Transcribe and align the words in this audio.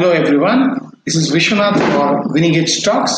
Hello, 0.00 0.12
everyone. 0.12 0.92
This 1.04 1.14
is 1.14 1.30
Vishwanath 1.30 1.78
for 1.92 2.32
Winning 2.32 2.56
Edge 2.56 2.82
Talks. 2.82 3.12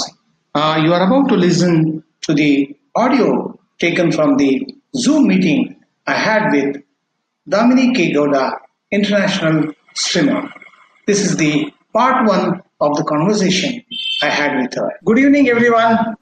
Uh, 0.52 0.80
you 0.82 0.92
are 0.92 1.06
about 1.06 1.28
to 1.28 1.36
listen 1.36 2.02
to 2.22 2.34
the 2.34 2.76
audio 2.96 3.56
taken 3.78 4.10
from 4.10 4.36
the 4.36 4.66
Zoom 4.96 5.28
meeting 5.28 5.76
I 6.08 6.14
had 6.14 6.50
with 6.50 6.82
Damini 7.48 7.94
K. 7.94 8.12
Gowda, 8.12 8.56
international 8.90 9.74
swimmer. 9.94 10.52
This 11.06 11.20
is 11.20 11.36
the 11.36 11.72
part 11.92 12.26
one 12.26 12.64
of 12.80 12.96
the 12.96 13.04
conversation 13.04 13.80
I 14.20 14.30
had 14.30 14.60
with 14.60 14.74
her. 14.74 14.90
Good 15.04 15.20
evening, 15.20 15.50
everyone. 15.50 16.16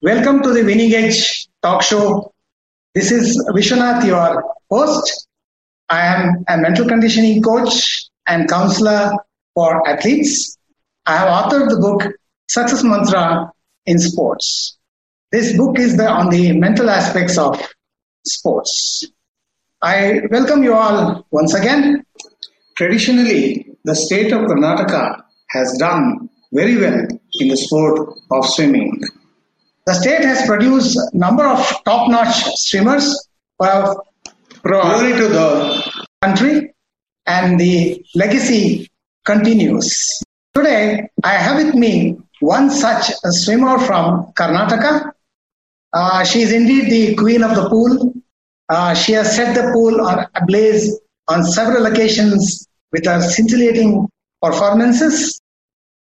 Welcome 0.00 0.42
to 0.44 0.54
the 0.54 0.62
Winning 0.62 0.94
Edge 0.94 1.46
Talk 1.62 1.82
Show. 1.82 2.32
This 2.94 3.12
is 3.12 3.36
Vishwanath, 3.54 4.06
your 4.06 4.42
host. 4.70 5.28
I 5.90 6.06
am 6.06 6.42
a 6.48 6.56
mental 6.56 6.88
conditioning 6.88 7.42
coach 7.42 8.08
and 8.26 8.48
counselor 8.48 9.12
for 9.56 9.88
athletes. 9.88 10.58
I 11.06 11.16
have 11.16 11.28
authored 11.28 11.70
the 11.70 11.80
book 11.80 12.12
Success 12.48 12.84
Mantra 12.84 13.50
in 13.86 13.98
Sports. 13.98 14.78
This 15.32 15.56
book 15.56 15.78
is 15.78 15.96
the, 15.96 16.06
on 16.08 16.28
the 16.28 16.52
mental 16.52 16.90
aspects 16.90 17.38
of 17.38 17.60
sports. 18.24 19.04
I 19.80 20.20
welcome 20.30 20.62
you 20.62 20.74
all 20.74 21.26
once 21.30 21.54
again. 21.54 22.04
Traditionally, 22.76 23.66
the 23.84 23.96
state 23.96 24.32
of 24.32 24.42
Karnataka 24.42 25.22
has 25.50 25.74
done 25.78 26.28
very 26.52 26.76
well 26.76 27.06
in 27.40 27.48
the 27.48 27.56
sport 27.56 28.10
of 28.30 28.44
swimming. 28.46 29.00
The 29.86 29.94
state 29.94 30.22
has 30.22 30.46
produced 30.46 30.96
a 30.96 31.16
number 31.16 31.46
of 31.46 31.58
top-notch 31.84 32.44
swimmers 32.56 33.28
who 33.58 33.64
have 33.66 33.96
glory 34.62 35.12
to 35.12 35.28
the 35.28 35.92
country 36.20 36.74
and 37.26 37.58
the 37.58 38.04
legacy 38.14 38.90
continues. 39.26 40.22
Today, 40.54 41.10
I 41.22 41.32
have 41.34 41.62
with 41.62 41.74
me 41.74 42.16
one 42.40 42.70
such 42.70 43.10
swimmer 43.42 43.78
from 43.80 44.32
Karnataka. 44.32 45.12
Uh, 45.92 46.24
she 46.24 46.42
is 46.42 46.52
indeed 46.52 46.90
the 46.90 47.14
queen 47.16 47.42
of 47.42 47.54
the 47.54 47.68
pool. 47.68 48.14
Uh, 48.68 48.94
she 48.94 49.12
has 49.12 49.34
set 49.36 49.54
the 49.54 49.70
pool 49.72 50.00
on 50.00 50.26
ablaze 50.34 50.98
on 51.28 51.44
several 51.44 51.86
occasions 51.86 52.66
with 52.92 53.04
her 53.04 53.20
scintillating 53.20 54.08
performances. 54.40 55.40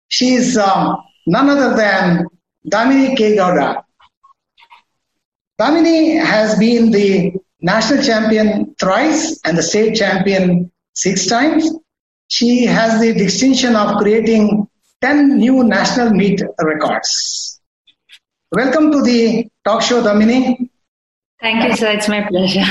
She 0.09 0.33
is 0.33 0.57
um, 0.57 0.97
none 1.27 1.49
other 1.49 1.75
than 1.75 2.25
Damini 2.69 3.15
K. 3.15 3.35
Gowda. 3.37 3.83
Damini 5.59 6.23
has 6.23 6.57
been 6.57 6.91
the 6.91 7.33
national 7.61 8.03
champion 8.03 8.75
thrice 8.79 9.39
and 9.45 9.57
the 9.57 9.63
state 9.63 9.95
champion 9.95 10.71
six 10.93 11.27
times. 11.27 11.71
She 12.31 12.63
has 12.65 13.01
the 13.01 13.13
distinction 13.13 13.75
of 13.75 13.97
creating 13.97 14.65
10 15.01 15.37
new 15.37 15.65
national 15.65 16.11
meet 16.11 16.41
records. 16.61 17.59
Welcome 18.53 18.89
to 18.93 19.01
the 19.01 19.49
talk 19.65 19.81
show, 19.81 20.01
Damini. 20.01 20.69
Thank 21.41 21.65
you, 21.65 21.75
sir. 21.75 21.91
It's 21.91 22.07
my 22.07 22.25
pleasure. 22.29 22.63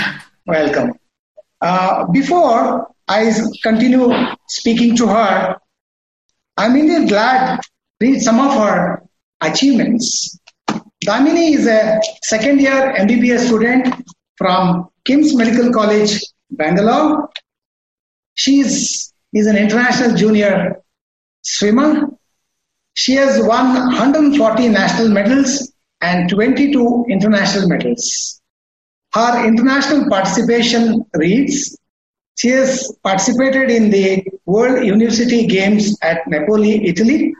Welcome. 0.46 0.94
Uh, 1.60 2.06
before 2.06 2.88
I 3.06 3.30
continue 3.62 4.10
speaking 4.48 4.96
to 4.96 5.06
her, 5.08 5.56
I'm 6.56 6.74
indeed 6.76 7.10
glad 7.10 7.60
to 7.60 7.68
read 8.00 8.20
some 8.22 8.40
of 8.40 8.54
her 8.54 9.02
achievements. 9.42 10.38
Damini 11.04 11.56
is 11.56 11.66
a 11.66 12.00
second 12.22 12.62
year 12.62 12.94
MBBS 12.98 13.48
student 13.48 13.94
from 14.38 14.88
KIMS 15.04 15.34
Medical 15.36 15.70
College, 15.70 16.18
Bangalore. 16.50 17.28
She 18.34 18.60
is, 18.60 19.09
is 19.32 19.46
an 19.46 19.56
international 19.56 20.16
junior 20.16 20.82
swimmer. 21.42 22.08
She 22.94 23.14
has 23.14 23.40
won 23.46 23.74
140 23.74 24.68
national 24.68 25.08
medals 25.10 25.72
and 26.00 26.28
22 26.28 27.06
international 27.08 27.68
medals. 27.68 28.40
Her 29.12 29.46
international 29.46 30.08
participation 30.08 31.04
reads 31.14 31.76
she 32.40 32.48
has 32.48 32.90
participated 33.04 33.70
in 33.70 33.90
the 33.90 34.24
World 34.46 34.84
University 34.84 35.46
Games 35.46 35.98
at 36.00 36.26
Napoli, 36.26 36.86
Italy, 36.86 37.34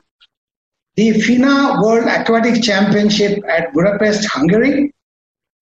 the 0.96 1.12
FINA 1.12 1.80
World 1.82 2.06
Aquatic 2.06 2.62
Championship 2.62 3.42
at 3.48 3.72
Budapest, 3.72 4.28
Hungary, 4.28 4.92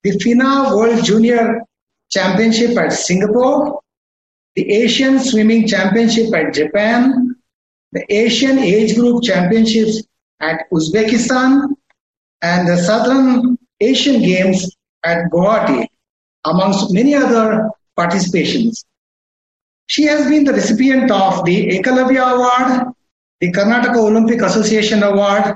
the 0.03 0.19
FINA 0.19 0.75
World 0.75 1.05
Junior 1.05 1.61
Championship 2.11 2.77
at 2.77 2.93
Singapore, 2.93 3.81
the 4.59 4.73
Asian 4.73 5.21
Swimming 5.21 5.69
Championship 5.69 6.35
at 6.35 6.53
Japan, 6.53 7.37
the 7.93 8.05
Asian 8.13 8.59
Age 8.59 8.97
Group 8.97 9.23
Championships 9.23 10.03
at 10.41 10.69
Uzbekistan, 10.73 11.69
and 12.43 12.67
the 12.67 12.77
Southern 12.77 13.57
Asian 13.79 14.21
Games 14.21 14.69
at 15.05 15.31
Guwahati, 15.31 15.87
amongst 16.45 16.93
many 16.93 17.15
other 17.15 17.71
participations. 17.97 18.85
She 19.87 20.03
has 20.07 20.29
been 20.29 20.43
the 20.43 20.55
recipient 20.55 21.09
of 21.13 21.45
the 21.45 21.79
Ekalavya 21.79 22.25
Award, 22.35 22.95
the 23.39 23.53
Karnataka 23.53 23.97
Olympic 23.97 24.43
Association 24.43 25.05
Award, 25.05 25.55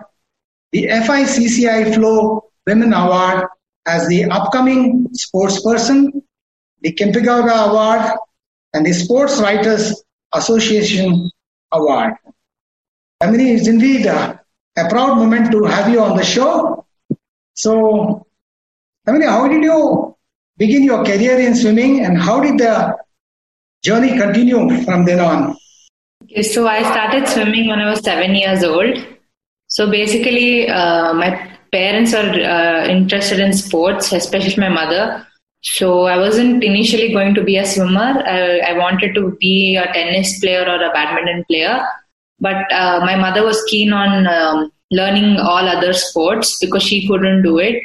the 0.70 0.84
FICCI 0.86 1.96
Flow 1.96 2.44
Women 2.68 2.92
Award 2.92 3.48
as 3.84 4.06
the 4.06 4.26
upcoming 4.26 5.08
sports 5.12 5.60
person, 5.60 6.22
the 6.82 6.92
Kempegowda 6.92 7.68
Award, 7.68 8.16
and 8.74 8.86
the 8.86 8.92
Sports 8.92 9.40
Writers 9.40 10.02
Association 10.32 11.30
Award. 11.72 12.14
Mean, 13.24 13.40
it's 13.40 13.68
indeed 13.68 14.06
a, 14.06 14.40
a 14.76 14.88
proud 14.88 15.16
moment 15.16 15.52
to 15.52 15.64
have 15.64 15.88
you 15.88 16.00
on 16.00 16.16
the 16.16 16.24
show. 16.24 16.86
So, 17.54 18.26
I 19.06 19.12
how 19.26 19.46
did 19.48 19.62
you 19.62 20.16
begin 20.56 20.82
your 20.82 21.04
career 21.04 21.38
in 21.38 21.54
swimming 21.54 22.04
and 22.04 22.18
how 22.18 22.40
did 22.40 22.58
the 22.58 22.96
journey 23.82 24.16
continue 24.16 24.82
from 24.84 25.04
then 25.04 25.20
on? 25.20 25.56
So 26.42 26.66
I 26.66 26.82
started 26.82 27.28
swimming 27.28 27.68
when 27.68 27.78
I 27.78 27.90
was 27.90 28.00
seven 28.00 28.34
years 28.34 28.62
old. 28.64 28.96
So 29.66 29.90
basically, 29.90 30.68
uh, 30.68 31.12
my 31.14 31.58
parents 31.72 32.14
are 32.14 32.28
uh, 32.28 32.86
interested 32.88 33.40
in 33.40 33.52
sports, 33.52 34.12
especially 34.12 34.60
my 34.60 34.68
mother. 34.68 35.26
So 35.62 36.06
I 36.06 36.18
wasn't 36.18 36.64
initially 36.64 37.12
going 37.12 37.34
to 37.34 37.42
be 37.42 37.56
a 37.56 37.64
swimmer. 37.64 38.22
I, 38.26 38.58
I 38.58 38.78
wanted 38.78 39.14
to 39.14 39.36
be 39.40 39.76
a 39.76 39.92
tennis 39.92 40.40
player 40.40 40.62
or 40.62 40.82
a 40.82 40.92
badminton 40.92 41.44
player. 41.44 41.86
But 42.40 42.70
uh, 42.72 43.00
my 43.00 43.14
mother 43.14 43.44
was 43.44 43.62
keen 43.64 43.92
on 43.92 44.26
um, 44.26 44.72
learning 44.90 45.38
all 45.38 45.68
other 45.68 45.92
sports 45.92 46.58
because 46.60 46.82
she 46.82 47.06
couldn't 47.06 47.42
do 47.42 47.58
it. 47.58 47.80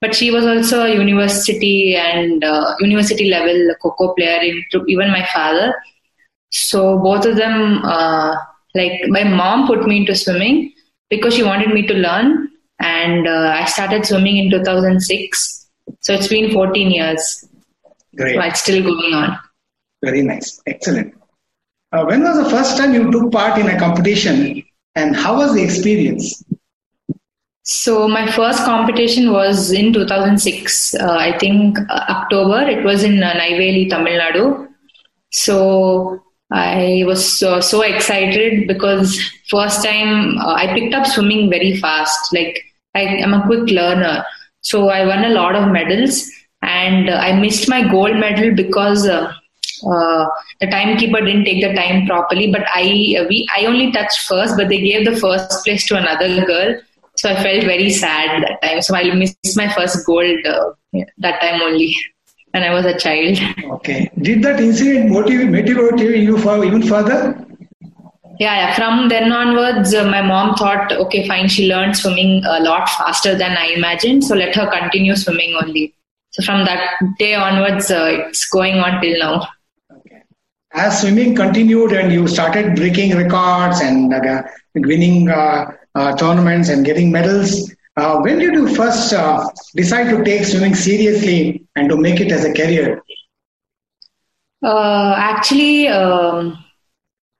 But 0.00 0.16
she 0.16 0.32
was 0.32 0.44
also 0.44 0.84
a 0.84 0.92
university 0.92 1.94
and 1.94 2.42
uh, 2.42 2.74
university 2.80 3.30
level 3.30 3.72
kho 3.80 4.16
player, 4.16 4.40
even 4.88 5.12
my 5.12 5.24
father. 5.32 5.72
So 6.50 6.98
both 6.98 7.24
of 7.24 7.36
them, 7.36 7.84
uh, 7.84 8.34
like 8.74 9.00
my 9.06 9.22
mom 9.22 9.68
put 9.68 9.86
me 9.86 9.98
into 9.98 10.16
swimming 10.16 10.72
because 11.08 11.34
she 11.34 11.44
wanted 11.44 11.72
me 11.72 11.86
to 11.86 11.94
learn. 11.94 12.50
And 12.80 13.28
uh, 13.28 13.54
I 13.56 13.64
started 13.66 14.04
swimming 14.04 14.38
in 14.38 14.50
2006 14.50 15.61
so 16.00 16.14
it's 16.14 16.28
been 16.28 16.52
14 16.52 16.90
years. 16.90 17.48
Great. 18.16 18.36
It's 18.36 18.60
still 18.60 18.82
going 18.82 19.14
on. 19.14 19.38
Very 20.02 20.22
nice. 20.22 20.60
Excellent. 20.66 21.14
Uh, 21.92 22.04
when 22.04 22.22
was 22.22 22.42
the 22.42 22.50
first 22.50 22.76
time 22.76 22.94
you 22.94 23.10
took 23.10 23.30
part 23.30 23.58
in 23.58 23.68
a 23.68 23.78
competition 23.78 24.62
and 24.94 25.14
how 25.14 25.36
was 25.36 25.54
the 25.54 25.62
experience? 25.62 26.42
So 27.64 28.08
my 28.08 28.30
first 28.30 28.64
competition 28.64 29.32
was 29.32 29.70
in 29.70 29.92
2006. 29.92 30.94
Uh, 30.94 31.12
I 31.12 31.38
think 31.38 31.78
uh, 31.78 32.04
October. 32.08 32.68
It 32.68 32.84
was 32.84 33.04
in 33.04 33.22
uh, 33.22 33.34
Neyveli, 33.34 33.88
Tamil 33.88 34.18
Nadu. 34.18 34.68
So 35.30 36.20
I 36.50 37.04
was 37.06 37.38
so, 37.38 37.60
so 37.60 37.82
excited 37.82 38.66
because 38.66 39.18
first 39.48 39.84
time 39.84 40.38
uh, 40.38 40.54
I 40.54 40.74
picked 40.74 40.94
up 40.94 41.06
swimming 41.06 41.50
very 41.50 41.76
fast. 41.76 42.32
Like 42.34 42.62
I 42.94 43.02
am 43.02 43.32
a 43.32 43.46
quick 43.46 43.70
learner. 43.70 44.24
So 44.62 44.88
I 44.88 45.06
won 45.06 45.24
a 45.24 45.30
lot 45.30 45.54
of 45.54 45.70
medals 45.70 46.30
and 46.62 47.10
uh, 47.10 47.14
I 47.14 47.38
missed 47.38 47.68
my 47.68 47.86
gold 47.88 48.16
medal 48.16 48.54
because 48.54 49.06
uh, 49.06 49.32
uh, 49.86 50.26
the 50.60 50.66
timekeeper 50.68 51.20
didn't 51.20 51.44
take 51.44 51.62
the 51.62 51.74
time 51.74 52.06
properly. 52.06 52.50
But 52.50 52.62
I 52.74 53.16
uh, 53.20 53.26
we 53.28 53.46
I 53.56 53.66
only 53.66 53.92
touched 53.92 54.20
first, 54.20 54.56
but 54.56 54.68
they 54.68 54.80
gave 54.80 55.04
the 55.04 55.16
first 55.16 55.64
place 55.64 55.86
to 55.88 55.96
another 55.96 56.44
girl. 56.44 56.80
So 57.16 57.28
I 57.30 57.42
felt 57.42 57.64
very 57.64 57.90
sad 57.90 58.42
that 58.42 58.62
time. 58.62 58.80
So 58.80 58.94
I 58.94 59.12
missed 59.14 59.56
my 59.56 59.68
first 59.74 60.06
gold 60.06 60.46
uh, 60.46 60.70
that 61.18 61.40
time 61.40 61.60
only 61.60 61.94
when 62.52 62.62
I 62.62 62.72
was 62.72 62.86
a 62.86 62.96
child. 62.98 63.38
Okay. 63.76 64.10
Did 64.20 64.42
that 64.44 64.60
incident 64.60 65.10
motivate, 65.10 65.50
motivate 65.50 66.22
you 66.22 66.38
for 66.38 66.64
even 66.64 66.82
further? 66.82 67.46
Yeah, 68.38 68.56
yeah. 68.56 68.74
From 68.74 69.08
then 69.08 69.32
onwards, 69.32 69.94
uh, 69.94 70.04
my 70.04 70.22
mom 70.22 70.54
thought, 70.54 70.92
okay, 70.92 71.26
fine, 71.26 71.48
she 71.48 71.68
learned 71.68 71.96
swimming 71.96 72.42
a 72.44 72.60
lot 72.60 72.88
faster 72.88 73.36
than 73.36 73.56
I 73.56 73.66
imagined, 73.66 74.24
so 74.24 74.34
let 74.34 74.54
her 74.54 74.70
continue 74.70 75.16
swimming 75.16 75.54
only. 75.62 75.94
So 76.30 76.42
from 76.42 76.64
that 76.64 76.94
day 77.18 77.34
onwards, 77.34 77.90
uh, 77.90 78.24
it's 78.28 78.48
going 78.48 78.76
on 78.76 79.00
till 79.00 79.18
now. 79.18 79.48
Okay. 79.92 80.22
as 80.72 81.00
swimming 81.00 81.34
continued 81.34 81.92
and 81.92 82.12
you 82.12 82.26
started 82.26 82.74
breaking 82.74 83.14
records 83.16 83.80
and 83.80 84.14
uh, 84.14 84.42
winning 84.74 85.28
uh, 85.28 85.66
uh, 85.94 86.16
tournaments 86.16 86.70
and 86.70 86.86
getting 86.86 87.12
medals, 87.12 87.70
uh, 87.96 88.18
when 88.20 88.38
did 88.38 88.54
you 88.54 88.74
first 88.74 89.12
uh, 89.12 89.46
decide 89.76 90.08
to 90.08 90.24
take 90.24 90.44
swimming 90.44 90.74
seriously 90.74 91.66
and 91.76 91.90
to 91.90 91.96
make 91.96 92.20
it 92.20 92.32
as 92.32 92.44
a 92.44 92.52
career? 92.54 93.02
Uh, 94.62 95.14
actually, 95.18 95.88
um, 95.88 96.61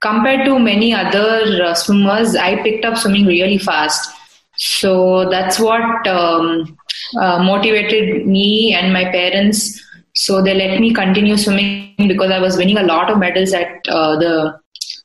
compared 0.03 0.45
to 0.45 0.59
many 0.59 0.93
other 0.93 1.73
swimmers, 1.73 2.35
I 2.35 2.61
picked 2.61 2.85
up 2.85 2.97
swimming 2.97 3.25
really 3.25 3.57
fast. 3.57 4.11
So 4.57 5.27
that's 5.29 5.59
what 5.59 6.07
um, 6.07 6.77
motivated 7.15 8.27
me 8.27 8.75
and 8.75 8.93
my 8.93 9.05
parents 9.05 9.83
so 10.13 10.41
they 10.41 10.53
let 10.53 10.79
me 10.79 10.93
continue 10.93 11.37
swimming 11.37 11.95
because 12.07 12.31
I 12.31 12.39
was 12.39 12.55
winning 12.55 12.77
a 12.77 12.83
lot 12.83 13.09
of 13.09 13.17
medals 13.17 13.51
at 13.53 13.67
uh, 13.87 14.15
the 14.17 14.59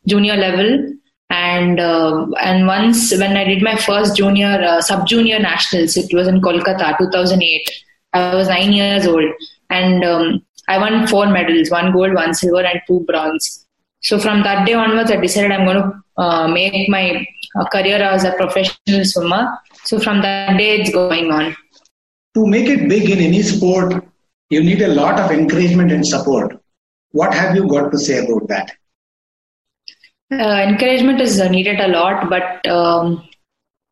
junior 0.06 0.36
level. 0.36 0.92
And 1.30 1.78
uh, 1.78 2.26
and 2.40 2.66
once 2.66 3.10
when 3.12 3.36
I 3.36 3.44
did 3.44 3.62
my 3.62 3.76
first 3.76 4.16
junior 4.16 4.62
uh, 4.62 4.80
sub 4.80 5.06
junior 5.06 5.38
nationals, 5.38 5.96
it 5.96 6.12
was 6.14 6.26
in 6.26 6.40
Kolkata, 6.40 6.96
2008. 6.98 7.70
I 8.14 8.34
was 8.34 8.48
nine 8.48 8.72
years 8.72 9.06
old, 9.06 9.30
and 9.68 10.02
um, 10.04 10.42
I 10.68 10.78
won 10.78 11.06
four 11.06 11.26
medals: 11.26 11.70
one 11.70 11.92
gold, 11.92 12.14
one 12.14 12.32
silver, 12.32 12.62
and 12.62 12.80
two 12.86 13.04
bronze. 13.06 13.66
So 14.02 14.18
from 14.18 14.42
that 14.42 14.66
day 14.66 14.74
onwards, 14.74 15.10
I 15.10 15.16
decided 15.16 15.52
I'm 15.52 15.64
going 15.64 15.82
to 15.82 16.22
uh, 16.22 16.48
make 16.48 16.88
my 16.88 17.26
uh, 17.58 17.64
career 17.68 17.96
as 17.96 18.24
a 18.24 18.32
professional 18.32 19.04
swimmer. 19.04 19.48
So 19.84 19.98
from 19.98 20.22
that 20.22 20.56
day, 20.56 20.76
it's 20.80 20.92
going 20.92 21.32
on. 21.32 21.56
To 22.34 22.46
make 22.46 22.68
it 22.68 22.88
big 22.88 23.10
in 23.10 23.18
any 23.18 23.42
sport, 23.42 24.04
you 24.50 24.62
need 24.62 24.82
a 24.82 24.88
lot 24.88 25.18
of 25.18 25.30
encouragement 25.30 25.92
and 25.92 26.06
support. 26.06 26.60
What 27.12 27.34
have 27.34 27.56
you 27.56 27.66
got 27.66 27.90
to 27.90 27.98
say 27.98 28.24
about 28.24 28.48
that? 28.48 28.72
Uh, 30.30 30.66
encouragement 30.68 31.20
is 31.20 31.40
needed 31.50 31.80
a 31.80 31.88
lot, 31.88 32.28
but 32.28 32.66
um, 32.68 33.26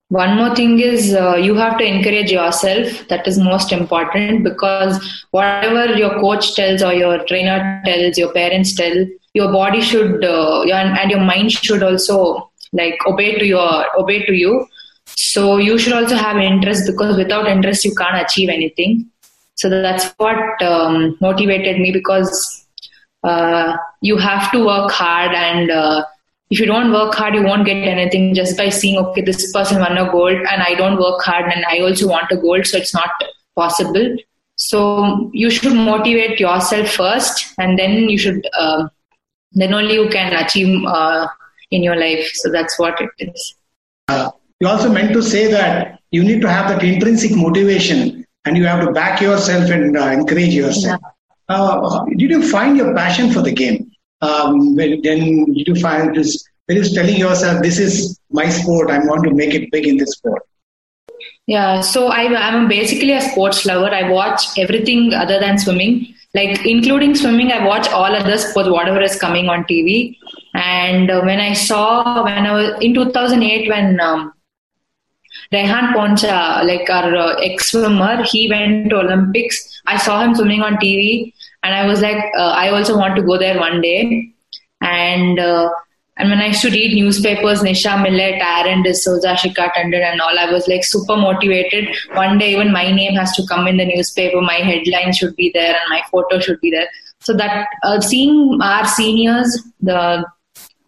one 0.08 0.36
more 0.36 0.54
thing 0.54 0.78
is 0.78 1.14
uh, 1.14 1.34
you 1.34 1.54
have 1.54 1.78
to 1.78 1.84
encourage 1.84 2.30
yourself. 2.30 3.08
That 3.08 3.26
is 3.26 3.38
most 3.38 3.72
important 3.72 4.44
because 4.44 5.24
whatever 5.30 5.96
your 5.96 6.20
coach 6.20 6.54
tells 6.54 6.82
or 6.82 6.92
your 6.92 7.24
trainer 7.24 7.82
tells, 7.84 8.16
your 8.16 8.32
parents 8.32 8.74
tell, 8.74 9.06
your 9.36 9.52
body 9.52 9.80
should 9.80 10.24
uh, 10.24 10.62
and 10.62 11.10
your 11.10 11.20
mind 11.20 11.52
should 11.52 11.82
also 11.82 12.50
like 12.72 12.98
obey 13.06 13.38
to 13.38 13.46
your 13.46 13.98
obey 13.98 14.24
to 14.26 14.32
you. 14.32 14.66
So 15.16 15.58
you 15.58 15.78
should 15.78 15.92
also 15.92 16.16
have 16.16 16.36
interest 16.36 16.90
because 16.90 17.16
without 17.16 17.46
interest 17.46 17.84
you 17.84 17.94
can't 17.94 18.20
achieve 18.24 18.48
anything. 18.48 19.10
So 19.54 19.68
that's 19.70 20.12
what 20.16 20.62
um, 20.62 21.16
motivated 21.20 21.80
me 21.80 21.92
because 21.92 22.66
uh, 23.24 23.76
you 24.00 24.16
have 24.16 24.50
to 24.52 24.64
work 24.64 24.90
hard 24.90 25.34
and 25.34 25.70
uh, 25.70 26.04
if 26.50 26.60
you 26.60 26.66
don't 26.66 26.92
work 26.92 27.14
hard, 27.14 27.34
you 27.34 27.42
won't 27.42 27.66
get 27.66 27.76
anything 27.76 28.34
just 28.34 28.56
by 28.56 28.68
seeing, 28.68 28.98
okay, 28.98 29.20
this 29.20 29.52
person 29.52 29.80
won 29.80 29.98
a 29.98 30.10
gold 30.10 30.36
and 30.50 30.62
I 30.62 30.74
don't 30.74 31.00
work 31.00 31.22
hard 31.22 31.52
and 31.52 31.64
I 31.64 31.80
also 31.80 32.08
want 32.08 32.30
a 32.30 32.36
gold, 32.36 32.66
so 32.66 32.78
it's 32.78 32.94
not 32.94 33.10
possible. 33.56 34.16
So 34.56 35.30
you 35.32 35.50
should 35.50 35.74
motivate 35.74 36.38
yourself 36.38 36.90
first 36.90 37.52
and 37.58 37.78
then 37.78 38.08
you 38.08 38.18
should, 38.18 38.46
uh, 38.58 38.88
then 39.56 39.74
only 39.74 39.94
you 39.94 40.08
can 40.08 40.32
achieve 40.34 40.84
uh, 40.86 41.26
in 41.70 41.82
your 41.82 41.96
life. 41.96 42.30
So 42.34 42.50
that's 42.50 42.78
what 42.78 43.00
it 43.00 43.10
is. 43.18 43.54
Uh, 44.08 44.30
you 44.60 44.68
also 44.68 44.90
meant 44.90 45.12
to 45.14 45.22
say 45.22 45.50
that 45.50 46.00
you 46.10 46.22
need 46.22 46.40
to 46.42 46.48
have 46.48 46.68
that 46.68 46.84
intrinsic 46.84 47.34
motivation 47.34 48.24
and 48.44 48.56
you 48.56 48.64
have 48.66 48.84
to 48.84 48.92
back 48.92 49.20
yourself 49.20 49.70
and 49.70 49.96
uh, 49.96 50.06
encourage 50.06 50.54
yourself. 50.54 51.00
Yeah. 51.02 51.56
Uh, 51.56 52.04
did 52.16 52.30
you 52.30 52.48
find 52.50 52.76
your 52.76 52.94
passion 52.94 53.30
for 53.32 53.40
the 53.40 53.52
game? 53.52 53.90
Um, 54.20 54.74
then 54.76 55.00
did 55.00 55.68
you 55.68 55.74
find 55.76 56.14
this? 56.14 56.44
When 56.66 56.78
you 56.78 56.84
telling 56.94 57.16
yourself, 57.16 57.62
"This 57.62 57.78
is 57.78 58.18
my 58.30 58.48
sport. 58.48 58.90
I 58.90 58.98
want 58.98 59.24
to 59.24 59.32
make 59.32 59.54
it 59.54 59.70
big 59.70 59.86
in 59.86 59.98
this 59.98 60.12
sport." 60.12 60.42
Yeah, 61.46 61.80
so 61.80 62.08
I, 62.08 62.22
I'm 62.34 62.66
basically 62.66 63.12
a 63.12 63.20
sports 63.20 63.64
lover. 63.64 63.94
I 63.94 64.10
watch 64.10 64.58
everything 64.58 65.14
other 65.14 65.38
than 65.38 65.58
swimming, 65.58 66.12
like 66.36 66.64
including 66.66 67.14
swimming. 67.14 67.50
I 67.50 67.66
watch 67.66 67.88
all 67.88 68.14
other 68.20 68.38
sports, 68.38 68.68
whatever 68.68 69.00
is 69.00 69.18
coming 69.18 69.48
on 69.48 69.64
TV. 69.64 70.16
And 70.54 71.10
uh, 71.10 71.22
when 71.22 71.40
I 71.40 71.52
saw 71.54 72.24
when 72.24 72.46
I 72.46 72.52
was 72.52 72.70
in 72.80 72.94
2008, 72.94 73.68
when 73.68 74.00
um, 74.00 74.32
Rehan 75.52 75.94
Poncha, 75.94 76.64
like 76.64 76.90
our 76.90 77.14
uh, 77.16 77.34
ex 77.48 77.70
swimmer, 77.70 78.22
he 78.24 78.48
went 78.48 78.90
to 78.90 78.98
Olympics. 78.98 79.82
I 79.86 79.96
saw 79.96 80.22
him 80.22 80.34
swimming 80.34 80.62
on 80.62 80.76
TV, 80.76 81.32
and 81.62 81.74
I 81.74 81.86
was 81.86 82.00
like, 82.02 82.22
uh, 82.36 82.54
I 82.62 82.68
also 82.70 82.98
want 82.98 83.16
to 83.16 83.22
go 83.22 83.38
there 83.38 83.58
one 83.58 83.80
day. 83.80 84.32
And 84.80 85.38
uh, 85.38 85.70
and 86.18 86.30
when 86.30 86.40
I 86.40 86.46
used 86.46 86.62
to 86.62 86.70
read 86.70 86.94
newspapers, 86.94 87.62
Nisha 87.62 88.02
Millett, 88.02 88.40
Aaron 88.40 88.82
D'Souza, 88.82 89.34
Shikha 89.34 89.70
Tandon, 89.72 90.02
and 90.02 90.20
all, 90.20 90.38
I 90.38 90.50
was 90.50 90.66
like 90.66 90.82
super 90.82 91.16
motivated. 91.16 91.94
One 92.14 92.38
day, 92.38 92.52
even 92.52 92.72
my 92.72 92.90
name 92.90 93.14
has 93.16 93.36
to 93.36 93.46
come 93.46 93.66
in 93.66 93.76
the 93.76 93.84
newspaper. 93.84 94.40
My 94.40 94.54
headline 94.54 95.12
should 95.12 95.36
be 95.36 95.50
there, 95.52 95.74
and 95.74 95.90
my 95.90 96.00
photo 96.10 96.40
should 96.40 96.60
be 96.60 96.70
there. 96.70 96.88
So 97.20 97.34
that 97.34 97.66
uh, 97.82 98.00
seeing 98.00 98.58
our 98.62 98.86
seniors, 98.86 99.62
the 99.80 100.24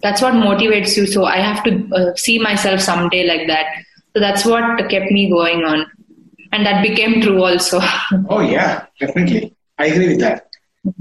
that's 0.01 0.23
what 0.23 0.35
motivates 0.35 0.97
you. 0.97 1.07
So 1.07 1.25
I 1.25 1.39
have 1.39 1.63
to 1.65 1.89
uh, 1.95 2.15
see 2.15 2.39
myself 2.39 2.81
someday 2.81 3.27
like 3.27 3.49
that. 3.49 3.67
So 4.15 4.21
that's 4.21 4.45
what 4.47 4.89
kept 4.89 5.11
me 5.11 5.29
going 5.29 5.65
on. 5.65 5.87
And 6.53 6.65
that 6.65 6.83
became 6.83 7.21
true 7.21 7.45
also. 7.45 7.81
oh, 8.31 8.41
yeah, 8.41 8.87
definitely. 8.99 9.55
I 9.79 9.87
agree 9.87 10.09
with 10.09 10.21
that. 10.21 10.49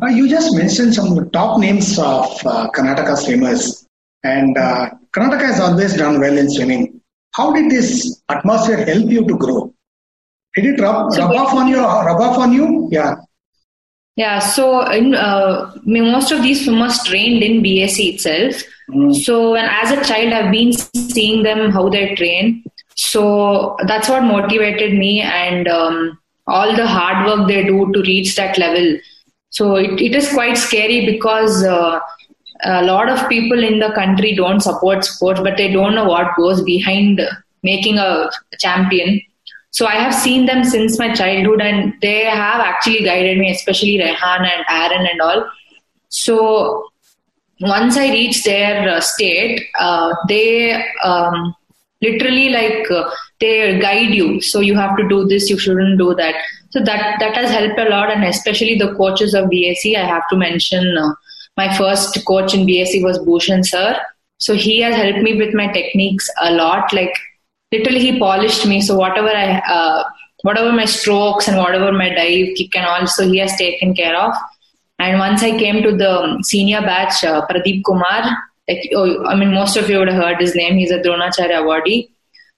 Uh, 0.02 0.08
you 0.08 0.28
just 0.28 0.56
mentioned 0.56 0.94
some 0.94 1.30
top 1.30 1.60
names 1.60 1.98
of 1.98 2.26
uh, 2.46 2.70
Karnataka 2.72 3.16
swimmers. 3.16 3.87
And 4.28 4.58
uh, 4.58 4.90
Karnataka 5.14 5.46
has 5.52 5.60
always 5.60 5.96
done 5.96 6.20
well 6.20 6.38
in 6.38 6.50
swimming. 6.50 7.02
How 7.34 7.54
did 7.54 7.70
this 7.72 8.22
atmosphere 8.30 8.86
help 8.86 9.10
you 9.10 9.26
to 9.28 9.38
grow? 9.38 9.74
Did 10.56 10.66
it 10.66 10.82
rub, 10.82 11.16
rub 11.18 11.32
off 11.36 11.54
on 11.54 11.68
you? 11.68 11.80
Rub 11.80 12.22
off 12.22 12.38
on 12.38 12.52
you? 12.52 12.90
Yeah. 12.92 13.16
Yeah. 14.16 14.40
So 14.40 14.90
in, 14.92 15.14
uh, 15.14 15.72
most 15.86 16.32
of 16.32 16.42
these 16.42 16.66
swimmers 16.66 17.04
trained 17.04 17.44
in 17.44 17.62
BAC 17.62 18.00
itself. 18.00 18.64
Mm. 18.90 19.16
So 19.16 19.52
when 19.52 19.66
as 19.66 19.92
a 19.92 20.04
child, 20.04 20.34
I've 20.34 20.52
been 20.52 20.74
seeing 20.74 21.44
them 21.44 21.72
how 21.72 21.90
they 21.90 22.16
train. 22.16 22.64
So 22.96 23.78
that's 23.86 24.10
what 24.10 24.24
motivated 24.24 24.98
me 24.98 25.22
and 25.22 25.68
um, 25.68 26.20
all 26.48 26.76
the 26.76 26.88
hard 26.88 27.28
work 27.28 27.48
they 27.48 27.64
do 27.64 27.92
to 27.94 28.02
reach 28.02 28.36
that 28.36 28.58
level. 28.58 28.98
So 29.50 29.76
it, 29.76 30.02
it 30.02 30.16
is 30.16 30.34
quite 30.34 30.58
scary 30.58 31.06
because 31.06 31.64
uh, 31.64 32.00
a 32.64 32.84
lot 32.84 33.10
of 33.10 33.28
people 33.30 33.64
in 33.64 33.80
the 33.80 33.92
country 33.94 34.36
don't 34.36 34.62
support 34.62 35.04
sports, 35.06 35.40
but 35.40 35.58
they 35.58 35.72
don't 35.72 35.96
know 35.96 36.06
what 36.06 36.36
goes 36.38 36.62
behind 36.62 37.22
making 37.64 37.98
a 37.98 38.30
champion. 38.60 39.22
So 39.72 39.86
I 39.86 39.96
have 39.96 40.14
seen 40.14 40.46
them 40.46 40.64
since 40.64 40.98
my 40.98 41.14
childhood, 41.14 41.62
and 41.62 41.94
they 42.02 42.24
have 42.26 42.62
actually 42.62 43.04
guided 43.04 43.38
me, 43.38 43.52
especially 43.52 43.98
Rehan 44.00 44.42
and 44.42 44.66
Aaron 44.70 45.06
and 45.06 45.22
all. 45.22 45.50
So 46.10 46.90
once 47.60 47.98
I 47.98 48.10
reached 48.10 48.46
their 48.46 48.90
uh, 48.90 49.02
state, 49.02 49.68
uh, 49.78 50.16
they 50.28 50.84
um, 51.04 51.54
literally 52.02 52.50
like 52.50 52.90
uh, 52.92 53.10
they 53.40 53.80
guide 53.80 54.14
you 54.14 54.42
so 54.42 54.60
you 54.60 54.76
have 54.76 54.96
to 54.98 55.08
do 55.08 55.26
this 55.26 55.50
you 55.50 55.58
shouldn't 55.58 55.98
do 55.98 56.14
that 56.16 56.36
so 56.70 56.80
that 56.80 57.18
that 57.20 57.36
has 57.36 57.50
helped 57.50 57.80
a 57.80 57.90
lot 57.90 58.12
and 58.12 58.24
especially 58.24 58.76
the 58.78 58.94
coaches 58.96 59.34
of 59.34 59.50
bac 59.50 59.84
i 59.96 60.06
have 60.06 60.28
to 60.30 60.36
mention 60.36 60.98
uh, 60.98 61.14
my 61.58 61.76
first 61.78 62.24
coach 62.26 62.54
in 62.54 62.66
BAC 62.66 63.04
was 63.04 63.20
bhushan 63.20 63.64
sir. 63.64 64.00
So 64.38 64.54
he 64.54 64.80
has 64.82 64.96
helped 64.96 65.20
me 65.20 65.36
with 65.36 65.54
my 65.54 65.68
techniques 65.72 66.30
a 66.42 66.52
lot. 66.52 66.94
Like 66.94 67.16
literally 67.72 68.00
he 68.00 68.20
polished 68.20 68.66
me. 68.66 68.82
So 68.82 68.96
whatever 68.96 69.30
i 69.30 69.60
uh, 69.78 70.04
whatever 70.44 70.72
my 70.72 70.86
strokes 70.86 71.48
and 71.48 71.58
whatever 71.58 71.92
my 71.92 72.10
dive 72.10 72.56
kick 72.56 72.76
and 72.76 72.86
all 72.86 73.08
so 73.08 73.28
he 73.28 73.40
has 73.40 73.56
taken 73.56 73.96
care 73.96 74.16
of. 74.16 74.34
And 75.00 75.20
once 75.20 75.44
i 75.44 75.52
came 75.58 75.82
to 75.84 75.96
the 75.96 76.44
senior 76.44 76.82
batch 76.82 77.24
uh, 77.24 77.46
pradeep 77.48 77.84
kumar 77.86 78.22
like 78.68 78.90
oh, 78.96 79.26
I 79.26 79.36
mean, 79.36 79.54
most 79.54 79.78
of 79.78 79.90
you 79.90 80.00
would 80.00 80.10
have 80.10 80.22
heard 80.22 80.42
his 80.42 80.56
name. 80.56 80.78
He's 80.78 80.92
a 80.92 81.00
Dronacharya 81.00 81.62
awardee, 81.62 82.10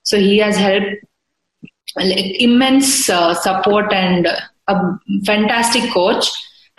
so 0.03 0.17
he 0.17 0.37
has 0.39 0.57
helped 0.57 1.05
like, 1.95 2.41
immense 2.41 3.09
uh, 3.09 3.33
support 3.33 3.93
and 3.93 4.27
a 4.67 4.99
fantastic 5.25 5.91
coach. 5.91 6.27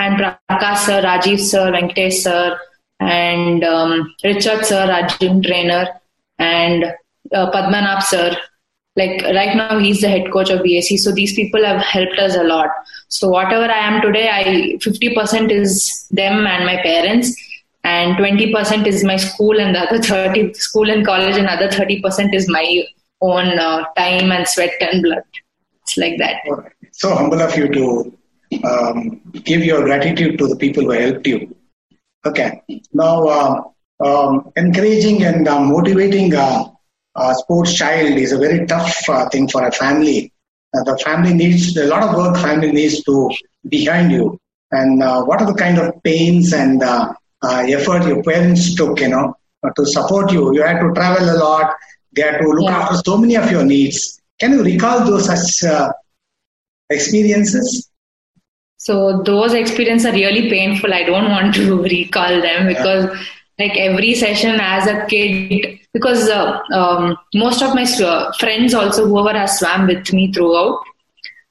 And 0.00 0.18
Prakash 0.18 0.78
sir, 0.86 1.02
Rajiv 1.02 1.38
sir, 1.38 1.70
Venkatesh 1.72 2.20
sir, 2.26 2.58
and 3.00 3.62
um, 3.62 4.14
Richard 4.24 4.64
sir, 4.64 5.08
gym 5.20 5.42
trainer, 5.42 5.88
and 6.38 6.84
uh, 7.34 7.50
Padmanabh 7.50 8.02
sir. 8.02 8.36
Like 8.96 9.22
right 9.22 9.54
now, 9.56 9.78
he's 9.78 10.00
the 10.00 10.08
head 10.08 10.32
coach 10.32 10.50
of 10.50 10.62
BAC. 10.64 10.98
So 10.98 11.12
these 11.12 11.34
people 11.34 11.64
have 11.64 11.80
helped 11.80 12.18
us 12.18 12.34
a 12.36 12.42
lot. 12.42 12.70
So 13.08 13.28
whatever 13.28 13.64
I 13.64 13.78
am 13.78 14.00
today, 14.00 14.28
I 14.28 14.78
50% 14.78 15.50
is 15.50 16.08
them 16.10 16.46
and 16.46 16.66
my 16.66 16.82
parents 16.82 17.36
and 17.84 18.16
20% 18.16 18.86
is 18.86 19.04
my 19.04 19.16
school 19.16 19.58
and 19.58 19.74
the 19.74 19.80
other 19.80 20.02
30 20.02 20.54
school 20.54 20.90
and 20.90 21.04
college 21.04 21.36
and 21.36 21.46
other 21.46 21.68
30% 21.68 22.34
is 22.34 22.48
my 22.48 22.84
own 23.20 23.58
uh, 23.58 23.84
time 23.96 24.32
and 24.32 24.46
sweat 24.46 24.72
and 24.80 25.02
blood 25.02 25.22
it's 25.82 25.96
like 25.96 26.16
that 26.18 26.36
so 26.92 27.14
humble 27.14 27.40
of 27.40 27.56
you 27.56 27.68
to 27.68 28.12
um, 28.64 29.20
give 29.32 29.64
your 29.64 29.84
gratitude 29.84 30.38
to 30.38 30.46
the 30.46 30.56
people 30.56 30.84
who 30.84 30.90
helped 30.90 31.26
you 31.26 31.54
Okay. 32.24 32.62
Now, 32.92 33.26
uh, 33.26 33.62
um, 34.04 34.52
encouraging 34.56 35.24
and 35.24 35.48
uh, 35.48 35.60
motivating 35.60 36.34
a, 36.34 36.70
a, 37.16 37.34
sports 37.34 37.74
child 37.74 38.18
is 38.18 38.32
a 38.32 38.38
very 38.38 38.66
tough 38.66 39.08
uh, 39.08 39.28
thing 39.30 39.48
for 39.48 39.66
a 39.66 39.72
family. 39.72 40.32
Uh, 40.74 40.84
the 40.84 40.98
family 40.98 41.32
needs 41.32 41.76
a 41.76 41.86
lot 41.86 42.02
of 42.02 42.14
work. 42.14 42.36
Family 42.36 42.72
needs 42.72 43.02
to 43.04 43.30
behind 43.68 44.12
you. 44.12 44.38
And 44.70 45.02
uh, 45.02 45.24
what 45.24 45.40
are 45.40 45.46
the 45.46 45.54
kind 45.54 45.78
of 45.78 46.02
pains 46.02 46.52
and 46.52 46.82
uh, 46.82 47.14
effort 47.42 48.06
your 48.06 48.22
parents 48.22 48.74
took, 48.74 49.00
you 49.00 49.08
know, 49.08 49.34
to 49.76 49.86
support 49.86 50.30
you? 50.30 50.54
You 50.54 50.62
had 50.62 50.80
to 50.80 50.92
travel 50.92 51.28
a 51.28 51.36
lot. 51.38 51.74
They 52.12 52.22
had 52.22 52.38
to 52.38 52.48
look 52.48 52.70
yeah. 52.70 52.78
after 52.78 52.96
so 52.96 53.16
many 53.16 53.36
of 53.36 53.50
your 53.50 53.64
needs. 53.64 54.20
Can 54.38 54.52
you 54.52 54.62
recall 54.62 55.04
those 55.04 55.26
such 55.26 55.94
experiences? 56.90 57.89
So 58.80 59.22
those 59.24 59.52
experiences 59.52 60.06
are 60.06 60.14
really 60.14 60.48
painful. 60.48 60.94
I 60.94 61.02
don't 61.02 61.28
want 61.28 61.54
to 61.56 61.82
recall 61.94 62.40
them 62.40 62.66
because 62.66 63.04
yeah. 63.04 63.66
like 63.66 63.76
every 63.76 64.14
session 64.14 64.58
as 64.58 64.86
a 64.86 65.04
kid, 65.04 65.80
because 65.92 66.30
uh, 66.30 66.58
um, 66.72 67.14
most 67.34 67.62
of 67.62 67.74
my 67.74 67.82
uh, 67.82 68.32
friends 68.38 68.72
also 68.72 69.06
whoever 69.06 69.38
has 69.38 69.58
swam 69.58 69.86
with 69.86 70.10
me 70.14 70.32
throughout, 70.32 70.80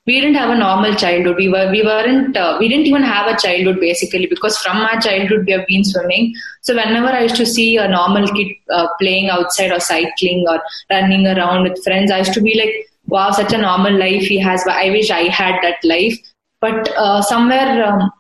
we 0.08 0.20
didn't 0.20 0.38
have 0.38 0.50
a 0.50 0.58
normal 0.58 0.96
childhood. 0.96 1.36
We 1.38 1.50
were 1.50 1.70
we 1.70 1.84
weren't 1.84 2.36
uh, 2.36 2.58
we 2.60 2.68
didn't 2.68 2.88
even 2.88 3.04
have 3.04 3.28
a 3.28 3.40
childhood 3.40 3.80
basically 3.80 4.26
because 4.26 4.58
from 4.58 4.78
our 4.78 5.00
childhood 5.00 5.46
we 5.46 5.52
have 5.52 5.68
been 5.68 5.84
swimming. 5.84 6.34
So 6.62 6.76
whenever 6.76 7.10
I 7.10 7.22
used 7.28 7.36
to 7.36 7.46
see 7.46 7.78
a 7.78 7.88
normal 7.88 8.28
kid 8.30 8.56
uh, 8.72 8.88
playing 9.00 9.30
outside 9.30 9.72
or 9.72 9.80
cycling 9.80 10.48
or 10.50 10.60
running 10.90 11.28
around 11.28 11.62
with 11.62 11.84
friends, 11.84 12.10
I 12.10 12.18
used 12.26 12.34
to 12.34 12.42
be 12.42 12.58
like, 12.58 12.74
wow, 13.06 13.30
such 13.30 13.54
a 13.54 13.60
normal 13.60 13.96
life 14.00 14.24
he 14.24 14.40
has. 14.40 14.66
I 14.68 14.90
wish 14.90 15.12
I 15.12 15.26
had 15.26 15.62
that 15.62 15.78
life 15.84 16.18
but 16.62 16.90
uh, 16.96 17.22
somewhere 17.22 17.86
um, 17.86 18.12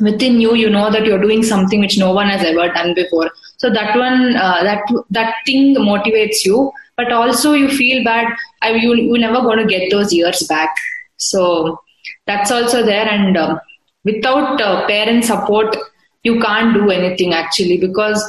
within 0.00 0.40
you 0.40 0.54
you 0.54 0.70
know 0.70 0.90
that 0.90 1.06
you're 1.06 1.20
doing 1.20 1.42
something 1.42 1.80
which 1.80 1.98
no 1.98 2.12
one 2.12 2.28
has 2.28 2.44
ever 2.44 2.72
done 2.72 2.94
before. 2.94 3.30
So 3.58 3.70
that 3.70 3.96
one 3.96 4.36
uh, 4.36 4.62
that 4.62 4.82
that 5.10 5.34
thing 5.46 5.74
motivates 5.76 6.44
you. 6.44 6.72
But 6.96 7.12
also 7.12 7.54
you 7.54 7.68
feel 7.70 8.04
bad. 8.04 8.28
I, 8.60 8.72
you, 8.72 8.94
you're 8.94 9.18
never 9.18 9.40
going 9.40 9.56
to 9.56 9.64
get 9.64 9.90
those 9.90 10.12
years 10.12 10.42
back. 10.46 10.68
So 11.16 11.80
that's 12.26 12.50
also 12.50 12.82
there. 12.84 13.08
And 13.08 13.38
um, 13.38 13.58
without 14.04 14.60
uh, 14.60 14.86
parent 14.86 15.24
support 15.24 15.74
you 16.22 16.40
can't 16.40 16.74
do 16.74 16.90
anything 16.90 17.32
actually 17.32 17.78
because 17.78 18.22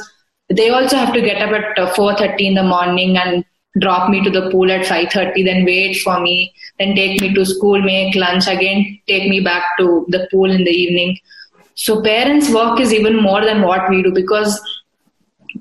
they 0.48 0.70
also 0.70 0.96
have 0.96 1.12
to 1.14 1.20
get 1.20 1.40
up 1.42 1.50
at 1.50 1.76
4.30 1.76 2.20
uh, 2.20 2.34
in 2.38 2.54
the 2.54 2.62
morning 2.62 3.16
and 3.16 3.44
drop 3.80 4.10
me 4.10 4.22
to 4.22 4.30
the 4.30 4.50
pool 4.50 4.70
at 4.70 4.84
5.30 4.84 5.44
then 5.44 5.64
wait 5.64 5.96
for 6.02 6.20
me 6.20 6.52
then 6.78 6.94
take 6.94 7.20
me 7.20 7.32
to 7.34 7.44
school 7.44 7.80
make 7.80 8.14
lunch 8.14 8.46
again 8.46 8.98
take 9.06 9.28
me 9.28 9.40
back 9.40 9.64
to 9.78 10.04
the 10.08 10.28
pool 10.30 10.50
in 10.50 10.64
the 10.64 10.70
evening. 10.70 11.18
So 11.74 12.02
parents 12.02 12.50
work 12.52 12.80
is 12.80 12.92
even 12.92 13.16
more 13.16 13.44
than 13.44 13.62
what 13.62 13.88
we 13.88 14.02
do 14.02 14.12
because 14.12 14.60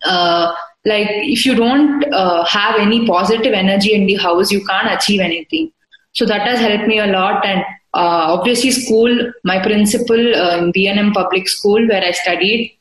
uh, 0.03 0.53
like 0.86 1.08
if 1.10 1.46
you 1.46 1.56
don't 1.56 2.03
uh, 2.13 2.44
have 2.46 2.80
any 2.80 3.08
positive 3.08 3.53
energy 3.53 3.94
in 3.94 4.06
the 4.06 4.15
house 4.15 4.51
you 4.51 4.65
can't 4.65 4.91
achieve 4.91 5.22
anything. 5.22 5.72
So 6.13 6.25
that 6.25 6.41
has 6.41 6.60
helped 6.60 6.88
me 6.88 7.00
a 7.00 7.08
lot 7.08 7.46
and 7.46 7.63
uh, 7.94 8.36
obviously 8.38 8.72
school 8.72 9.32
my 9.44 9.62
principal 9.62 10.36
uh, 10.36 10.58
in 10.58 10.72
bnm 10.72 11.13
public 11.13 11.48
school 11.48 11.86
where 11.89 12.03
i 12.03 12.12
studied 12.12 12.72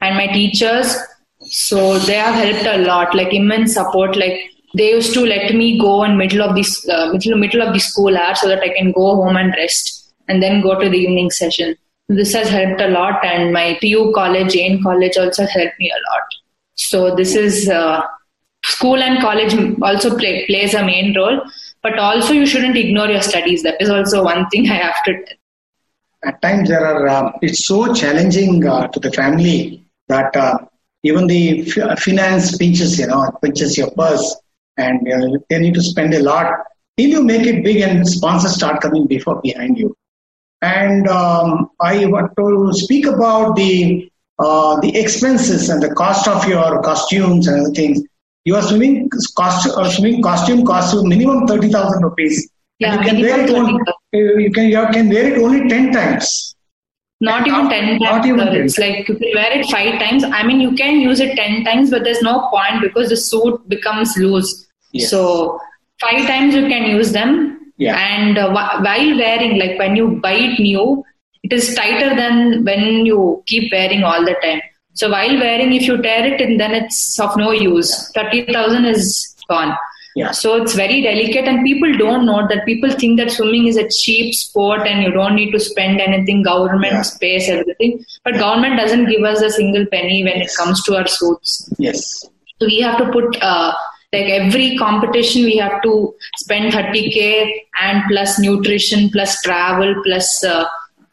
and 0.00 0.16
my 0.16 0.26
teachers 0.26 0.96
so 1.42 1.98
they 2.00 2.14
have 2.14 2.34
helped 2.34 2.66
a 2.66 2.78
lot 2.78 3.14
like 3.14 3.32
immense 3.32 3.74
support 3.74 4.16
like 4.16 4.50
they 4.74 4.90
used 4.90 5.14
to 5.14 5.24
let 5.24 5.54
me 5.54 5.78
go 5.78 6.04
in 6.04 6.16
middle 6.16 6.42
of 6.42 6.54
this 6.54 6.86
uh, 6.88 7.10
middle 7.12 7.38
middle 7.38 7.62
of 7.62 7.72
the 7.72 7.80
school 7.80 8.16
hour 8.16 8.34
so 8.34 8.48
that 8.48 8.60
I 8.60 8.68
can 8.68 8.92
go 8.92 9.16
home 9.16 9.36
and 9.36 9.54
rest 9.56 10.12
and 10.28 10.42
then 10.42 10.60
go 10.60 10.78
to 10.78 10.88
the 10.88 10.96
evening 10.96 11.30
session. 11.30 11.76
This 12.08 12.32
has 12.34 12.48
helped 12.48 12.80
a 12.80 12.88
lot, 12.88 13.22
and 13.24 13.52
my 13.52 13.78
PU 13.80 14.12
college, 14.14 14.52
Jain 14.54 14.82
College, 14.82 15.18
also 15.18 15.46
helped 15.46 15.78
me 15.78 15.90
a 15.90 16.00
lot. 16.10 16.22
So 16.74 17.14
this 17.14 17.34
is 17.34 17.68
uh, 17.68 18.02
school 18.64 19.02
and 19.02 19.20
college 19.20 19.54
also 19.82 20.16
play, 20.16 20.46
plays 20.46 20.72
a 20.72 20.84
main 20.84 21.14
role, 21.14 21.40
but 21.82 21.98
also 21.98 22.32
you 22.32 22.46
shouldn't 22.46 22.76
ignore 22.76 23.08
your 23.08 23.20
studies. 23.20 23.62
That 23.62 23.80
is 23.80 23.90
also 23.90 24.24
one 24.24 24.48
thing 24.48 24.70
I 24.70 24.74
have 24.74 25.02
to. 25.04 25.12
Tell. 25.12 25.36
At 26.24 26.42
times, 26.42 26.68
there 26.68 26.84
are. 26.84 27.08
Uh, 27.08 27.32
it's 27.42 27.66
so 27.66 27.92
challenging 27.92 28.66
uh, 28.66 28.88
to 28.88 29.00
the 29.00 29.12
family 29.12 29.84
that 30.08 30.34
uh, 30.34 30.58
even 31.02 31.26
the 31.26 31.60
f- 31.60 31.98
finance 32.00 32.56
pinches, 32.56 32.98
you 32.98 33.06
know, 33.06 33.30
pinches 33.42 33.76
your 33.76 33.90
purse 33.90 34.34
and 34.78 35.00
uh, 35.12 35.38
they 35.50 35.58
need 35.58 35.74
to 35.74 35.82
spend 35.82 36.14
a 36.14 36.22
lot 36.22 36.52
till 36.96 37.10
you 37.10 37.22
make 37.22 37.46
it 37.46 37.62
big 37.62 37.80
and 37.80 38.08
sponsors 38.08 38.54
start 38.54 38.80
coming 38.80 39.06
before 39.06 39.40
behind 39.42 39.78
you. 39.78 39.94
And 40.62 41.06
um, 41.08 41.70
I 41.80 42.06
want 42.06 42.32
to 42.36 42.72
speak 42.72 43.06
about 43.06 43.56
the 43.56 44.10
uh, 44.38 44.80
the 44.80 44.96
expenses 44.96 45.68
and 45.68 45.82
the 45.82 45.92
cost 45.94 46.28
of 46.28 46.46
your 46.48 46.80
costumes 46.82 47.48
and 47.48 47.60
other 47.60 47.74
things. 47.74 48.02
Your 48.44 48.62
swimming 48.62 49.10
cost 49.36 49.68
or 49.68 49.82
uh, 49.82 49.90
swimming 49.90 50.22
costume 50.22 50.64
costs 50.64 50.94
you 50.94 51.04
minimum 51.04 51.46
thirty 51.46 51.68
thousand 51.68 52.02
rupees. 52.02 52.48
Yeah, 52.78 52.94
you 52.94 53.00
can 53.00 53.20
wear 53.20 53.40
it 53.40 53.50
only, 53.50 53.80
you 54.12 54.50
can 54.52 54.68
you 54.68 54.86
can 54.92 55.08
wear 55.08 55.32
it 55.32 55.38
only 55.38 55.68
ten 55.68 55.92
times. 55.92 56.54
Not 57.20 57.48
even 57.48 57.68
10 57.68 57.98
times. 57.98 58.00
Not 58.00 58.26
even 58.26 58.46
10. 58.46 58.54
It's 58.54 58.78
like 58.78 59.08
you 59.08 59.16
can 59.16 59.30
wear 59.34 59.58
it 59.58 59.66
five 59.66 59.98
times. 59.98 60.22
I 60.22 60.44
mean, 60.44 60.60
you 60.60 60.76
can 60.76 61.00
use 61.00 61.18
it 61.18 61.36
10 61.36 61.64
times, 61.64 61.90
but 61.90 62.04
there's 62.04 62.22
no 62.22 62.48
point 62.48 62.80
because 62.80 63.08
the 63.08 63.16
suit 63.16 63.68
becomes 63.68 64.16
loose. 64.16 64.67
Yes. 64.92 65.10
So 65.10 65.60
five 66.00 66.26
times 66.26 66.54
you 66.54 66.66
can 66.68 66.84
use 66.84 67.12
them. 67.12 67.72
Yeah. 67.76 67.96
And 67.96 68.38
uh, 68.38 68.50
while 68.50 69.18
wearing, 69.18 69.58
like 69.58 69.78
when 69.78 69.94
you 69.94 70.18
buy 70.22 70.32
it 70.32 70.58
new, 70.58 71.04
it 71.44 71.52
is 71.52 71.74
tighter 71.74 72.16
than 72.16 72.64
when 72.64 73.06
you 73.06 73.42
keep 73.46 73.70
wearing 73.70 74.02
all 74.02 74.24
the 74.24 74.34
time. 74.42 74.60
So 74.94 75.10
while 75.10 75.38
wearing, 75.38 75.72
if 75.72 75.82
you 75.82 76.02
tear 76.02 76.26
it, 76.26 76.40
and 76.40 76.58
then 76.58 76.74
it's 76.74 77.20
of 77.20 77.36
no 77.36 77.52
use. 77.52 78.10
Thirty 78.16 78.44
thousand 78.52 78.84
is 78.86 79.36
gone. 79.48 79.76
Yeah. 80.16 80.32
So 80.32 80.60
it's 80.60 80.74
very 80.74 81.00
delicate, 81.02 81.44
and 81.44 81.64
people 81.64 81.96
don't 81.96 82.26
know 82.26 82.44
that. 82.48 82.66
People 82.66 82.90
think 82.90 83.20
that 83.20 83.30
swimming 83.30 83.68
is 83.68 83.76
a 83.76 83.88
cheap 83.88 84.34
sport, 84.34 84.88
and 84.88 85.00
you 85.00 85.12
don't 85.12 85.36
need 85.36 85.52
to 85.52 85.60
spend 85.60 86.00
anything. 86.00 86.42
Government 86.42 86.94
yeah. 86.94 87.02
space 87.02 87.48
everything, 87.48 88.04
but 88.24 88.34
yeah. 88.34 88.40
government 88.40 88.76
doesn't 88.76 89.06
give 89.08 89.22
us 89.22 89.40
a 89.40 89.50
single 89.50 89.86
penny 89.86 90.24
when 90.24 90.38
yes. 90.38 90.52
it 90.52 90.56
comes 90.56 90.82
to 90.84 90.96
our 90.96 91.06
suits. 91.06 91.72
Yes. 91.78 92.24
So 92.58 92.66
we 92.66 92.80
have 92.80 92.98
to 92.98 93.12
put 93.12 93.40
uh, 93.40 93.72
like 94.12 94.30
every 94.30 94.76
competition 94.78 95.44
we 95.44 95.56
have 95.56 95.82
to 95.82 96.14
spend 96.36 96.72
30k 96.72 97.52
and 97.80 98.02
plus 98.08 98.38
nutrition 98.38 99.10
plus 99.10 99.40
travel 99.42 99.94
plus 100.04 100.42
uh, 100.44 100.64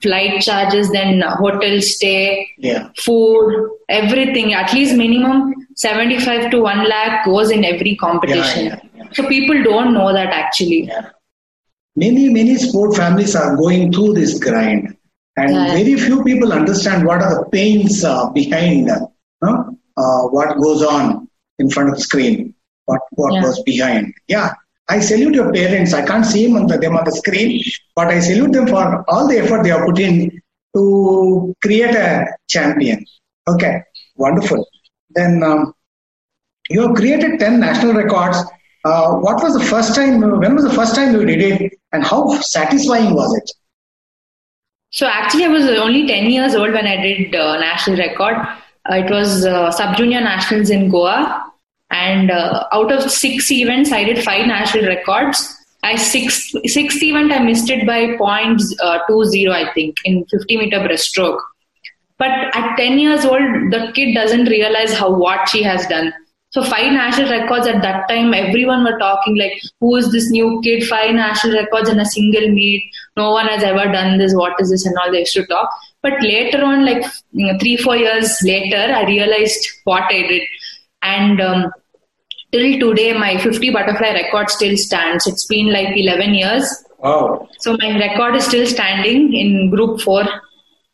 flight 0.02 0.42
charges 0.42 0.92
then 0.92 1.22
hotel 1.22 1.82
stay 1.82 2.48
yeah. 2.58 2.90
food 2.98 3.70
everything. 3.90 4.54
At 4.54 4.74
least 4.74 4.96
minimum 4.96 5.54
75 5.76 6.52
to 6.52 6.62
1 6.62 6.90
lakh 6.90 7.26
goes 7.26 7.52
in 7.52 7.66
every 7.66 7.96
competition. 7.96 8.66
Yeah, 8.66 8.80
yeah, 8.96 9.04
so 9.12 9.28
people 9.28 9.62
don't 9.64 9.94
know 9.94 10.14
that 10.14 10.30
actually. 10.30 10.90
Many 11.98 12.30
many 12.30 12.56
sport 12.56 12.96
families 12.96 13.36
are 13.36 13.56
going 13.56 13.92
through 13.92 14.14
this 14.14 14.40
grind. 14.40 14.98
And 15.38 15.54
very 15.54 15.96
few 15.96 16.24
people 16.24 16.54
understand 16.54 17.06
what 17.06 17.22
are 17.22 17.44
the 17.44 17.50
pains 17.50 18.06
uh, 18.06 18.30
behind 18.30 18.90
uh, 18.90 20.22
what 20.36 20.58
goes 20.62 20.82
on 20.82 21.28
in 21.60 21.70
front 21.70 21.90
of 21.90 21.96
the 21.96 22.02
screen 22.02 22.55
what 22.86 23.02
what 23.12 23.34
yeah. 23.34 23.42
was 23.42 23.62
behind. 23.64 24.14
Yeah, 24.28 24.54
I 24.88 25.00
salute 25.00 25.34
your 25.34 25.52
parents. 25.52 25.94
I 25.94 26.06
can't 26.06 26.26
see 26.26 26.46
them 26.46 26.58
on 26.58 26.68
the, 26.68 26.78
them 26.78 26.96
on 26.96 27.06
the 27.06 27.12
screen, 27.12 27.64
but 27.96 28.08
I 28.08 28.20
salute 28.20 28.52
them 28.52 28.68
for 28.68 29.04
all 29.10 29.28
the 29.28 29.40
effort 29.40 29.64
they 29.64 29.70
have 29.70 29.86
put 29.86 30.00
in 30.00 30.42
to 30.76 31.56
create 31.62 31.96
a 31.96 32.28
champion. 32.48 33.06
Okay, 33.48 33.82
wonderful. 34.16 34.68
Then 35.10 35.44
um, 35.44 35.74
you 36.70 36.82
have 36.82 36.96
created 36.96 37.40
10 37.40 37.60
national 37.60 37.94
records. 37.94 38.38
Uh, 38.84 39.16
what 39.16 39.42
was 39.42 39.54
the 39.54 39.64
first 39.64 39.96
time, 39.96 40.22
when 40.22 40.54
was 40.54 40.64
the 40.64 40.74
first 40.74 40.94
time 40.94 41.14
you 41.14 41.26
did 41.26 41.42
it, 41.42 41.74
and 41.92 42.06
how 42.06 42.30
satisfying 42.42 43.16
was 43.16 43.36
it? 43.38 43.52
So, 44.92 45.08
actually, 45.08 45.46
I 45.46 45.48
was 45.48 45.66
only 45.66 46.08
10 46.08 46.30
years 46.30 46.54
old 46.54 46.72
when 46.72 46.86
I 46.86 47.02
did 47.02 47.36
uh, 47.36 47.58
national 47.60 47.98
record. 47.98 48.36
Uh, 48.90 48.96
it 48.96 49.10
was 49.10 49.46
uh, 49.46 49.72
sub 49.72 49.98
junior 49.98 50.22
nationals 50.22 50.70
in 50.70 50.90
Goa 50.90 51.52
and 51.92 52.32
uh, 52.32 52.66
out 52.72 52.92
of 52.92 53.12
six 53.12 53.52
events, 53.52 53.92
I 53.92 54.04
did 54.04 54.24
five 54.24 54.48
national 54.48 54.86
records. 54.86 55.56
I 55.84 55.96
sixth 55.96 56.56
sixth 56.66 57.02
event 57.04 57.32
I 57.32 57.40
missed 57.40 57.70
it 57.70 57.86
by 57.86 58.18
point 58.18 58.62
uh, 58.82 59.00
two 59.08 59.24
zero 59.26 59.54
I 59.54 59.72
think 59.74 59.96
in 60.04 60.26
50 60.26 60.58
meter 60.58 60.80
breaststroke. 60.80 61.40
But 62.18 62.32
at 62.56 62.78
10 62.78 62.98
years 62.98 63.26
old, 63.26 63.72
the 63.72 63.92
kid 63.94 64.14
doesn't 64.14 64.46
realize 64.46 64.94
how 64.94 65.14
what 65.14 65.50
she 65.50 65.62
has 65.64 65.86
done. 65.88 66.14
So 66.56 66.64
five 66.64 66.94
national 66.94 67.30
records 67.30 67.68
at 67.68 67.82
that 67.82 68.08
time, 68.08 68.34
everyone 68.34 68.86
were 68.86 68.98
talking 68.98 69.36
like, 69.36 69.62
who 69.82 69.98
is 69.98 70.10
this 70.14 70.32
new 70.32 70.62
kid? 70.64 70.88
Five 70.88 71.14
national 71.14 71.54
records 71.56 71.90
in 71.90 72.00
a 72.00 72.06
single 72.06 72.50
meet. 72.50 72.82
No 73.18 73.32
one 73.32 73.48
has 73.48 73.62
ever 73.62 73.92
done 73.92 74.18
this. 74.18 74.34
What 74.34 74.54
is 74.62 74.72
this? 74.72 74.86
And 74.86 74.96
all 74.98 75.12
they 75.12 75.20
used 75.20 75.34
to 75.34 75.46
talk. 75.48 75.70
But 76.02 76.22
later 76.22 76.64
on, 76.64 76.86
like 76.86 77.04
you 77.34 77.52
know, 77.52 77.60
three, 77.60 77.76
four 77.76 77.98
years 77.98 78.42
later, 78.44 78.78
I 78.78 79.06
realized 79.06 79.68
what 79.84 80.04
I 80.04 80.22
did. 80.28 80.44
And 81.14 81.42
um, 81.42 81.72
till 82.52 82.80
today, 82.80 83.14
my 83.14 83.38
50 83.38 83.72
butterfly 83.72 84.12
record 84.22 84.50
still 84.50 84.76
stands. 84.78 85.28
It's 85.28 85.46
been 85.46 85.72
like 85.72 85.96
11 85.96 86.34
years. 86.34 86.84
Wow. 87.00 87.48
So 87.60 87.78
my 87.80 87.92
record 88.00 88.36
is 88.36 88.46
still 88.46 88.66
standing 88.68 89.34
in 89.34 89.70
group 89.70 90.02
four. 90.02 90.24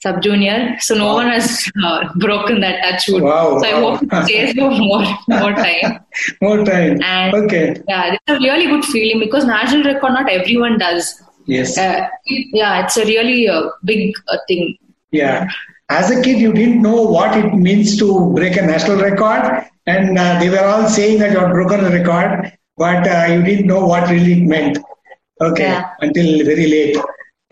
sub 0.03 0.15
junior. 0.25 0.75
So 0.85 0.95
no 0.99 1.07
Wow. 1.07 1.15
one 1.17 1.27
has 1.31 1.49
uh, 1.87 1.99
broken 2.23 2.59
that 2.61 2.77
touch 2.83 3.03
wood. 3.09 3.23
Wow, 3.25 3.59
so 3.59 3.67
I 3.67 3.73
wow. 3.73 3.81
hope 3.95 4.01
it 4.07 4.23
stays 4.27 4.53
for 4.59 4.69
more 4.77 5.03
more 5.33 5.51
time. 5.57 5.91
More 6.45 6.55
time. 6.69 6.95
And 7.09 7.35
okay. 7.41 7.65
yeah, 7.91 8.15
it's 8.15 8.33
a 8.35 8.37
really 8.45 8.65
good 8.71 8.85
feeling 8.93 9.19
because 9.25 9.45
national 9.45 9.83
record 9.89 10.13
not 10.17 10.31
everyone 10.37 10.79
does. 10.79 11.11
Yes. 11.45 11.77
Uh, 11.77 12.07
yeah, 12.61 12.83
it's 12.85 12.97
a 12.97 13.05
really 13.11 13.47
uh, 13.47 13.69
big 13.91 14.15
uh, 14.27 14.37
thing. 14.47 14.75
Yeah. 15.11 15.49
As 15.89 16.09
a 16.09 16.21
kid, 16.25 16.39
you 16.47 16.51
didn't 16.57 16.81
know 16.81 16.99
what 17.19 17.37
it 17.43 17.53
means 17.53 17.95
to 18.01 18.09
break 18.33 18.57
a 18.57 18.65
national 18.73 18.97
record, 19.05 19.65
and 19.87 20.17
uh, 20.17 20.39
they 20.39 20.49
were 20.49 20.63
all 20.65 20.87
saying 20.87 21.19
that 21.19 21.31
you 21.31 21.39
had 21.39 21.51
broken 21.51 21.85
a 21.85 21.89
record, 21.89 22.51
but 22.77 23.07
uh, 23.07 23.25
you 23.33 23.43
didn't 23.43 23.67
know 23.67 23.85
what 23.85 24.09
really 24.09 24.33
it 24.33 24.47
meant. 24.47 24.77
Okay, 25.41 25.63
Yeah. 25.63 25.89
until 25.99 26.45
very 26.45 26.67
late. 26.67 26.97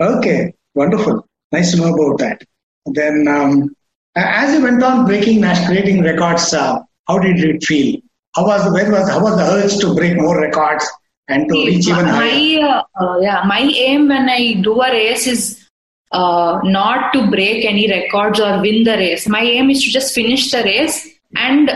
Okay, 0.00 0.54
wonderful. 0.74 1.26
Nice 1.52 1.72
to 1.72 1.78
know 1.78 1.94
about 1.94 2.18
that. 2.20 2.42
Then, 2.86 3.26
um, 3.28 3.74
as 4.16 4.54
you 4.54 4.62
went 4.62 4.82
on 4.82 5.06
breaking, 5.06 5.42
creating 5.66 6.02
records, 6.02 6.54
uh, 6.54 6.78
how 7.08 7.18
did 7.18 7.42
it 7.42 7.64
feel? 7.64 8.00
How 8.36 8.46
was 8.46 8.64
the 8.64 8.72
when 8.72 8.92
was 8.92 9.08
how 9.08 9.20
was 9.22 9.36
the 9.36 9.42
urge 9.42 9.76
to 9.78 9.94
break 9.94 10.16
more 10.16 10.40
records 10.40 10.88
and 11.28 11.48
to 11.48 11.54
reach 11.66 11.88
even 11.88 12.04
higher? 12.06 12.20
my 12.20 12.84
uh, 13.00 13.04
uh, 13.04 13.18
yeah 13.20 13.42
my 13.44 13.60
aim 13.60 14.06
when 14.08 14.28
i 14.28 14.54
do 14.62 14.80
a 14.80 14.90
race 14.92 15.26
is 15.26 15.66
uh, 16.12 16.60
not 16.62 17.12
to 17.12 17.28
break 17.30 17.64
any 17.64 17.88
records 17.90 18.38
or 18.38 18.60
win 18.60 18.84
the 18.84 18.96
race 18.96 19.26
my 19.28 19.40
aim 19.42 19.68
is 19.70 19.82
to 19.82 19.90
just 19.90 20.14
finish 20.14 20.50
the 20.52 20.62
race 20.62 21.08
and 21.36 21.70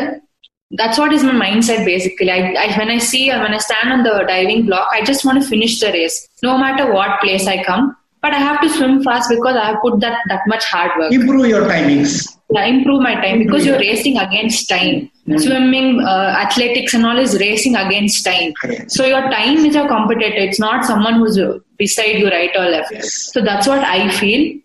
that's 0.77 0.99
what 0.99 1.13
is 1.13 1.23
my 1.23 1.33
mindset 1.33 1.85
basically 1.85 2.31
I, 2.31 2.53
I 2.65 2.79
when 2.79 2.89
i 2.91 2.99
see 2.99 3.29
when 3.31 3.55
i 3.55 3.59
stand 3.59 3.93
on 3.93 4.03
the 4.03 4.25
diving 4.29 4.67
block 4.67 4.89
i 4.93 5.03
just 5.05 5.25
want 5.25 5.43
to 5.43 5.49
finish 5.49 5.81
the 5.81 5.93
race 5.93 6.29
no 6.43 6.57
matter 6.59 6.93
what 6.93 7.21
place 7.21 7.47
i 7.47 7.63
come 7.65 7.97
but 8.23 8.33
i 8.33 8.39
have 8.39 8.61
to 8.63 8.69
swim 8.69 9.03
fast 9.03 9.31
because 9.31 9.57
i 9.57 9.67
have 9.67 9.81
put 9.83 10.01
that 10.01 10.19
that 10.29 10.41
much 10.47 10.65
hard 10.65 10.91
work 10.99 11.13
Improve 11.13 11.47
your 11.47 11.63
timings. 11.63 12.37
yeah, 12.51 12.65
improve 12.67 13.03
my 13.03 13.15
time 13.15 13.39
because 13.39 13.67
you're 13.67 13.79
racing 13.79 14.17
against 14.19 14.69
time. 14.69 15.11
Mm. 15.29 15.41
Swimming, 15.41 16.01
uh, 16.03 16.37
athletics, 16.45 16.93
and 16.95 17.07
all 17.07 17.19
is 17.19 17.39
racing 17.41 17.75
against 17.75 18.25
time. 18.27 18.53
Correct. 18.61 18.91
So 18.91 19.07
your 19.07 19.23
time 19.31 19.65
is 19.69 19.75
your 19.75 19.89
competitor. 19.89 20.43
It's 20.49 20.61
not 20.61 20.85
someone 20.85 21.15
who's 21.15 21.39
beside 21.79 22.19
you, 22.19 22.29
right 22.29 22.55
or 22.55 22.67
left. 22.75 22.93
Yes. 22.93 23.33
So 23.33 23.41
that's 23.41 23.67
what 23.67 23.79
I 23.79 24.11
feel. 24.19 24.61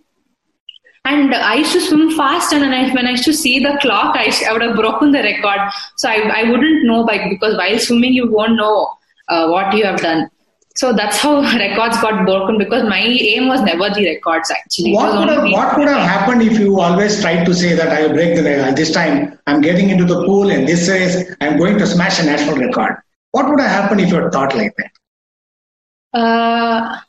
And 1.09 1.33
I 1.33 1.55
used 1.55 1.73
to 1.73 1.81
swim 1.81 2.11
fast, 2.15 2.53
and 2.53 2.61
when 2.61 2.71
I, 2.71 2.93
when 2.93 3.07
I 3.07 3.11
used 3.11 3.23
to 3.25 3.33
see 3.33 3.59
the 3.59 3.77
clock, 3.81 4.15
I, 4.15 4.31
I 4.47 4.53
would 4.53 4.61
have 4.61 4.75
broken 4.75 5.11
the 5.11 5.23
record. 5.23 5.71
So 5.97 6.07
I, 6.07 6.41
I 6.41 6.43
wouldn't 6.51 6.85
know 6.85 7.03
by 7.03 7.27
because 7.29 7.57
while 7.57 7.79
swimming, 7.79 8.13
you 8.13 8.29
won't 8.31 8.55
know 8.55 8.93
uh, 9.27 9.47
what 9.49 9.75
you 9.75 9.85
have 9.85 9.99
done. 10.01 10.29
So 10.75 10.93
that's 10.93 11.17
how 11.17 11.41
records 11.57 11.99
got 12.01 12.25
broken 12.25 12.59
because 12.59 12.83
my 12.83 12.99
aim 12.99 13.47
was 13.47 13.61
never 13.61 13.89
the 13.89 14.05
records 14.05 14.51
actually. 14.51 14.93
What 14.93 15.17
would, 15.19 15.29
have, 15.29 15.43
what 15.43 15.77
would 15.77 15.87
have 15.87 16.07
happened 16.07 16.43
if 16.43 16.59
you 16.59 16.79
always 16.79 17.19
tried 17.21 17.43
to 17.45 17.53
say 17.53 17.73
that 17.73 17.89
I 17.89 18.05
will 18.05 18.13
break 18.13 18.35
the 18.35 18.43
record? 18.43 18.75
This 18.75 18.93
time 18.93 19.37
I'm 19.47 19.61
getting 19.61 19.89
into 19.89 20.05
the 20.05 20.23
pool 20.25 20.51
and 20.51 20.67
this 20.67 20.87
race 20.87 21.35
I'm 21.41 21.57
going 21.57 21.77
to 21.79 21.87
smash 21.87 22.19
a 22.19 22.23
national 22.23 22.57
record. 22.57 23.01
What 23.31 23.49
would 23.49 23.59
have 23.59 23.69
happened 23.69 24.01
if 24.01 24.09
you 24.09 24.21
had 24.21 24.31
thought 24.31 24.55
like 24.55 24.73
that? 24.77 24.91
Uh, 26.13 26.99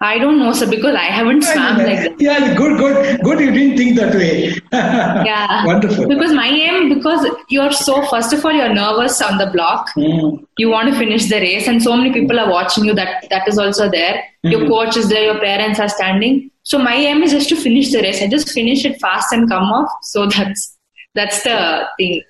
I 0.00 0.18
don't 0.18 0.38
know, 0.38 0.52
sir, 0.52 0.68
because 0.68 0.94
I 0.96 1.04
haven't 1.04 1.42
swam 1.42 1.78
like 1.78 1.86
that. 2.02 2.20
Yeah, 2.20 2.54
good, 2.54 2.78
good, 2.78 3.20
good. 3.22 3.40
You 3.40 3.50
didn't 3.52 3.76
think 3.78 3.96
that 3.96 4.14
way. 4.14 4.52
Yeah. 4.72 5.64
Wonderful. 5.64 6.08
Because 6.08 6.32
my 6.32 6.48
aim, 6.48 6.92
because 6.92 7.26
you're 7.48 7.70
so, 7.70 8.04
first 8.06 8.32
of 8.32 8.44
all, 8.44 8.52
you're 8.52 8.74
nervous 8.74 9.22
on 9.22 9.38
the 9.38 9.46
block. 9.46 9.88
Mm. 9.96 10.44
You 10.58 10.68
want 10.68 10.88
to 10.92 10.98
finish 10.98 11.26
the 11.26 11.36
race, 11.36 11.68
and 11.68 11.80
so 11.82 11.96
many 11.96 12.12
people 12.12 12.38
are 12.40 12.50
watching 12.50 12.84
you. 12.84 12.92
That 12.94 13.26
that 13.30 13.46
is 13.48 13.56
also 13.58 13.88
there. 13.88 14.22
Your 14.42 14.60
Mhm. 14.62 14.68
coach 14.68 14.96
is 14.96 15.08
there. 15.08 15.24
Your 15.30 15.38
parents 15.40 15.78
are 15.80 15.88
standing. 15.88 16.50
So 16.64 16.78
my 16.78 16.94
aim 16.96 17.22
is 17.22 17.30
just 17.32 17.48
to 17.50 17.56
finish 17.56 17.92
the 17.92 18.02
race. 18.02 18.20
I 18.20 18.26
just 18.26 18.50
finish 18.50 18.84
it 18.84 19.00
fast 19.00 19.32
and 19.32 19.48
come 19.48 19.62
off. 19.78 19.90
So 20.02 20.26
that's 20.36 20.76
that's 21.14 21.42
the 21.44 21.86
thing. 21.98 22.20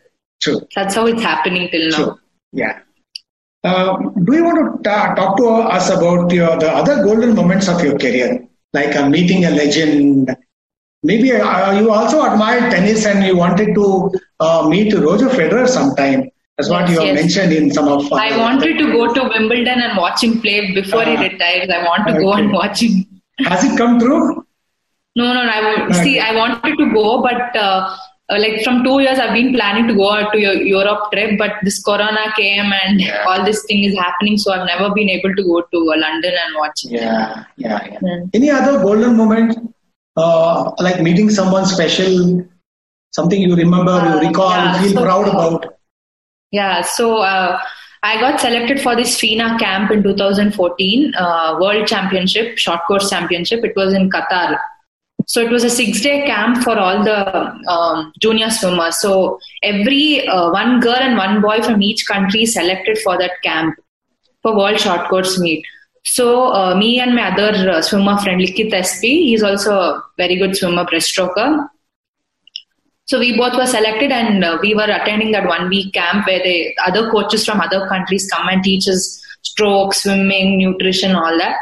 True, 0.42 0.60
That's 0.76 0.94
how 0.94 1.06
it's 1.06 1.22
happening 1.22 1.70
till 1.70 1.88
now. 1.90 1.96
true. 1.96 2.18
Yeah. 2.52 2.78
Uh, 3.64 3.96
do 4.24 4.34
you 4.36 4.44
want 4.44 4.58
to 4.60 4.88
ta- 4.88 5.14
talk 5.14 5.36
to 5.38 5.46
us 5.48 5.88
about 5.90 6.30
your, 6.30 6.56
the 6.58 6.70
other 6.70 7.02
golden 7.02 7.34
moments 7.34 7.66
of 7.68 7.82
your 7.82 7.98
career, 7.98 8.46
like 8.74 8.94
uh, 8.94 9.08
meeting 9.08 9.44
a 9.46 9.50
legend? 9.50 10.34
Maybe 11.02 11.32
uh, 11.32 11.72
you 11.78 11.90
also 11.92 12.22
admired 12.30 12.70
tennis 12.70 13.06
and 13.06 13.24
you 13.24 13.36
wanted 13.36 13.74
to 13.74 14.10
uh, 14.40 14.66
meet 14.68 14.92
Roger 14.94 15.28
Federer 15.28 15.68
sometime. 15.68 16.30
That's 16.56 16.70
what 16.70 16.88
Yes, 16.88 16.90
you 16.90 16.96
have 16.98 17.06
yes. 17.16 17.20
mentioned 17.22 17.52
in 17.52 17.70
some 17.72 17.88
of. 17.88 18.10
uh, 18.12 18.16
I 18.16 18.36
wanted 18.38 18.78
to 18.78 18.92
go 18.92 19.12
to 19.12 19.22
Wimbledon 19.34 19.80
and 19.82 19.96
watch 19.98 20.22
him 20.22 20.40
play 20.40 20.72
before 20.74 21.04
he 21.04 21.16
Ah. 21.16 21.22
retires. 21.22 21.68
I 21.70 21.82
want 21.84 22.06
to 22.08 22.14
go 22.14 22.32
and 22.34 22.52
watch 22.52 22.82
him. 22.82 23.04
Has 23.46 23.64
it 23.64 23.76
come 23.76 23.98
true? 23.98 24.44
No, 25.16 25.32
no, 25.32 25.42
no. 25.44 25.50
I 25.50 25.60
will, 25.66 25.82
Okay. 25.86 26.02
see. 26.04 26.20
I 26.20 26.34
wanted 26.36 26.76
to 26.78 26.92
go, 26.92 27.22
but 27.22 27.56
uh, 27.56 27.96
uh, 28.30 28.38
like 28.38 28.62
from 28.64 28.82
two 28.84 29.00
years, 29.00 29.18
I've 29.18 29.34
been 29.34 29.52
planning 29.52 29.86
to 29.88 29.94
go 29.94 30.10
out 30.12 30.32
to 30.32 30.38
your 30.40 30.54
Europe 30.54 31.10
trip, 31.12 31.38
but 31.38 31.52
this 31.62 31.82
Corona 31.82 32.32
came 32.36 32.72
and 32.72 33.00
Yeah. 33.00 33.24
all 33.28 33.44
this 33.44 33.62
thing 33.64 33.84
is 33.84 33.96
happening, 33.96 34.38
so 34.38 34.52
I've 34.52 34.66
never 34.66 34.92
been 34.94 35.10
able 35.10 35.34
to 35.34 35.42
go 35.42 35.60
to 35.60 35.78
uh, 35.92 35.98
London 35.98 36.32
and 36.44 36.56
watch. 36.56 36.84
it. 36.84 36.92
Yeah, 36.92 37.44
yeah, 37.56 37.80
yeah. 37.92 37.98
Mm. 38.00 38.30
Any 38.32 38.50
other 38.50 38.80
golden 38.82 39.16
moment, 39.16 39.58
uh, 40.16 40.70
like 40.80 41.00
meeting 41.02 41.28
someone 41.30 41.66
special, 41.66 42.46
something 43.12 43.40
you 43.40 43.54
remember, 43.54 43.92
Uh, 43.92 44.20
you 44.20 44.28
recall, 44.28 44.50
yeah, 44.50 44.80
feel 44.82 44.92
so- 44.94 45.02
proud 45.02 45.28
about? 45.28 45.66
Yeah, 46.50 46.82
so 46.82 47.18
uh, 47.18 47.58
I 48.04 48.20
got 48.20 48.38
selected 48.40 48.80
for 48.80 48.94
this 48.96 49.18
FINA 49.18 49.58
camp 49.58 49.90
in 49.90 50.02
2014, 50.02 51.12
uh, 51.18 51.56
World 51.60 51.86
Championship, 51.88 52.56
Short 52.58 52.80
Course 52.86 53.10
Championship. 53.10 53.64
It 53.64 53.74
was 53.76 53.92
in 53.92 54.08
Qatar. 54.08 54.56
So 55.26 55.40
it 55.40 55.50
was 55.50 55.64
a 55.64 55.70
six 55.70 56.00
day 56.00 56.26
camp 56.26 56.62
for 56.62 56.78
all 56.78 57.02
the 57.02 57.70
um, 57.70 58.12
junior 58.20 58.50
swimmers. 58.50 59.00
So 59.00 59.38
every 59.62 60.26
uh, 60.26 60.50
one 60.50 60.80
girl 60.80 60.96
and 60.96 61.16
one 61.16 61.40
boy 61.40 61.62
from 61.62 61.82
each 61.82 62.06
country 62.06 62.46
selected 62.46 62.98
for 62.98 63.16
that 63.18 63.32
camp 63.42 63.76
for 64.42 64.56
World 64.56 64.78
Short 64.78 65.08
Course 65.08 65.38
meet. 65.38 65.64
So 66.04 66.52
uh, 66.52 66.74
me 66.76 67.00
and 67.00 67.14
my 67.14 67.30
other 67.32 67.70
uh, 67.70 67.80
swimmer 67.80 68.18
friend 68.18 68.40
Likith 68.40 68.74
SP, 68.76 69.24
he's 69.24 69.42
also 69.42 69.72
a 69.72 70.04
very 70.18 70.36
good 70.36 70.54
swimmer, 70.54 70.84
breaststroker. 70.84 71.68
So 73.06 73.18
we 73.18 73.36
both 73.36 73.54
were 73.56 73.66
selected, 73.66 74.12
and 74.12 74.44
uh, 74.44 74.58
we 74.62 74.74
were 74.74 74.84
attending 74.84 75.32
that 75.32 75.46
one 75.46 75.68
week 75.68 75.92
camp 75.92 76.26
where 76.26 76.42
the 76.42 76.74
other 76.86 77.10
coaches 77.10 77.44
from 77.44 77.60
other 77.60 77.86
countries 77.88 78.30
come 78.30 78.48
and 78.48 78.62
teach 78.62 78.88
us 78.88 79.22
stroke, 79.42 79.94
swimming, 79.94 80.58
nutrition, 80.58 81.14
all 81.14 81.36
that. 81.38 81.56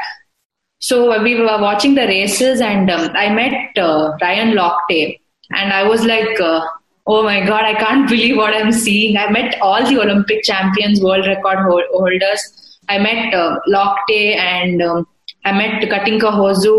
So 0.83 1.12
uh, 1.12 1.23
we 1.23 1.37
were 1.37 1.47
watching 1.64 1.95
the 1.95 2.07
races, 2.07 2.61
and 2.61 2.90
um, 2.90 3.11
I 3.14 3.29
met 3.33 3.79
uh, 3.79 4.16
Ryan 4.21 4.51
Lochte, 4.57 5.21
and 5.53 5.73
I 5.73 5.85
was 5.88 6.05
like, 6.05 6.40
uh, 6.40 6.61
"Oh 7.07 7.23
my 7.23 7.38
God, 7.51 7.64
I 7.64 7.75
can't 7.75 8.09
believe 8.14 8.37
what 8.37 8.53
I'm 8.55 8.73
seeing!" 8.73 9.16
I 9.16 9.31
met 9.31 9.61
all 9.61 9.87
the 9.90 10.01
Olympic 10.01 10.42
champions, 10.42 11.01
world 11.01 11.29
record 11.29 11.62
hol- 11.68 11.92
holders. 11.92 12.42
I 12.88 12.99
met 12.99 13.33
uh, 13.33 13.61
Lochte, 13.68 14.37
and 14.49 14.83
um, 14.83 15.07
I 15.45 15.53
met 15.53 15.88
Katinka 15.95 16.35
Hosszú 16.40 16.77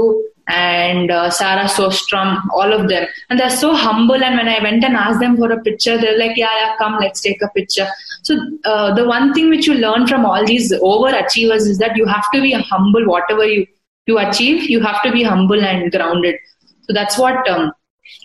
and 0.47 1.09
uh, 1.09 1.29
Sarah 1.29 1.69
Sjöström, 1.69 2.41
all 2.53 2.73
of 2.73 2.89
them. 2.89 3.07
And 3.29 3.39
they're 3.39 3.49
so 3.49 3.73
humble. 3.73 4.21
And 4.21 4.35
when 4.35 4.49
I 4.49 4.61
went 4.61 4.83
and 4.83 4.95
asked 4.95 5.21
them 5.21 5.37
for 5.37 5.51
a 5.51 5.61
picture, 5.61 5.97
they're 5.97 6.17
like, 6.17 6.35
yeah, 6.35 6.49
yeah, 6.59 6.75
come, 6.77 6.97
let's 6.99 7.21
take 7.21 7.41
a 7.41 7.47
picture. 7.55 7.87
So 8.23 8.35
uh, 8.65 8.93
the 8.93 9.07
one 9.07 9.33
thing 9.33 9.49
which 9.49 9.67
you 9.67 9.75
learn 9.75 10.07
from 10.07 10.25
all 10.25 10.45
these 10.45 10.73
overachievers 10.73 11.67
is 11.67 11.77
that 11.77 11.95
you 11.95 12.05
have 12.05 12.25
to 12.33 12.41
be 12.41 12.51
humble, 12.51 13.07
whatever 13.07 13.45
you, 13.45 13.65
you 14.05 14.17
achieve, 14.19 14.69
you 14.69 14.81
have 14.81 15.01
to 15.03 15.11
be 15.11 15.23
humble 15.23 15.63
and 15.63 15.91
grounded. 15.91 16.35
So 16.81 16.93
that's 16.93 17.17
what 17.17 17.47
um, 17.49 17.71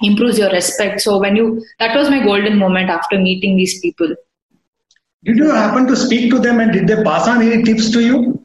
improves 0.03 0.39
your 0.39 0.51
respect. 0.51 1.01
So 1.01 1.19
when 1.19 1.37
you, 1.37 1.65
that 1.79 1.97
was 1.97 2.11
my 2.11 2.23
golden 2.23 2.59
moment 2.59 2.91
after 2.91 3.19
meeting 3.19 3.57
these 3.57 3.81
people. 3.81 4.15
Did 5.25 5.37
you 5.37 5.51
happen 5.51 5.87
to 5.87 5.97
speak 5.97 6.31
to 6.31 6.39
them 6.39 6.61
and 6.61 6.73
did 6.73 6.87
they 6.87 7.03
pass 7.03 7.27
on 7.29 7.43
any 7.43 7.63
tips 7.63 7.91
to 7.93 8.01
you? 8.01 8.45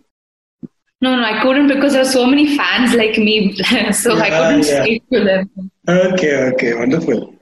No, 1.01 1.17
no, 1.17 1.23
I 1.23 1.41
couldn't 1.41 1.67
because 1.67 1.93
there 1.93 2.01
are 2.01 2.05
so 2.05 2.25
many 2.25 2.55
fans 2.55 2.93
like 2.93 3.17
me, 3.17 3.53
so 3.91 4.17
I 4.17 4.29
couldn't 4.29 4.65
yeah. 4.65 4.83
speak 4.83 5.03
to 5.11 5.23
them. 5.23 5.49
Okay, 5.85 6.35
okay, 6.53 6.73
wonderful. 6.75 7.35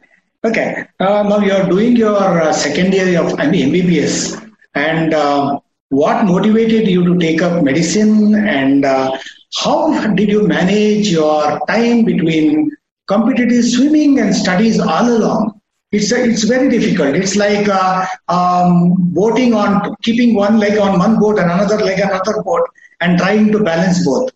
Okay, 0.43 0.83
uh, 0.99 1.21
now 1.29 1.37
you 1.37 1.51
are 1.53 1.69
doing 1.69 1.95
your 1.95 2.41
uh, 2.41 2.51
second 2.51 2.91
year 2.91 3.21
of 3.21 3.39
I 3.39 3.45
mean, 3.45 3.71
MBBS, 3.71 4.49
and 4.73 5.13
uh, 5.13 5.59
what 5.89 6.25
motivated 6.25 6.87
you 6.87 7.05
to 7.05 7.19
take 7.19 7.43
up 7.43 7.63
medicine, 7.63 8.33
and 8.33 8.83
uh, 8.83 9.15
how 9.55 10.13
did 10.15 10.29
you 10.29 10.47
manage 10.47 11.09
your 11.09 11.59
time 11.67 12.05
between 12.05 12.71
competitive 13.07 13.65
swimming 13.65 14.19
and 14.19 14.35
studies 14.35 14.79
all 14.79 15.09
along? 15.09 15.59
It's 15.91 16.11
a, 16.11 16.23
it's 16.23 16.43
very 16.43 16.69
difficult. 16.69 17.15
It's 17.15 17.35
like 17.35 17.67
uh, 17.67 18.05
um, 18.29 18.95
boating 19.13 19.53
on 19.53 19.93
keeping 20.03 20.33
one 20.33 20.57
leg 20.57 20.77
on 20.77 20.97
one 20.97 21.19
boat 21.19 21.37
and 21.37 21.51
another 21.51 21.77
leg 21.77 21.99
on 21.99 22.11
another 22.11 22.41
boat, 22.43 22.65
and 23.01 23.17
trying 23.17 23.51
to 23.51 23.61
balance 23.61 24.05
both. 24.05 24.31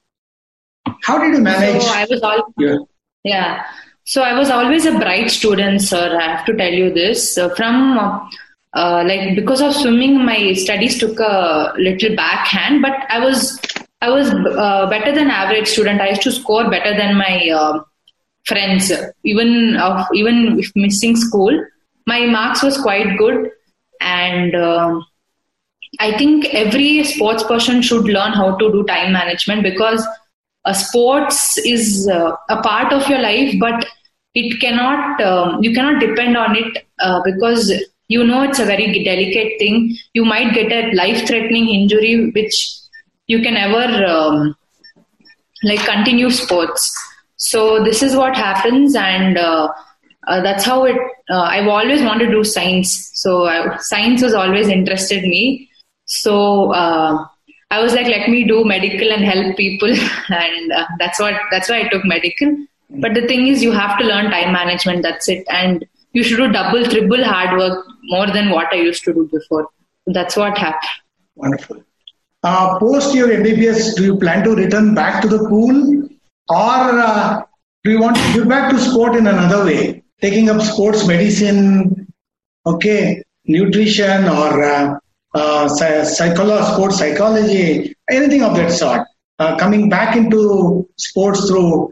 How 1.04 1.18
did 1.18 1.34
you 1.34 1.42
manage? 1.42 1.82
So 1.82 1.94
I 1.94 2.06
was 2.10 2.22
all 2.22 2.54
your, 2.58 2.80
Yeah. 3.24 3.64
So 4.04 4.22
I 4.22 4.38
was 4.38 4.50
always 4.50 4.86
a 4.86 5.00
bright 5.00 5.32
student, 5.32 5.82
sir. 5.82 6.18
I 6.20 6.36
have 6.36 6.46
to 6.46 6.56
tell 6.56 6.72
you 6.72 6.94
this. 6.94 7.38
Uh, 7.38 7.50
from 7.56 7.98
uh, 7.98 8.30
uh, 8.74 9.04
like 9.08 9.36
because 9.36 9.62
of 9.62 9.74
swimming, 9.74 10.26
my 10.26 10.52
studies 10.54 11.00
took 11.00 11.18
a 11.20 11.74
little 11.78 12.16
backhand, 12.18 12.82
but 12.82 12.94
I 13.10 13.20
was 13.20 13.58
I 14.06 14.10
was 14.10 14.30
uh, 14.30 14.88
better 14.90 15.12
than 15.12 15.32
average 15.32 15.68
student. 15.68 16.02
I 16.02 16.10
used 16.10 16.22
to 16.24 16.32
score 16.32 16.70
better 16.70 16.96
than 16.96 17.18
my 17.18 17.50
uh, 17.50 17.80
friends. 18.46 18.92
Even 19.24 19.80
even 20.14 20.60
if 20.60 20.72
missing 20.76 21.16
school, 21.16 21.66
my 22.06 22.26
marks 22.26 22.62
was 22.62 22.78
quite 22.78 23.18
good, 23.18 23.50
and 24.02 24.56
uh, 24.56 25.00
I 26.00 26.12
think 26.18 26.46
every 26.54 27.04
sports 27.04 27.44
person 27.44 27.82
should 27.82 28.06
learn 28.18 28.34
how 28.34 28.56
to 28.58 28.72
do 28.72 28.84
time 28.84 29.12
management 29.14 29.64
because 29.64 30.06
sports 30.74 31.58
is 31.58 32.08
uh, 32.08 32.36
a 32.50 32.62
part 32.62 32.94
of 32.94 33.10
your 33.10 33.20
life, 33.20 33.56
but 33.60 33.86
it 34.36 34.60
cannot 34.62 35.22
um, 35.22 35.64
you 35.64 35.74
cannot 35.74 36.00
depend 36.00 36.38
on 36.38 36.56
it 36.56 36.86
uh, 37.00 37.22
because 37.26 37.74
you 38.08 38.24
know 38.24 38.44
it's 38.44 38.60
a 38.60 38.66
very 38.66 39.04
delicate 39.04 39.54
thing. 39.60 39.98
You 40.14 40.26
might 40.26 40.54
get 40.54 40.72
a 40.72 40.94
life-threatening 40.96 41.70
injury 41.70 42.32
which 42.32 42.56
you 43.28 43.42
can 43.42 43.58
ever 43.58 44.06
um, 44.06 44.56
like 45.64 45.84
continue 45.86 46.30
sports. 46.30 46.94
So 47.38 47.84
this 47.84 48.02
is 48.02 48.16
what 48.16 48.36
happens, 48.36 48.96
and 48.96 49.38
uh, 49.38 49.72
uh, 50.28 50.42
that's 50.42 50.64
how 50.64 50.86
it. 50.86 50.98
Uh, 51.30 51.42
I've 51.42 51.68
always 51.68 52.02
wanted 52.02 52.28
to 52.28 52.32
do 52.32 52.44
science, 52.44 53.12
so 53.14 53.46
I, 53.46 53.78
science 53.78 54.22
has 54.22 54.34
always 54.34 54.68
interested 54.68 55.24
me. 55.24 55.70
So 56.06 56.72
uh, 56.72 57.26
I 57.72 57.82
was 57.82 57.94
like, 57.94 58.08
let 58.08 58.30
me 58.30 58.44
do 58.46 58.64
medical 58.64 59.12
and 59.12 59.24
help 59.24 59.58
people, 59.58 59.90
and 60.30 60.72
uh, 60.72 60.86
that's 61.00 61.20
what 61.20 61.36
that's 61.52 61.70
why 61.70 61.82
I 61.82 61.90
took 61.90 62.06
medical. 62.06 62.56
But 62.90 63.16
the 63.16 63.28
thing 63.28 63.48
is, 63.48 63.64
you 63.64 63.72
have 63.72 63.98
to 63.98 64.06
learn 64.06 64.32
time 64.32 64.54
management. 64.54 65.04
That's 65.04 65.28
it, 65.28 65.46
and 65.50 65.86
you 66.14 66.24
should 66.24 66.38
do 66.38 66.52
double, 66.52 66.86
triple 66.86 67.24
hard 67.24 67.58
work 67.58 67.86
more 68.04 68.28
than 68.28 68.50
what 68.50 68.72
I 68.72 68.78
used 68.78 69.04
to 69.06 69.14
do 69.14 69.28
before. 69.32 69.68
That's 70.08 70.38
what 70.38 70.58
happened. 70.58 70.90
Wonderful. 71.36 71.84
Uh, 72.46 72.78
post 72.78 73.16
your 73.16 73.30
MBBS, 73.30 73.96
do 73.96 74.04
you 74.04 74.18
plan 74.18 74.44
to 74.44 74.52
return 74.56 74.94
back 74.94 75.20
to 75.24 75.28
the 75.28 75.40
pool, 75.50 76.08
or 76.48 77.00
uh, 77.10 77.42
do 77.84 77.90
you 77.92 78.00
want 78.00 78.16
to 78.16 78.34
give 78.34 78.48
back 78.48 78.70
to 78.70 78.78
sport 78.80 79.16
in 79.16 79.26
another 79.26 79.66
way, 79.66 80.04
taking 80.22 80.52
up 80.52 80.62
sports 80.62 81.08
medicine, 81.08 82.08
okay, 82.68 83.24
nutrition, 83.46 84.26
or 84.26 84.64
uh, 84.64 85.00
uh, 85.34 85.68
psychology, 85.68 86.72
sports 86.74 86.98
psychology, 87.00 87.96
anything 88.12 88.44
of 88.44 88.56
that 88.56 88.72
sort? 88.72 89.02
Uh, 89.40 89.58
coming 89.58 89.90
back 89.90 90.16
into 90.16 90.88
sports 90.98 91.50
through 91.50 91.92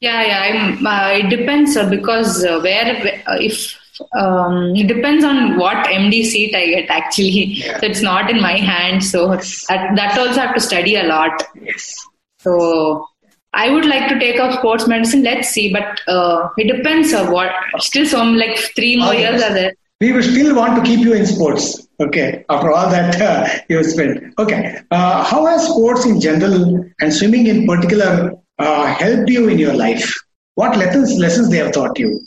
yeah, 0.00 0.22
yeah. 0.24 0.76
Uh, 0.88 1.10
it 1.18 1.28
depends 1.28 1.76
uh, 1.76 1.88
because 1.88 2.44
uh, 2.44 2.60
where 2.60 2.86
uh, 3.26 3.36
if 3.40 3.76
um, 4.16 4.74
it 4.76 4.86
depends 4.86 5.24
on 5.24 5.56
what 5.58 5.86
MD 5.86 6.24
seat 6.24 6.54
I 6.54 6.66
get 6.66 6.90
actually. 6.90 7.44
Yeah. 7.44 7.78
So 7.78 7.86
it's 7.86 8.02
not 8.02 8.30
in 8.30 8.40
my 8.40 8.56
hand. 8.56 9.04
So 9.04 9.28
that, 9.28 9.92
that 9.96 10.18
also 10.18 10.40
have 10.40 10.54
to 10.54 10.60
study 10.60 10.96
a 10.96 11.04
lot. 11.04 11.42
Yes. 11.60 11.94
So 12.38 13.06
I 13.54 13.70
would 13.70 13.86
like 13.86 14.08
to 14.08 14.18
take 14.18 14.38
up 14.38 14.58
sports 14.58 14.86
medicine. 14.86 15.22
Let's 15.22 15.48
see, 15.48 15.72
but 15.72 16.00
uh, 16.06 16.48
it 16.58 16.74
depends 16.74 17.12
on 17.14 17.32
what. 17.32 17.50
Still, 17.78 18.06
some 18.06 18.36
like 18.36 18.58
three 18.76 18.96
more 18.96 19.08
oh, 19.08 19.12
years 19.12 19.42
are 19.42 19.54
there. 19.54 19.72
We 20.00 20.12
will 20.12 20.22
still 20.22 20.54
want 20.54 20.76
to 20.76 20.82
keep 20.82 21.00
you 21.00 21.14
in 21.14 21.26
sports. 21.26 21.88
Okay, 22.00 22.44
after 22.48 22.70
all 22.70 22.88
that 22.90 23.20
uh, 23.20 23.48
you 23.68 23.82
spent. 23.82 24.34
Okay, 24.38 24.80
uh, 24.90 25.24
how 25.24 25.46
has 25.46 25.66
sports 25.66 26.04
in 26.06 26.20
general 26.20 26.84
and 27.00 27.12
swimming 27.12 27.46
in 27.46 27.66
particular 27.66 28.34
uh, 28.58 28.86
helped 28.86 29.30
you 29.30 29.48
in 29.48 29.58
your 29.58 29.74
life? 29.74 30.12
What 30.54 30.76
lessons 30.76 31.18
lessons 31.18 31.50
they 31.50 31.58
have 31.58 31.72
taught 31.72 31.98
you? 31.98 32.20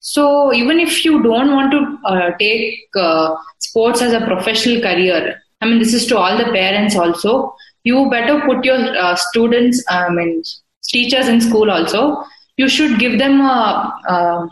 So 0.00 0.52
even 0.54 0.80
if 0.80 1.04
you 1.04 1.22
don't 1.22 1.52
want 1.54 1.72
to 1.72 2.08
uh, 2.08 2.30
take 2.38 2.88
uh, 2.96 3.36
sports 3.58 4.00
as 4.00 4.14
a 4.14 4.24
professional 4.24 4.80
career, 4.80 5.42
I 5.60 5.66
mean 5.66 5.78
this 5.78 5.92
is 5.92 6.06
to 6.06 6.18
all 6.18 6.38
the 6.38 6.44
parents 6.44 6.96
also. 6.96 7.54
You 7.84 8.08
better 8.10 8.40
put 8.40 8.64
your 8.64 8.78
uh, 8.96 9.14
students, 9.14 9.84
I 9.90 10.08
mean 10.10 10.42
teachers 10.88 11.28
in 11.28 11.40
school 11.40 11.70
also. 11.70 12.24
You 12.56 12.68
should 12.68 12.98
give 12.98 13.18
them 13.18 13.40
a, 13.40 13.92
a 14.08 14.48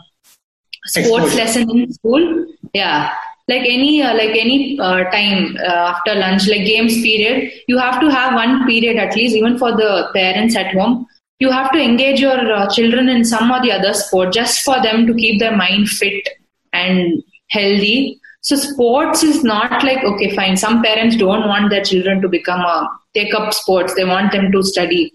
sports 0.85 1.35
lesson 1.35 1.69
in 1.71 1.93
school. 1.93 2.45
Yeah, 2.73 3.11
like 3.47 3.63
any 3.63 4.03
uh, 4.03 4.13
like 4.13 4.35
any 4.37 4.79
uh, 4.79 5.03
time 5.05 5.57
uh, 5.67 5.93
after 5.93 6.13
lunch, 6.13 6.47
like 6.47 6.65
games 6.65 6.93
period, 7.01 7.51
you 7.67 7.79
have 7.79 7.99
to 8.01 8.11
have 8.11 8.35
one 8.35 8.67
period 8.67 8.97
at 8.97 9.15
least, 9.15 9.35
even 9.35 9.57
for 9.57 9.71
the 9.71 10.09
parents 10.13 10.55
at 10.55 10.73
home 10.75 11.07
you 11.39 11.49
have 11.49 11.71
to 11.71 11.79
engage 11.79 12.19
your 12.19 12.51
uh, 12.53 12.69
children 12.69 13.09
in 13.09 13.23
some 13.25 13.49
or 13.51 13.61
the 13.61 13.71
other 13.71 13.93
sport 13.93 14.33
just 14.33 14.59
for 14.61 14.81
them 14.81 15.07
to 15.07 15.13
keep 15.13 15.39
their 15.39 15.55
mind 15.55 15.87
fit 15.87 16.27
and 16.73 17.23
healthy. 17.49 18.19
So 18.41 18.55
sports 18.55 19.23
is 19.23 19.43
not 19.43 19.83
like 19.83 20.03
okay 20.03 20.35
fine 20.35 20.55
some 20.57 20.81
parents 20.81 21.15
don't 21.15 21.47
want 21.47 21.69
their 21.69 21.83
children 21.83 22.21
to 22.21 22.29
become 22.29 22.61
a 22.61 22.89
take 23.13 23.33
up 23.33 23.53
sports. 23.53 23.95
They 23.95 24.05
want 24.05 24.31
them 24.31 24.51
to 24.51 24.63
study. 24.63 25.13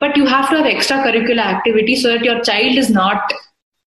But 0.00 0.16
you 0.16 0.26
have 0.26 0.48
to 0.50 0.56
have 0.56 0.66
extracurricular 0.66 1.44
activity 1.44 1.96
so 1.96 2.12
that 2.12 2.24
your 2.24 2.40
child 2.42 2.76
is 2.76 2.88
not 2.88 3.22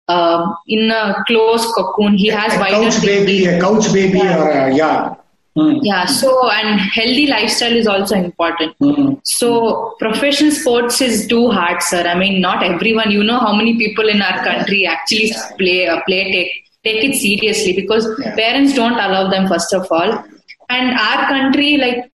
uh, 0.09 0.53
in 0.67 0.91
a 0.91 1.23
closed 1.27 1.69
cocoon. 1.75 2.15
He 2.15 2.29
has 2.29 2.55
a 2.55 2.59
couch 2.59 3.03
baby 3.03 3.47
a 3.47 3.61
couch 3.61 3.93
baby 3.93 4.19
yeah. 4.19 4.39
or 4.39 4.51
a, 4.51 4.75
yeah 4.75 5.15
Mm. 5.57 5.81
Yeah, 5.83 6.05
so 6.05 6.51
and 6.51 6.79
healthy 6.79 7.27
lifestyle 7.27 7.75
is 7.75 7.87
also 7.87 8.15
important. 8.17 8.79
Mm. 8.81 9.21
So 9.25 9.97
professional 9.99 10.53
sports 10.53 11.01
is 11.01 11.27
too 11.27 11.51
hard, 11.51 11.83
sir. 11.83 12.07
I 12.07 12.15
mean, 12.15 12.41
not 12.41 12.63
everyone. 12.63 13.11
You 13.11 13.25
know 13.25 13.39
how 13.39 13.55
many 13.55 13.77
people 13.77 14.09
in 14.09 14.23
our 14.23 14.45
country 14.45 14.87
actually 14.87 15.33
play 15.59 15.87
uh, 15.89 16.01
play 16.07 16.31
take 16.31 16.53
take 16.85 17.05
it 17.05 17.17
seriously 17.17 17.73
because 17.73 18.07
yeah. 18.21 18.37
parents 18.37 18.75
don't 18.75 19.01
allow 19.07 19.29
them 19.31 19.49
first 19.49 19.73
of 19.73 19.89
all, 19.91 20.13
and 20.69 20.99
our 20.99 21.27
country 21.27 21.77
like 21.77 22.13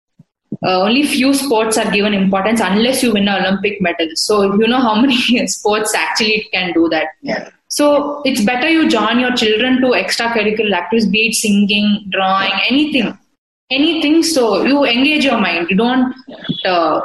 uh, 0.65 0.81
only 0.81 1.03
few 1.03 1.35
sports 1.35 1.77
are 1.77 1.91
given 1.91 2.15
importance 2.15 2.61
unless 2.61 3.03
you 3.03 3.13
win 3.13 3.29
an 3.29 3.45
Olympic 3.45 3.81
medal. 3.83 4.09
So 4.15 4.55
you 4.55 4.69
know 4.69 4.81
how 4.81 4.95
many 5.03 5.47
sports 5.49 5.95
actually 5.95 6.49
can 6.53 6.73
do 6.73 6.89
that. 6.91 7.09
Yeah. 7.21 7.51
So 7.69 8.23
it's 8.25 8.43
better 8.45 8.69
you 8.71 8.89
join 8.89 9.19
your 9.19 9.35
children 9.35 9.81
to 9.81 9.89
extracurricular 9.89 10.73
activities, 10.73 11.09
be 11.09 11.27
it 11.29 11.35
singing, 11.35 12.07
drawing, 12.11 12.53
anything. 12.71 13.05
Yeah 13.05 13.17
anything 13.75 14.23
so 14.23 14.65
you 14.65 14.85
engage 14.85 15.25
your 15.25 15.41
mind. 15.41 15.67
You 15.71 15.77
don't 15.77 16.15
uh, 16.65 17.01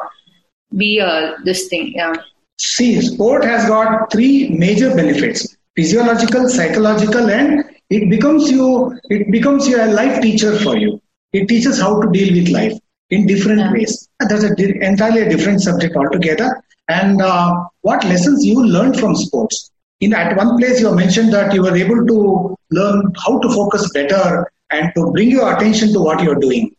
be 0.75 0.99
uh, 1.01 1.33
this 1.43 1.67
thing 1.67 1.93
yeah. 1.95 2.13
See 2.57 3.01
sport 3.01 3.45
has 3.45 3.67
got 3.67 4.11
three 4.11 4.49
major 4.49 4.93
benefits 4.95 5.55
physiological 5.79 6.49
psychological 6.49 7.29
and 7.29 7.63
it 7.89 8.09
becomes 8.09 8.51
you 8.51 8.67
it 9.09 9.31
becomes 9.31 9.67
your 9.67 9.85
life 9.99 10.21
teacher 10.21 10.57
for 10.59 10.77
you. 10.77 11.01
It 11.31 11.47
teaches 11.47 11.79
how 11.79 12.01
to 12.01 12.11
deal 12.11 12.33
with 12.33 12.49
life 12.49 12.77
in 13.09 13.27
different 13.27 13.59
yeah. 13.59 13.71
ways. 13.73 14.09
That's 14.19 14.43
a 14.43 14.55
di- 14.55 14.81
entirely 14.81 15.21
a 15.21 15.29
different 15.29 15.61
subject 15.61 15.95
altogether. 15.95 16.61
And 16.87 17.21
uh, 17.21 17.65
what 17.81 18.03
lessons 18.03 18.45
you 18.45 18.63
learned 18.65 18.99
from 18.99 19.15
sports? 19.15 19.71
In 20.01 20.13
at 20.13 20.35
one 20.35 20.57
place 20.57 20.79
you 20.81 20.93
mentioned 20.95 21.33
that 21.33 21.53
you 21.53 21.61
were 21.61 21.75
able 21.75 22.05
to 22.05 22.57
learn 22.71 23.13
how 23.23 23.39
to 23.39 23.49
focus 23.49 23.89
better 23.93 24.51
and 24.71 24.91
to 24.95 25.11
bring 25.11 25.29
your 25.31 25.53
attention 25.53 25.93
to 25.93 25.99
what 25.99 26.21
you're 26.21 26.35
doing. 26.35 26.75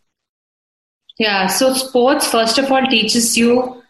Yeah, 1.19 1.49
so 1.49 1.75
sports, 1.75 2.29
first 2.29 2.59
of 2.59 2.73
all, 2.73 2.87
teaches 2.87 3.37
you 3.37 3.83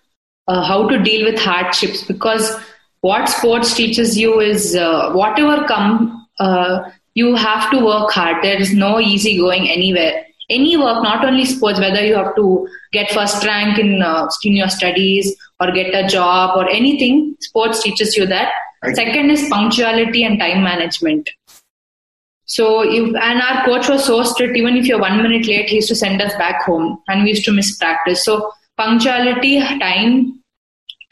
uh, 0.49 0.63
how 0.65 0.89
to 0.89 0.99
deal 0.99 1.25
with 1.25 1.39
hardships 1.39 2.03
because 2.03 2.57
what 3.03 3.29
sports 3.29 3.75
teaches 3.75 4.19
you 4.19 4.41
is 4.41 4.75
uh, 4.75 5.13
whatever 5.13 5.65
come, 5.67 6.27
uh, 6.39 6.91
you 7.15 7.35
have 7.35 7.71
to 7.71 7.85
work 7.85 8.11
hard. 8.11 8.43
There 8.43 8.61
is 8.61 8.75
no 8.75 8.99
easy 8.99 9.39
going 9.39 9.69
anywhere. 9.69 10.25
Any 10.49 10.77
work, 10.77 11.03
not 11.05 11.25
only 11.25 11.45
sports, 11.45 11.79
whether 11.79 12.05
you 12.05 12.17
have 12.17 12.35
to 12.35 12.69
get 12.93 13.11
first 13.13 13.45
rank 13.47 13.79
in, 13.79 14.03
uh, 14.03 14.29
in 14.43 14.57
your 14.57 14.69
studies 14.69 15.37
or 15.61 15.71
get 15.71 15.95
a 15.95 16.09
job 16.09 16.57
or 16.57 16.69
anything, 16.69 17.37
sports 17.41 17.83
teaches 17.83 18.17
you 18.17 18.27
that. 18.27 18.53
Right. 18.83 18.97
Second 18.97 19.31
is 19.31 19.49
punctuality 19.49 20.25
and 20.25 20.39
time 20.39 20.65
management. 20.65 21.31
So, 22.51 22.83
if, 22.83 23.15
and 23.15 23.41
our 23.41 23.65
coach 23.65 23.89
was 23.89 24.05
so 24.05 24.25
strict, 24.25 24.57
even 24.57 24.77
if 24.77 24.85
you're 24.85 24.99
one 24.99 25.23
minute 25.23 25.47
late, 25.47 25.69
he 25.69 25.77
used 25.77 25.87
to 25.87 25.95
send 25.95 26.21
us 26.21 26.35
back 26.35 26.65
home 26.65 27.01
and 27.07 27.23
we 27.23 27.29
used 27.29 27.45
to 27.45 27.53
miss 27.53 27.77
practice. 27.77 28.25
So, 28.25 28.53
punctuality, 28.77 29.61
time, 29.79 30.43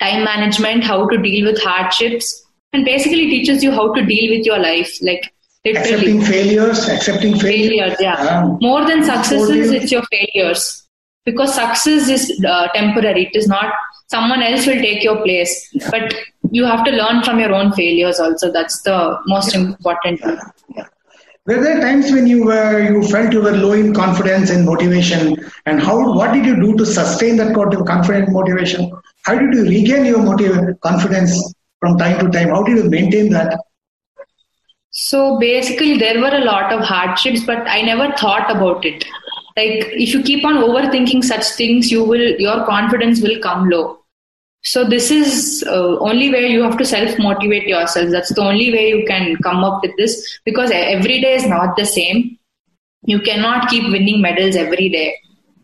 time 0.01 0.24
management, 0.24 0.83
how 0.83 1.07
to 1.09 1.16
deal 1.16 1.46
with 1.46 1.62
hardships, 1.62 2.44
and 2.72 2.85
basically 2.85 3.31
teaches 3.31 3.62
you 3.62 3.70
how 3.70 3.94
to 3.94 4.05
deal 4.05 4.37
with 4.37 4.44
your 4.44 4.59
life. 4.59 4.92
Like, 5.01 5.33
literally. 5.64 5.92
Accepting 5.92 6.20
failures, 6.22 6.88
accepting 6.88 7.38
failures. 7.38 7.68
failures 7.68 7.96
yeah. 8.01 8.14
Um, 8.14 8.59
More 8.61 8.85
than 8.85 9.05
successes, 9.05 9.70
it's 9.70 9.92
your 9.92 10.03
failures. 10.11 10.88
Because 11.24 11.55
success 11.55 12.09
is 12.09 12.44
uh, 12.44 12.66
temporary. 12.74 13.27
It 13.27 13.37
is 13.37 13.46
not, 13.46 13.72
someone 14.09 14.42
else 14.42 14.66
will 14.66 14.83
take 14.83 15.05
your 15.05 15.22
place. 15.22 15.70
Yeah. 15.72 15.88
But 15.92 16.14
you 16.51 16.64
have 16.64 16.85
to 16.85 16.90
learn 16.90 17.22
from 17.22 17.38
your 17.38 17.55
own 17.55 17.72
failures 17.74 18.18
also. 18.18 18.51
That's 18.51 18.83
the 18.83 19.20
most 19.27 19.55
yeah. 19.55 19.61
important 19.61 20.20
thing. 20.20 20.38
Yeah. 20.74 20.87
Were 21.48 21.62
there 21.62 21.80
times 21.80 22.12
when 22.12 22.26
you 22.26 22.44
were 22.44 22.78
you 22.78 23.02
felt 23.08 23.32
you 23.32 23.40
were 23.40 23.56
low 23.56 23.72
in 23.72 23.94
confidence 23.94 24.50
and 24.50 24.66
motivation, 24.66 25.34
and 25.64 25.80
how 25.80 26.14
what 26.14 26.34
did 26.34 26.44
you 26.44 26.56
do 26.56 26.76
to 26.76 26.84
sustain 26.84 27.38
that 27.38 27.54
confidence 27.54 28.26
and 28.26 28.34
motivation? 28.34 28.92
How 29.22 29.38
did 29.38 29.54
you 29.54 29.62
regain 29.62 30.04
your 30.04 30.22
motive 30.22 30.78
confidence 30.80 31.32
from 31.80 31.96
time 31.96 32.18
to 32.18 32.30
time? 32.30 32.50
How 32.50 32.62
did 32.64 32.76
you 32.76 32.90
maintain 32.90 33.30
that? 33.30 33.58
So 34.90 35.38
basically, 35.38 35.96
there 35.96 36.20
were 36.20 36.37
a 36.37 36.44
lot 36.44 36.70
of 36.70 36.84
hardships, 36.84 37.42
but 37.46 37.66
I 37.66 37.80
never 37.80 38.12
thought 38.18 38.50
about 38.50 38.84
it. 38.84 39.06
Like 39.56 39.88
if 40.06 40.12
you 40.12 40.22
keep 40.22 40.44
on 40.44 40.56
overthinking 40.56 41.24
such 41.24 41.46
things, 41.62 41.90
you 41.90 42.04
will 42.04 42.28
your 42.38 42.66
confidence 42.66 43.22
will 43.22 43.40
come 43.40 43.70
low. 43.70 44.00
So 44.62 44.85
this 44.85 45.11
is 45.11 45.64
uh, 45.66 45.99
only 45.99 46.31
way 46.31 46.49
you 46.49 46.62
have 46.62 46.77
to 46.79 46.85
self 46.85 47.16
motivate 47.18 47.68
yourself. 47.68 48.11
That's 48.11 48.35
the 48.35 48.42
only 48.42 48.73
way 48.73 48.88
you 48.88 49.05
can 49.07 49.37
come 49.37 49.62
up 49.62 49.83
with 49.83 49.92
this 49.97 50.40
because 50.44 50.71
every 50.73 51.21
day 51.21 51.35
is 51.35 51.47
not 51.47 51.77
the 51.77 51.87
same. 51.87 52.38
You 53.05 53.21
cannot 53.21 53.68
keep 53.68 53.85
winning 53.85 54.21
medals 54.21 54.57
every 54.57 54.88
day. 54.88 55.16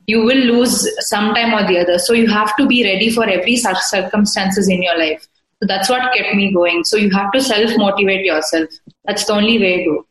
You 0.06 0.22
will 0.22 0.36
lose 0.36 0.88
sometime 1.08 1.52
or 1.52 1.66
the 1.66 1.78
other. 1.78 1.98
So 1.98 2.12
you 2.12 2.28
have 2.28 2.54
to 2.56 2.66
be 2.66 2.84
ready 2.84 3.10
for 3.10 3.28
every 3.28 3.56
such 3.56 3.78
circumstances 3.78 4.68
in 4.68 4.82
your 4.82 4.98
life. 4.98 5.26
So 5.60 5.66
that's 5.66 5.88
what 5.88 6.12
kept 6.14 6.34
me 6.34 6.52
going. 6.52 6.84
So 6.84 6.96
you 6.96 7.10
have 7.10 7.32
to 7.32 7.40
self 7.40 7.76
motivate 7.76 8.24
yourself. 8.24 8.68
That's 9.06 9.24
the 9.24 9.32
only 9.32 9.58
way 9.58 9.84
to. 9.84 10.06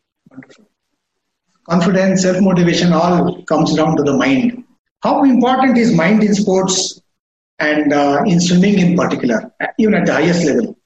Confidence, 1.70 2.24
self 2.24 2.42
motivation, 2.42 2.92
all 2.92 3.42
comes 3.44 3.74
down 3.76 3.96
to 3.96 4.04
the 4.04 4.14
mind. 4.14 4.64
How 5.02 5.24
important 5.24 5.78
is 5.78 5.96
mind 5.96 6.24
in 6.24 6.34
sports 6.34 7.00
and 7.60 7.94
uh, 7.94 8.24
in 8.26 8.40
swimming 8.40 8.80
in 8.80 8.96
particular, 8.96 9.52
even 9.78 9.96
at 9.96 10.06
the 10.06 10.14
highest 10.14 10.46
level? 10.46 10.78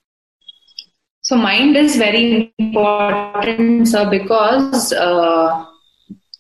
So 1.22 1.36
mind 1.36 1.76
is 1.76 1.96
very 1.98 2.54
important, 2.58 3.88
sir, 3.88 4.10
because 4.10 4.94
uh, 4.94 5.66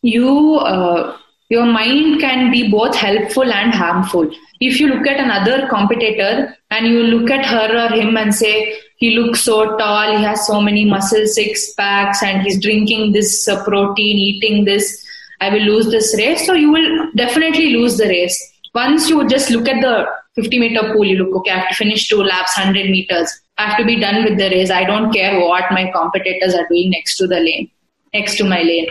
you 0.01 0.55
uh, 0.55 1.17
your 1.49 1.65
mind 1.65 2.19
can 2.19 2.51
be 2.51 2.69
both 2.69 2.95
helpful 2.95 3.51
and 3.51 3.73
harmful. 3.73 4.29
If 4.59 4.79
you 4.79 4.87
look 4.87 5.07
at 5.07 5.19
another 5.19 5.67
competitor 5.67 6.55
and 6.71 6.87
you 6.87 7.03
look 7.03 7.29
at 7.29 7.45
her 7.45 7.85
or 7.85 7.89
him 7.95 8.17
and 8.17 8.33
say, 8.33 8.75
he 8.97 9.11
looks 9.11 9.41
so 9.41 9.77
tall, 9.77 10.17
he 10.17 10.23
has 10.23 10.45
so 10.45 10.59
many 10.59 10.83
muscles, 10.83 11.35
six 11.35 11.73
packs, 11.75 12.23
and 12.23 12.41
he's 12.41 12.59
drinking 12.61 13.13
this 13.13 13.47
uh, 13.47 13.63
protein, 13.63 14.17
eating 14.17 14.65
this, 14.65 15.05
I 15.39 15.49
will 15.49 15.61
lose 15.61 15.91
this 15.91 16.15
race. 16.17 16.45
So 16.45 16.53
you 16.53 16.71
will 16.71 17.11
definitely 17.15 17.71
lose 17.71 17.97
the 17.97 18.07
race. 18.07 18.53
Once 18.77 19.09
you 19.09 19.27
just 19.27 19.49
look 19.49 19.67
at 19.67 19.81
the 19.81 19.93
50 20.35 20.59
meter 20.59 20.93
pool, 20.93 21.05
you 21.05 21.17
look, 21.17 21.35
okay, 21.37 21.51
I 21.51 21.59
have 21.59 21.69
to 21.69 21.75
finish 21.75 22.07
two 22.07 22.21
laps, 22.21 22.57
100 22.57 22.89
meters. 22.89 23.31
I 23.57 23.67
have 23.67 23.77
to 23.77 23.85
be 23.85 23.99
done 23.99 24.23
with 24.23 24.37
the 24.37 24.49
race. 24.49 24.69
I 24.69 24.83
don't 24.83 25.11
care 25.11 25.39
what 25.39 25.71
my 25.71 25.89
competitors 25.91 26.53
are 26.53 26.67
doing 26.67 26.91
next 26.91 27.17
to 27.17 27.27
the 27.27 27.39
lane, 27.39 27.71
next 28.13 28.37
to 28.37 28.43
my 28.43 28.61
lane. 28.61 28.87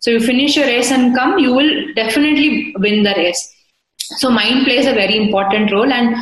So 0.00 0.10
you 0.10 0.20
finish 0.20 0.56
your 0.56 0.66
race 0.66 0.90
and 0.90 1.16
come, 1.16 1.38
you 1.38 1.54
will 1.54 1.94
definitely 1.94 2.74
win 2.78 3.04
the 3.04 3.14
race. 3.16 3.42
So 4.18 4.30
mind 4.30 4.64
plays 4.64 4.86
a 4.86 4.92
very 4.92 5.16
important 5.16 5.72
role, 5.72 5.90
and 5.90 6.14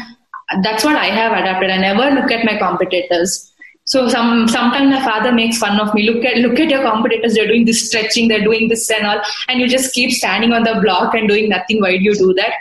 that's 0.63 0.85
what 0.85 0.97
I 0.97 1.07
have 1.07 1.33
adapted. 1.33 1.71
I 1.71 1.79
never 1.79 2.15
look 2.15 2.31
at 2.31 2.45
my 2.45 2.57
competitors. 2.59 3.51
So 3.85 4.09
some 4.09 4.47
sometimes 4.47 4.95
my 4.95 5.03
father 5.05 5.33
makes 5.33 5.59
fun 5.59 5.81
of 5.81 5.93
me. 5.95 6.05
Look 6.09 6.25
at 6.25 6.37
look 6.37 6.61
at 6.61 6.69
your 6.69 6.83
competitors. 6.89 7.35
They're 7.35 7.49
doing 7.49 7.65
this 7.65 7.89
stretching. 7.89 8.29
They're 8.29 8.45
doing 8.45 8.69
this 8.69 8.89
and 8.91 9.07
all, 9.07 9.21
and 9.49 9.61
you 9.61 9.67
just 9.67 9.95
keep 9.95 10.13
standing 10.13 10.53
on 10.53 10.63
the 10.63 10.79
block 10.85 11.15
and 11.15 11.29
doing 11.29 11.49
nothing. 11.49 11.81
Why 11.81 11.97
do 11.97 12.05
you 12.05 12.15
do 12.15 12.33
that? 12.35 12.53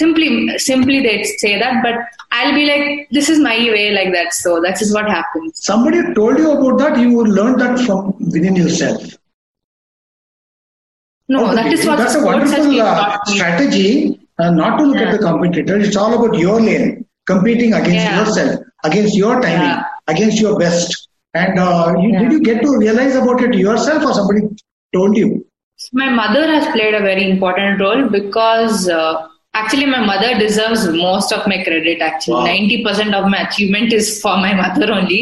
Simply, 0.00 0.58
simply 0.58 1.00
they 1.02 1.22
say 1.42 1.58
that, 1.58 1.82
but 1.82 1.94
I'll 2.30 2.54
be 2.54 2.64
like, 2.70 3.08
this 3.10 3.28
is 3.30 3.38
my 3.38 3.56
way, 3.74 3.92
like 3.98 4.12
that. 4.12 4.34
So 4.34 4.60
that 4.60 4.82
is 4.82 4.92
what 4.92 5.06
happens. 5.08 5.52
Somebody 5.70 6.00
told 6.14 6.38
you 6.38 6.50
about 6.52 6.78
that. 6.80 6.98
You 6.98 7.24
learned 7.24 7.60
that 7.62 7.78
from 7.86 8.14
within 8.34 8.56
yourself. 8.56 9.02
No, 11.28 11.46
Okay, 11.46 11.54
that 11.56 11.72
is 11.72 11.86
what 11.86 11.96
that's 11.98 12.14
a 12.14 12.24
wonderful 12.24 12.80
uh, 12.80 13.18
strategy. 13.26 14.20
Uh, 14.38 14.50
not 14.50 14.76
to 14.78 14.84
look 14.84 14.98
at 14.98 15.12
the 15.12 15.18
competitor. 15.18 15.78
It's 15.78 15.96
all 15.96 16.12
about 16.18 16.38
your 16.38 16.60
lane, 16.60 17.06
competing 17.26 17.72
against 17.72 18.04
Yeah. 18.04 18.18
yourself, 18.20 18.60
against 18.84 19.16
your 19.16 19.40
timing, 19.40 19.68
Yeah. 19.70 19.84
against 20.08 20.40
your 20.40 20.58
best. 20.58 21.08
And 21.34 21.58
uh, 21.58 21.94
you, 22.02 22.10
Yeah. 22.12 22.20
did 22.20 22.32
you 22.32 22.40
get 22.48 22.60
to 22.66 22.76
realize 22.76 23.16
about 23.16 23.42
it 23.46 23.54
yourself, 23.54 24.04
or 24.04 24.12
somebody 24.18 24.42
told 24.94 25.16
you? 25.16 25.30
My 26.02 26.10
mother 26.10 26.44
has 26.52 26.68
played 26.76 26.94
a 26.94 27.00
very 27.00 27.30
important 27.30 27.80
role 27.80 28.04
because 28.10 28.88
uh, 28.88 29.26
actually 29.60 29.86
my 29.86 30.00
mother 30.04 30.38
deserves 30.38 30.88
most 30.88 31.32
of 31.32 31.46
my 31.46 31.58
credit. 31.64 32.00
Actually, 32.00 32.34
Wow. 32.34 32.44
ninety 32.52 32.82
percent 32.84 33.14
of 33.14 33.28
my 33.34 33.40
achievement 33.48 33.92
is 33.92 34.20
for 34.22 34.36
my 34.36 34.54
mother 34.62 34.92
only. 34.92 35.20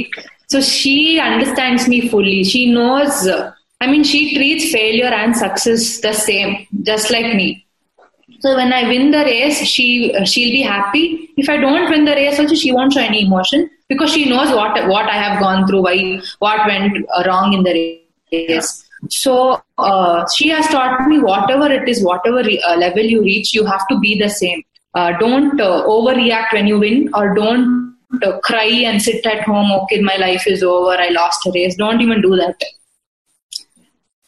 So 0.48 0.60
she 0.60 1.18
understands 1.20 1.88
me 1.88 2.08
fully. 2.08 2.44
She 2.44 2.70
knows. 2.72 3.28
I 3.80 3.86
mean, 3.86 4.04
she 4.04 4.34
treats 4.36 4.70
failure 4.72 5.12
and 5.22 5.36
success 5.36 6.00
the 6.00 6.12
same, 6.12 6.66
just 6.82 7.10
like 7.10 7.34
me. 7.34 7.66
So 8.40 8.54
when 8.56 8.72
I 8.72 8.82
win 8.88 9.10
the 9.10 9.24
race, 9.24 9.58
she 9.74 10.12
she'll 10.24 10.52
be 10.58 10.62
happy. 10.62 11.30
If 11.36 11.48
I 11.48 11.56
don't 11.56 11.90
win 11.90 12.04
the 12.04 12.12
race, 12.12 12.38
also 12.38 12.54
she 12.54 12.72
won't 12.72 12.92
show 12.92 13.00
any 13.00 13.26
emotion 13.26 13.68
because 13.88 14.12
she 14.12 14.28
knows 14.30 14.50
what 14.60 14.86
what 14.88 15.06
I 15.08 15.18
have 15.26 15.40
gone 15.40 15.66
through, 15.66 15.82
why 15.82 16.20
what 16.38 16.66
went 16.66 16.98
wrong 17.26 17.52
in 17.54 17.62
the 17.62 17.74
race. 18.32 18.83
So 19.10 19.62
uh, 19.78 20.24
she 20.34 20.48
has 20.48 20.66
taught 20.68 21.06
me 21.08 21.18
whatever 21.18 21.70
it 21.70 21.88
is, 21.88 22.02
whatever 22.02 22.42
re- 22.42 22.62
uh, 22.66 22.76
level 22.76 23.02
you 23.02 23.22
reach, 23.22 23.54
you 23.54 23.64
have 23.64 23.86
to 23.88 23.98
be 23.98 24.18
the 24.18 24.28
same. 24.28 24.62
Uh, 24.94 25.12
don't 25.18 25.60
uh, 25.60 25.84
overreact 25.86 26.52
when 26.52 26.66
you 26.66 26.78
win, 26.78 27.10
or 27.14 27.34
don't 27.34 27.96
uh, 28.22 28.38
cry 28.40 28.64
and 28.64 29.02
sit 29.02 29.26
at 29.26 29.42
home. 29.42 29.72
Okay, 29.82 30.00
my 30.00 30.16
life 30.16 30.46
is 30.46 30.62
over. 30.62 30.92
I 30.92 31.08
lost 31.08 31.46
a 31.46 31.52
race. 31.52 31.74
Don't 31.76 32.00
even 32.00 32.20
do 32.22 32.36
that 32.36 32.56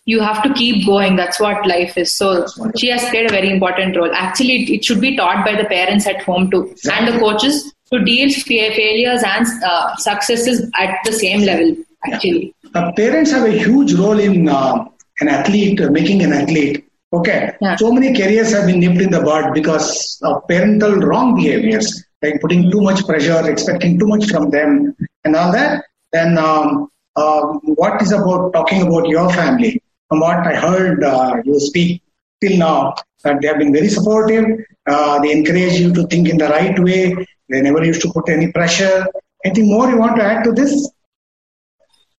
you 0.06 0.20
have 0.20 0.42
to 0.42 0.54
keep 0.54 0.86
going. 0.86 1.16
That's 1.16 1.38
what 1.38 1.66
life 1.66 1.98
is. 1.98 2.12
So 2.14 2.46
she 2.78 2.88
has 2.88 3.04
played 3.10 3.26
a 3.26 3.32
very 3.32 3.50
important 3.50 3.96
role. 3.96 4.10
Actually, 4.14 4.62
it, 4.62 4.70
it 4.70 4.84
should 4.84 5.00
be 5.00 5.16
taught 5.16 5.44
by 5.44 5.56
the 5.60 5.64
parents 5.64 6.06
at 6.06 6.22
home 6.22 6.50
too, 6.50 6.74
and 6.90 7.08
the 7.08 7.18
coaches 7.18 7.74
to 7.92 8.04
deal 8.04 8.30
fa- 8.30 8.74
failures 8.74 9.22
and 9.24 9.46
uh, 9.64 9.94
successes 9.96 10.70
at 10.78 10.96
the 11.04 11.12
same 11.12 11.42
level. 11.42 11.76
Actually, 12.04 12.54
Uh, 12.74 12.92
parents 12.92 13.30
have 13.30 13.44
a 13.44 13.50
huge 13.50 13.94
role 13.94 14.18
in 14.18 14.48
uh, 14.48 14.84
an 15.20 15.28
athlete, 15.28 15.80
uh, 15.80 15.90
making 15.90 16.22
an 16.22 16.32
athlete. 16.32 16.84
Okay. 17.12 17.52
Yeah. 17.60 17.76
So 17.76 17.92
many 17.92 18.14
careers 18.14 18.52
have 18.52 18.66
been 18.66 18.80
nipped 18.80 19.00
in 19.00 19.10
the 19.10 19.20
bud 19.20 19.54
because 19.54 20.18
of 20.22 20.46
parental 20.48 20.94
wrong 20.96 21.34
behaviors, 21.34 22.04
like 22.22 22.40
putting 22.40 22.70
too 22.70 22.80
much 22.80 23.06
pressure, 23.06 23.48
expecting 23.48 23.98
too 23.98 24.06
much 24.06 24.26
from 24.30 24.50
them, 24.50 24.94
and 25.24 25.36
all 25.36 25.52
that. 25.52 25.84
Then, 26.12 26.36
um, 26.38 26.88
uh, 27.14 27.42
what 27.62 28.02
is 28.02 28.12
about 28.12 28.52
talking 28.52 28.82
about 28.82 29.08
your 29.08 29.30
family? 29.30 29.82
From 30.08 30.20
what 30.20 30.46
I 30.46 30.54
heard 30.54 31.02
uh, 31.02 31.36
you 31.44 31.58
speak 31.58 32.02
till 32.40 32.58
now, 32.58 32.94
that 33.24 33.40
they 33.40 33.48
have 33.48 33.58
been 33.58 33.72
very 33.72 33.88
supportive. 33.88 34.44
Uh, 34.86 35.18
they 35.20 35.32
encourage 35.32 35.74
you 35.74 35.92
to 35.94 36.06
think 36.06 36.28
in 36.28 36.38
the 36.38 36.48
right 36.48 36.78
way. 36.78 37.14
They 37.48 37.60
never 37.62 37.84
used 37.84 38.02
to 38.02 38.12
put 38.12 38.28
any 38.28 38.52
pressure. 38.52 39.06
Anything 39.44 39.70
more 39.70 39.88
you 39.88 39.98
want 39.98 40.16
to 40.16 40.22
add 40.22 40.44
to 40.44 40.52
this? 40.52 40.90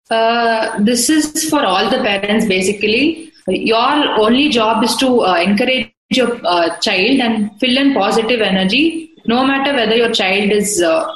Uh, 0.10 0.80
this 0.80 1.10
is 1.10 1.50
for 1.50 1.66
all 1.66 1.90
the 1.90 1.98
parents. 1.98 2.46
Basically, 2.46 3.32
your 3.48 4.20
only 4.20 4.50
job 4.50 4.84
is 4.84 4.96
to 4.98 5.22
uh, 5.22 5.36
encourage 5.36 5.94
your 6.10 6.40
uh, 6.46 6.78
child 6.80 7.20
and 7.20 7.52
fill 7.60 7.78
in 7.78 7.94
positive 7.94 8.42
energy, 8.42 9.12
no 9.26 9.46
matter 9.46 9.74
whether 9.74 9.96
your 9.96 10.12
child 10.12 10.52
is 10.52 10.82
uh, 10.82 11.08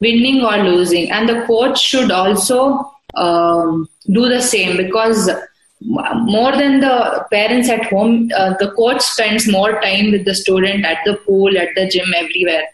winning 0.00 0.42
or 0.42 0.58
losing. 0.58 1.10
And 1.10 1.28
the 1.28 1.44
coach 1.46 1.80
should 1.80 2.10
also 2.10 2.90
um, 3.14 3.88
do 4.06 4.28
the 4.28 4.40
same 4.40 4.76
because 4.76 5.30
more 5.84 6.52
than 6.52 6.80
the 6.80 7.26
parents 7.30 7.68
at 7.68 7.84
home, 7.86 8.30
uh, 8.36 8.54
the 8.58 8.70
coach 8.72 9.00
spends 9.00 9.50
more 9.50 9.80
time 9.80 10.12
with 10.12 10.24
the 10.24 10.34
student 10.34 10.84
at 10.84 10.98
the 11.04 11.16
pool, 11.26 11.56
at 11.58 11.68
the 11.74 11.88
gym, 11.88 12.12
everywhere. 12.16 12.64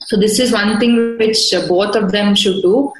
So 0.00 0.16
this 0.16 0.38
is 0.38 0.52
one 0.52 0.78
thing 0.78 1.18
which 1.18 1.52
both 1.68 1.94
of 1.96 2.12
them 2.12 2.34
should 2.34 2.62
do. 2.62 2.92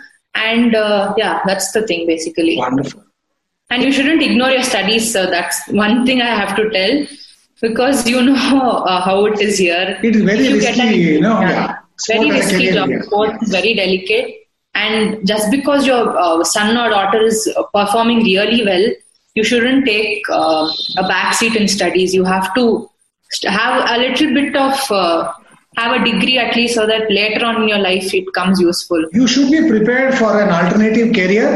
And 0.44 0.74
uh, 0.74 1.14
yeah, 1.16 1.40
that's 1.46 1.72
the 1.72 1.86
thing 1.86 2.06
basically. 2.06 2.56
Wonderful. 2.56 3.04
And 3.70 3.82
you 3.82 3.92
shouldn't 3.92 4.22
ignore 4.22 4.50
your 4.50 4.62
studies. 4.62 5.12
So 5.12 5.26
that's 5.26 5.66
one 5.68 6.06
thing 6.06 6.22
I 6.22 6.34
have 6.34 6.56
to 6.56 6.70
tell 6.70 7.06
because 7.60 8.08
you 8.08 8.22
know 8.22 8.34
uh, 8.86 9.00
how 9.00 9.26
it 9.26 9.40
is 9.40 9.58
here. 9.58 9.98
It 10.02 10.16
is 10.16 10.22
very 10.22 10.38
If 10.46 10.50
you 10.50 10.60
get 10.60 10.76
risky, 10.76 10.88
an- 10.88 11.00
you 11.14 11.20
know, 11.20 11.40
yeah. 11.40 11.76
Very 12.06 12.30
risky 12.30 12.70
job. 12.72 12.90
Sport 13.02 13.36
very 13.42 13.74
delicate. 13.74 14.34
And 14.74 15.26
just 15.26 15.50
because 15.50 15.86
your 15.86 16.16
uh, 16.16 16.44
son 16.44 16.76
or 16.76 16.90
daughter 16.90 17.20
is 17.22 17.52
performing 17.74 18.18
really 18.18 18.64
well, 18.64 18.86
you 19.34 19.42
shouldn't 19.42 19.84
take 19.84 20.22
uh, 20.30 20.68
a 20.98 21.02
backseat 21.02 21.56
in 21.56 21.66
studies. 21.66 22.14
You 22.14 22.24
have 22.24 22.54
to 22.54 22.88
have 23.44 23.90
a 23.90 23.98
little 23.98 24.32
bit 24.32 24.56
of 24.56 24.78
uh, 24.90 25.32
have 25.78 26.00
a 26.00 26.04
degree 26.04 26.36
at 26.44 26.54
least 26.56 26.74
so 26.74 26.86
that 26.86 27.10
later 27.18 27.44
on 27.48 27.62
in 27.62 27.68
your 27.72 27.78
life 27.78 28.12
it 28.20 28.30
comes 28.38 28.60
useful. 28.60 29.02
you 29.12 29.26
should 29.32 29.50
be 29.56 29.60
prepared 29.72 30.14
for 30.20 30.30
an 30.42 30.50
alternative 30.60 31.10
career. 31.18 31.50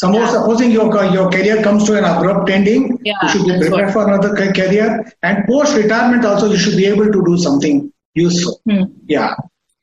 Suppose, 0.00 0.24
Yeah. 0.28 0.32
supposing 0.36 0.70
your 0.76 0.88
your 1.16 1.26
career 1.34 1.54
comes 1.66 1.84
to 1.88 1.92
an 1.98 2.04
abrupt 2.08 2.50
ending, 2.56 2.82
Yeah, 3.08 3.14
you 3.22 3.28
should 3.34 3.46
be 3.50 3.54
prepared 3.60 3.92
for 3.94 4.02
another 4.08 4.32
career. 4.58 4.88
And 5.28 5.38
post 5.50 5.76
retirement 5.76 6.26
also, 6.30 6.50
you 6.54 6.58
should 6.64 6.76
be 6.76 6.86
able 6.94 7.08
to 7.14 7.20
do 7.28 7.36
something 7.44 7.78
useful. 8.14 8.60
Hmm. 8.68 8.82
Yeah, 9.14 9.32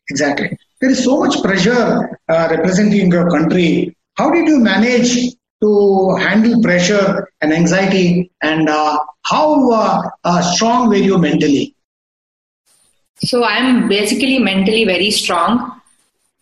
exactly. 0.10 0.50
There 0.82 0.92
is 0.92 1.04
so 1.04 1.20
much 1.24 1.42
pressure 1.42 1.82
uh, 2.30 2.48
representing 2.52 3.12
your 3.12 3.28
country. 3.36 3.96
How 4.20 4.30
did 4.36 4.48
you 4.48 4.60
manage 4.60 5.12
to 5.64 6.16
handle 6.28 6.62
pressure 6.62 7.28
and 7.42 7.52
anxiety? 7.52 8.32
And 8.42 8.70
uh, 8.70 9.00
how 9.34 9.46
uh, 9.72 10.02
uh, 10.24 10.42
strong 10.54 10.90
were 10.90 11.06
you 11.10 11.18
mentally? 11.18 11.76
So 13.24 13.44
I'm 13.44 13.88
basically 13.88 14.40
mentally 14.40 14.86
very 14.86 15.12
strong. 15.12 15.82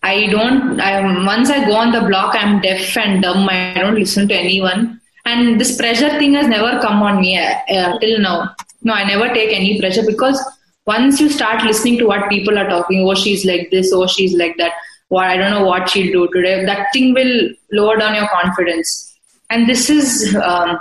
I 0.03 0.27
don't. 0.27 0.79
I, 0.79 1.25
once 1.25 1.49
I 1.49 1.65
go 1.65 1.75
on 1.75 1.91
the 1.91 2.01
block, 2.01 2.35
I'm 2.35 2.59
deaf 2.59 2.97
and 2.97 3.21
dumb. 3.21 3.47
I 3.49 3.73
don't 3.75 3.95
listen 3.95 4.27
to 4.29 4.35
anyone. 4.35 4.99
And 5.25 5.61
this 5.61 5.77
pressure 5.77 6.09
thing 6.17 6.33
has 6.33 6.47
never 6.47 6.79
come 6.81 7.03
on 7.03 7.21
me 7.21 7.37
uh, 7.37 7.53
uh, 7.69 7.99
till 7.99 8.19
now. 8.19 8.55
No, 8.81 8.93
I 8.93 9.03
never 9.03 9.31
take 9.31 9.55
any 9.55 9.79
pressure 9.79 10.01
because 10.05 10.43
once 10.87 11.21
you 11.21 11.29
start 11.29 11.63
listening 11.63 11.99
to 11.99 12.07
what 12.07 12.27
people 12.29 12.57
are 12.57 12.67
talking, 12.67 13.07
oh, 13.07 13.13
she's 13.13 13.45
like 13.45 13.69
this, 13.69 13.91
oh, 13.93 14.07
she's 14.07 14.33
like 14.35 14.57
that, 14.57 14.71
what 15.09 15.25
I 15.25 15.37
don't 15.37 15.51
know 15.51 15.65
what 15.65 15.89
she'll 15.89 16.11
do 16.11 16.33
today, 16.33 16.65
that 16.65 16.87
thing 16.91 17.13
will 17.13 17.49
lower 17.71 17.97
down 17.97 18.15
your 18.15 18.27
confidence. 18.29 19.15
And 19.51 19.69
this 19.69 19.91
is 19.91 20.35
um, 20.37 20.79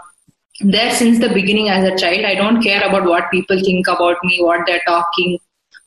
there 0.60 0.94
since 0.94 1.18
the 1.18 1.28
beginning 1.28 1.68
as 1.68 1.84
a 1.84 1.96
child. 1.98 2.24
I 2.24 2.34
don't 2.34 2.62
care 2.62 2.82
about 2.88 3.04
what 3.04 3.30
people 3.30 3.60
think 3.62 3.86
about 3.86 4.16
me, 4.24 4.38
what 4.42 4.60
they're 4.66 4.82
talking, 4.86 5.38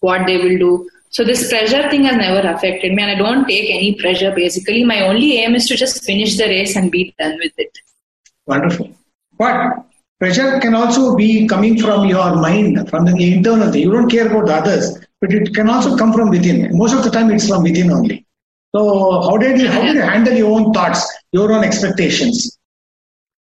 what 0.04 0.28
they 0.28 0.38
will 0.38 0.58
do. 0.58 0.90
So 1.10 1.24
this 1.24 1.48
pressure 1.50 1.90
thing 1.90 2.04
has 2.06 2.18
never 2.18 2.48
affected 2.48 2.94
me, 2.94 3.04
and 3.04 3.12
I 3.12 3.16
don't 3.16 3.46
take 3.48 3.70
any 3.70 3.94
pressure. 3.96 4.32
Basically, 4.36 4.84
my 4.84 5.02
only 5.08 5.38
aim 5.38 5.56
is 5.56 5.68
to 5.68 5.76
just 5.76 6.04
finish 6.04 6.38
the 6.38 6.46
race 6.46 6.76
and 6.76 6.92
be 6.92 7.14
done 7.20 7.38
with 7.38 7.54
it. 7.58 7.78
Wonderful. 8.48 8.90
But 9.38 9.86
pressure 10.20 10.60
can 10.60 10.74
also 10.74 11.16
be 11.16 11.48
coming 11.48 11.80
from 11.80 12.08
your 12.08 12.36
mind, 12.36 12.90
from 12.90 13.06
the 13.06 13.16
internal. 13.32 13.76
You 13.76 13.92
don't 13.92 14.10
care 14.10 14.28
about 14.28 14.48
the 14.48 14.56
others, 14.56 15.06
but 15.22 15.32
it 15.32 15.54
can 15.54 15.70
also 15.70 15.96
come 15.96 16.14
from 16.14 16.32
within. 16.32 16.76
Most 16.76 16.96
of 16.96 17.04
the 17.04 17.12
time, 17.12 17.32
it's 17.32 17.48
from 17.48 17.64
within 17.64 17.92
only. 17.92 18.26
So, 18.76 19.22
how 19.22 19.38
did 19.38 19.62
you 19.62 19.70
how 19.70 19.82
did 19.82 19.96
you 19.96 20.02
handle 20.02 20.34
your 20.34 20.60
own 20.60 20.74
thoughts, 20.74 21.06
your 21.32 21.54
own 21.54 21.64
expectations? 21.64 22.58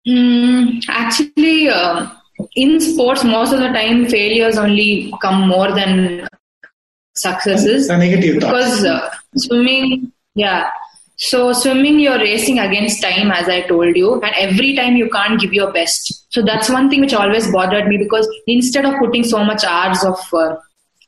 Mm, 0.07 0.81
actually, 0.89 1.69
uh, 1.69 2.09
in 2.55 2.79
sports, 2.79 3.23
most 3.23 3.53
of 3.53 3.59
the 3.59 3.67
time, 3.67 4.07
failures 4.07 4.57
only 4.57 5.13
come 5.21 5.47
more 5.47 5.71
than 5.71 6.27
successes. 7.21 7.87
The 7.87 7.97
negative 7.97 8.35
because 8.35 8.85
uh, 8.85 9.09
swimming, 9.35 10.11
yeah. 10.35 10.69
So 11.17 11.51
swimming, 11.51 11.99
you're 11.99 12.17
racing 12.17 12.59
against 12.59 13.01
time, 13.01 13.29
as 13.29 13.49
I 13.49 13.61
told 13.61 13.95
you, 13.97 14.21
and 14.21 14.33
every 14.37 14.75
time 14.75 14.95
you 14.95 15.09
can't 15.09 15.39
give 15.39 15.53
your 15.53 15.71
best. 15.73 16.31
So 16.33 16.41
that's 16.41 16.69
one 16.69 16.89
thing 16.89 17.01
which 17.01 17.13
always 17.13 17.51
bothered 17.51 17.87
me 17.87 17.97
because 17.97 18.27
instead 18.47 18.85
of 18.85 18.97
putting 18.99 19.25
so 19.25 19.43
much 19.43 19.65
hours 19.65 20.01
of 20.05 20.17
uh, 20.33 20.55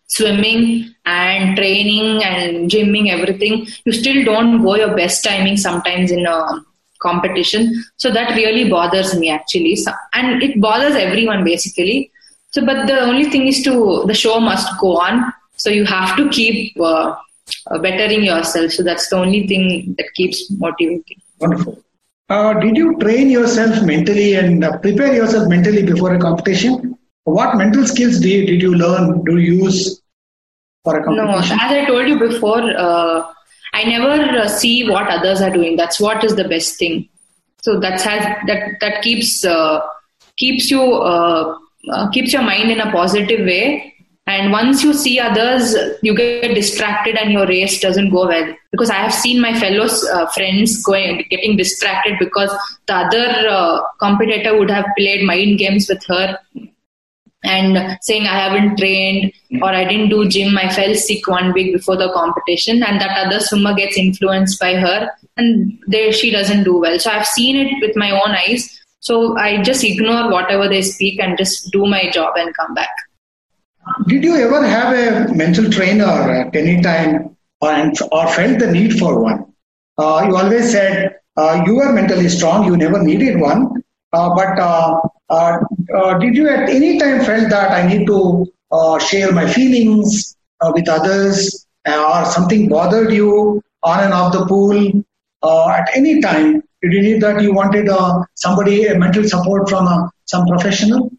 swimming 0.08 0.94
and 1.06 1.56
training 1.56 2.24
and 2.24 2.70
gymming, 2.70 3.10
everything, 3.10 3.68
you 3.86 3.94
still 3.94 4.26
don't 4.26 4.62
go 4.62 4.76
your 4.76 4.96
best 4.98 5.24
timing 5.24 5.56
sometimes 5.56 6.12
in 6.12 6.26
a 6.26 6.66
competition. 7.02 7.74
So 7.96 8.12
that 8.12 8.36
really 8.36 8.70
bothers 8.70 9.18
me 9.18 9.30
actually, 9.30 9.78
so, 9.78 9.92
and 10.14 10.44
it 10.44 10.60
bothers 10.60 10.96
everyone 10.96 11.46
basically. 11.46 12.12
So, 12.52 12.66
but 12.66 12.86
the 12.86 13.00
only 13.00 13.30
thing 13.30 13.48
is 13.48 13.64
to 13.64 14.04
the 14.08 14.14
show 14.14 14.42
must 14.42 14.68
go 14.82 14.98
on 14.98 15.32
so 15.62 15.70
you 15.70 15.86
have 15.86 16.18
to 16.18 16.28
keep 16.30 16.76
uh, 16.80 17.16
uh, 17.70 17.78
bettering 17.80 18.24
yourself. 18.24 18.72
So 18.72 18.82
that's 18.82 19.08
the 19.10 19.18
only 19.18 19.46
thing 19.46 19.94
that 20.00 20.08
keeps 20.16 20.50
motivating. 20.50 21.22
Wonderful. 21.40 21.84
Uh, 22.30 22.54
did 22.60 22.76
you 22.76 22.98
train 22.98 23.30
yourself 23.30 23.84
mentally 23.84 24.34
and 24.34 24.64
uh, 24.64 24.80
prepare 24.80 25.14
yourself 25.14 25.48
mentally 25.48 25.84
before 25.84 26.16
a 26.16 26.20
competition? 26.20 26.98
What 27.26 27.58
mental 27.58 27.86
skills 27.86 28.20
did 28.20 28.30
you, 28.30 28.46
did 28.48 28.62
you 28.64 28.74
learn, 28.74 29.24
do 29.24 29.38
you 29.38 29.66
use 29.66 30.02
for 30.84 30.98
a 30.98 31.04
competition? 31.04 31.58
No, 31.58 31.66
as 31.66 31.72
I 31.72 31.86
told 31.86 32.08
you 32.08 32.18
before, 32.18 32.64
uh, 32.76 33.32
I 33.74 33.84
never 33.84 34.40
uh, 34.40 34.48
see 34.48 34.90
what 34.90 35.08
others 35.10 35.42
are 35.42 35.52
doing. 35.52 35.76
That's 35.76 36.00
what 36.00 36.24
is 36.24 36.36
the 36.36 36.48
best 36.48 36.80
thing. 36.80 37.08
So 37.62 37.80
that's 37.80 38.04
has 38.04 38.24
that 38.48 38.80
that 38.80 39.04
keeps 39.04 39.46
keeps 40.36 40.72
you 40.72 40.82
keeps 42.12 42.34
your 42.34 42.42
mind 42.42 42.72
in 42.72 42.80
a 42.80 42.92
positive 42.92 43.46
way 43.46 43.91
and 44.28 44.52
once 44.52 44.84
you 44.84 44.94
see 44.94 45.20
others, 45.20 45.76
you 46.02 46.16
get 46.16 46.54
distracted 46.54 47.16
and 47.16 47.32
your 47.32 47.48
race 47.48 47.80
doesn't 47.80 48.12
go 48.12 48.28
well. 48.28 48.56
Because 48.72 48.90
I 48.90 48.96
have 48.96 49.14
seen 49.14 49.42
my 49.42 49.60
fellow 49.60 49.88
uh, 50.14 50.28
friends 50.28 50.82
going, 50.84 51.26
getting 51.30 51.58
distracted 51.58 52.18
because 52.20 52.56
the 52.86 52.96
other 52.96 53.48
uh, 53.50 53.82
competitor 54.00 54.58
would 54.58 54.70
have 54.70 54.86
played 54.98 55.26
mind 55.26 55.58
games 55.58 55.90
with 55.90 56.04
her 56.06 56.38
and 57.44 57.98
saying 58.02 58.28
I 58.28 58.38
haven't 58.38 58.78
trained 58.78 59.34
or 59.62 59.70
I 59.70 59.86
didn't 59.86 60.10
do 60.10 60.30
gym. 60.30 60.56
I 60.56 60.70
fell 60.70 60.94
sick 60.94 61.28
one 61.28 61.52
week 61.54 61.74
before 61.74 61.98
the 61.98 62.12
competition, 62.14 62.84
and 62.84 63.02
that 63.02 63.26
other 63.26 63.40
swimmer 63.40 63.74
gets 63.74 63.98
influenced 63.98 64.60
by 64.60 64.76
her, 64.76 65.10
and 65.38 65.78
there 65.88 66.12
she 66.12 66.30
doesn't 66.30 66.64
do 66.64 66.78
well. 66.78 67.00
So 67.00 67.10
I've 67.10 67.26
seen 67.26 67.56
it 67.56 67.82
with 67.82 67.96
my 67.96 68.12
own 68.12 68.36
eyes. 68.36 68.80
So 69.00 69.36
I 69.38 69.64
just 69.64 69.84
ignore 69.84 70.32
whatever 70.32 70.70
they 70.70 70.84
speak 70.84 71.20
and 71.20 71.36
just 71.36 71.72
do 71.72 71.88
my 71.88 72.12
job 72.12 72.36
and 72.38 72.56
come 72.56 72.76
back. 72.76 72.92
Did 74.08 74.24
you 74.24 74.36
ever 74.36 74.66
have 74.66 74.94
a 74.94 75.34
mental 75.34 75.70
trainer 75.70 76.06
at 76.06 76.56
any 76.56 76.82
time 76.82 77.36
or, 77.62 77.92
or 78.12 78.28
felt 78.28 78.60
the 78.60 78.72
need 78.72 79.00
for 79.00 79.22
one? 79.22 79.54
Uh, 79.98 80.26
you 80.28 80.36
always 80.36 80.72
said 80.72 81.16
uh, 81.38 81.64
you 81.66 81.76
were 81.76 81.92
mentally 81.92 82.30
strong, 82.30 82.66
you 82.66 82.78
never 82.78 83.02
needed 83.02 83.40
one. 83.40 83.82
Uh, 84.14 84.36
but 84.36 84.60
uh, 84.60 85.00
uh, 85.30 85.58
uh, 85.96 86.18
did 86.18 86.36
you 86.36 86.50
at 86.50 86.70
any 86.70 87.00
time 87.00 87.24
felt 87.24 87.50
that 87.50 87.72
I 87.72 87.88
need 87.88 88.06
to 88.08 88.46
share 89.00 89.32
my 89.32 89.48
feelings 89.48 90.36
with 90.74 90.88
others 90.88 91.66
or 91.88 92.26
something 92.26 92.70
bothered 92.70 93.12
you 93.12 93.62
on 93.84 94.04
and 94.04 94.14
off 94.14 94.34
the 94.34 94.46
pool? 94.46 95.04
at 95.44 95.90
any 95.96 96.22
time, 96.22 96.62
did 96.82 96.94
you 96.94 97.02
need 97.02 97.22
that 97.22 97.42
you 97.42 97.54
wanted 97.54 97.90
somebody, 98.36 98.86
a 98.86 98.98
mental 98.98 99.28
support 99.28 99.70
from 99.70 100.10
some 100.26 100.46
professional? 100.46 101.12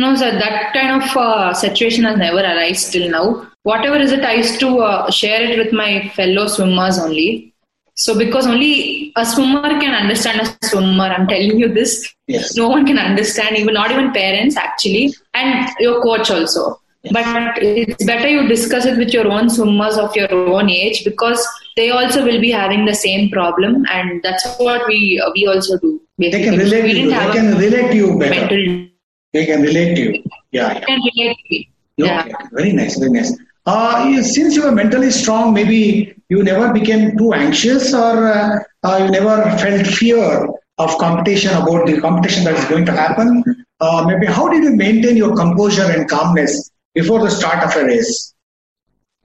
No, 0.00 0.14
sir, 0.16 0.30
that 0.42 0.72
kind 0.72 1.02
of 1.02 1.14
uh, 1.14 1.52
situation 1.52 2.04
has 2.04 2.16
never 2.16 2.40
arisen 2.40 2.92
till 2.92 3.10
now. 3.10 3.46
Whatever 3.64 3.96
is 3.96 4.12
it, 4.12 4.24
I 4.24 4.34
used 4.34 4.58
to 4.60 4.78
uh, 4.78 5.10
share 5.10 5.42
it 5.46 5.58
with 5.58 5.74
my 5.74 6.08
fellow 6.16 6.46
swimmers 6.46 6.98
only. 6.98 7.52
So, 7.96 8.16
because 8.16 8.46
only 8.46 9.12
a 9.16 9.26
swimmer 9.26 9.68
can 9.78 9.94
understand 9.94 10.40
a 10.40 10.66
swimmer, 10.66 11.04
I'm 11.04 11.26
telling 11.28 11.58
you 11.58 11.68
this. 11.68 12.14
Yes. 12.26 12.56
No 12.56 12.68
one 12.70 12.86
can 12.86 12.98
understand, 12.98 13.58
even 13.58 13.74
not 13.74 13.90
even 13.90 14.10
parents 14.12 14.56
actually, 14.56 15.12
and 15.34 15.68
your 15.80 16.00
coach 16.02 16.30
also. 16.30 16.80
Yes. 17.02 17.12
But 17.12 17.62
it's 17.62 18.04
better 18.06 18.28
you 18.28 18.48
discuss 18.48 18.86
it 18.86 18.96
with 18.96 19.12
your 19.12 19.28
own 19.30 19.50
swimmers 19.50 19.98
of 19.98 20.16
your 20.16 20.32
own 20.32 20.70
age 20.70 21.04
because 21.04 21.46
they 21.76 21.90
also 21.90 22.24
will 22.24 22.40
be 22.40 22.50
having 22.50 22.86
the 22.86 22.94
same 22.94 23.28
problem, 23.30 23.84
and 23.90 24.22
that's 24.22 24.46
what 24.56 24.86
we 24.86 25.22
we 25.34 25.46
also 25.46 25.78
do. 25.78 26.00
Basically. 26.16 26.38
They 26.38 26.50
can 26.50 26.58
relate 26.58 26.82
to 26.92 26.98
you. 27.00 27.10
They 27.10 27.32
can 27.34 27.58
relate 27.58 27.90
to 27.90 27.96
you 27.96 28.18
better. 28.18 28.40
Mental 28.40 28.90
they 29.32 29.46
can 29.46 29.62
relate 29.62 29.94
to 29.94 30.00
you. 30.02 30.22
Yeah. 30.50 30.72
yeah. 30.72 30.80
Can 30.80 31.00
relate 31.00 31.36
to 31.36 31.44
me. 31.50 31.70
Yeah. 31.96 32.20
Okay. 32.20 32.34
Very 32.52 32.72
nice. 32.72 32.98
Very 32.98 33.12
nice. 33.12 33.36
Uh, 33.66 34.22
since 34.22 34.56
you 34.56 34.64
were 34.64 34.72
mentally 34.72 35.10
strong, 35.10 35.52
maybe 35.52 36.14
you 36.28 36.42
never 36.42 36.72
became 36.72 37.16
too 37.16 37.32
anxious 37.32 37.92
or 37.94 38.28
uh, 38.28 38.58
uh, 38.82 38.96
you 39.04 39.10
never 39.10 39.42
felt 39.58 39.86
fear 39.86 40.48
of 40.78 40.98
competition 40.98 41.50
about 41.54 41.86
the 41.86 42.00
competition 42.00 42.44
that 42.44 42.54
is 42.54 42.64
going 42.66 42.86
to 42.86 42.92
happen. 42.92 43.44
Uh, 43.80 44.04
maybe 44.06 44.26
how 44.26 44.48
did 44.48 44.64
you 44.64 44.74
maintain 44.74 45.16
your 45.16 45.36
composure 45.36 45.90
and 45.90 46.08
calmness 46.08 46.70
before 46.94 47.20
the 47.20 47.30
start 47.30 47.62
of 47.64 47.76
a 47.76 47.84
race? 47.84 48.34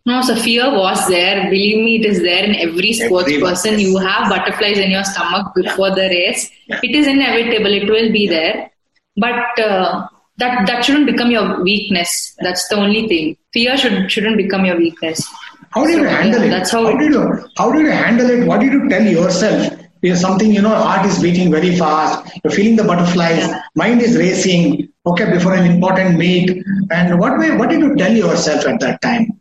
No, 0.05 0.21
so 0.21 0.35
fear 0.35 0.69
was 0.69 1.07
there. 1.07 1.49
Believe 1.49 1.83
me, 1.83 1.95
it 1.95 2.05
is 2.05 2.21
there 2.21 2.43
in 2.43 2.55
every 2.55 2.93
sports 2.93 3.27
every 3.27 3.41
person. 3.41 3.79
You 3.79 3.97
have 3.97 4.29
butterflies 4.29 4.77
in 4.77 4.91
your 4.91 5.03
stomach 5.03 5.55
before 5.55 5.89
yeah. 5.89 5.95
the 5.95 6.01
race. 6.01 6.51
Yeah. 6.67 6.79
It 6.83 6.95
is 6.95 7.07
inevitable. 7.07 7.73
It 7.73 7.89
will 7.89 8.11
be 8.11 8.27
there 8.27 8.69
but 9.17 9.60
uh, 9.60 10.08
that 10.38 10.67
that 10.67 10.84
shouldn't 10.84 11.06
become 11.06 11.32
your 11.32 11.63
weakness. 11.63 12.36
That's 12.41 12.67
the 12.67 12.75
only 12.75 13.08
thing. 13.08 13.38
Fear 13.54 13.78
should 13.78 14.12
shouldn't 14.12 14.38
become 14.38 14.65
your 14.65 14.78
weakness. 14.78 15.25
How 15.71 15.86
did 15.86 15.95
so, 15.95 16.01
you 16.01 16.08
handle 16.08 16.41
yeah, 16.41 16.47
it? 16.47 16.49
That's 16.49 16.71
how, 16.71 16.86
how 16.86 16.97
did 16.97 17.13
you 17.13 17.49
how 17.58 17.71
did 17.71 17.82
you 17.82 17.91
handle 17.91 18.30
it? 18.30 18.45
What 18.47 18.62
did 18.62 18.73
you 18.73 18.89
tell 18.89 19.04
yourself? 19.04 19.82
There's 20.01 20.21
something 20.21 20.51
you 20.54 20.62
know, 20.62 20.69
heart 20.75 21.06
is 21.08 21.19
beating 21.21 21.49
very 21.49 21.75
fast. 21.75 22.30
You're 22.43 22.54
feeling 22.54 22.75
the 22.75 22.84
butterflies. 22.84 23.39
Yeah. 23.39 23.62
Mind 23.75 24.01
is 24.01 24.15
racing. 24.15 24.89
Okay, 25.08 25.32
before 25.32 25.56
an 25.56 25.65
important 25.65 26.17
meet. 26.17 26.63
And 26.91 27.19
what 27.19 27.39
way? 27.39 27.56
What 27.56 27.69
did 27.69 27.80
you 27.80 27.95
tell 27.95 28.15
yourself 28.15 28.67
at 28.67 28.80
that 28.82 29.01
time? 29.01 29.39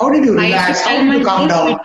How 0.00 0.10
did 0.10 0.24
you 0.24 0.34
relax? 0.34 0.80
How 0.82 1.04
did 1.04 1.20
you 1.20 1.24
calm 1.24 1.46
down? 1.46 1.78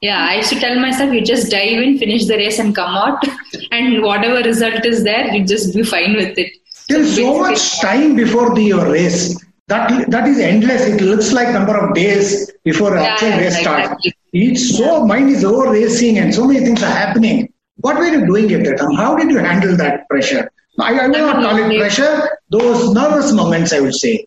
Yeah, 0.00 0.26
I 0.28 0.36
used 0.36 0.48
to 0.50 0.58
tell 0.58 0.78
myself, 0.80 1.12
you 1.12 1.20
just 1.20 1.50
dive 1.50 1.82
in, 1.82 1.98
finish 1.98 2.26
the 2.26 2.36
race, 2.36 2.58
and 2.58 2.74
come 2.74 2.94
out, 2.94 3.22
and 3.70 4.02
whatever 4.02 4.36
result 4.36 4.84
is 4.86 5.04
there, 5.04 5.32
you 5.34 5.44
just 5.44 5.74
be 5.74 5.82
fine 5.82 6.14
with 6.16 6.38
it. 6.38 6.52
There's 6.88 7.14
so, 7.14 7.34
so 7.34 7.38
much 7.38 7.80
time 7.80 8.16
before 8.16 8.54
the 8.54 8.62
your 8.62 8.90
race. 8.90 9.38
That 9.68 10.10
that 10.10 10.26
is 10.26 10.38
endless. 10.40 10.86
It 10.86 11.00
looks 11.00 11.32
like 11.32 11.50
number 11.50 11.76
of 11.76 11.94
days 11.94 12.50
before 12.64 12.96
yeah, 12.96 13.02
actual 13.02 13.30
race 13.38 13.60
starts. 13.60 14.10
It's 14.32 14.76
so 14.76 15.06
mind 15.06 15.30
is 15.30 15.44
over 15.44 15.70
racing, 15.70 16.18
and 16.18 16.34
so 16.34 16.46
many 16.46 16.60
things 16.60 16.82
are 16.82 16.90
happening. 16.90 17.52
What 17.76 17.96
were 17.98 18.06
you 18.06 18.26
doing 18.26 18.52
at 18.52 18.64
that 18.64 18.78
time? 18.78 18.94
How 18.94 19.16
did 19.16 19.30
you 19.30 19.38
handle 19.38 19.76
that 19.76 20.08
pressure? 20.08 20.50
I, 20.80 20.98
I 20.98 21.08
will 21.08 21.18
not 21.18 21.42
call 21.42 21.58
it 21.58 21.78
pressure. 21.78 22.38
Those 22.50 22.92
nervous 22.92 23.32
moments, 23.32 23.72
I 23.72 23.80
would 23.80 23.94
say 23.94 24.26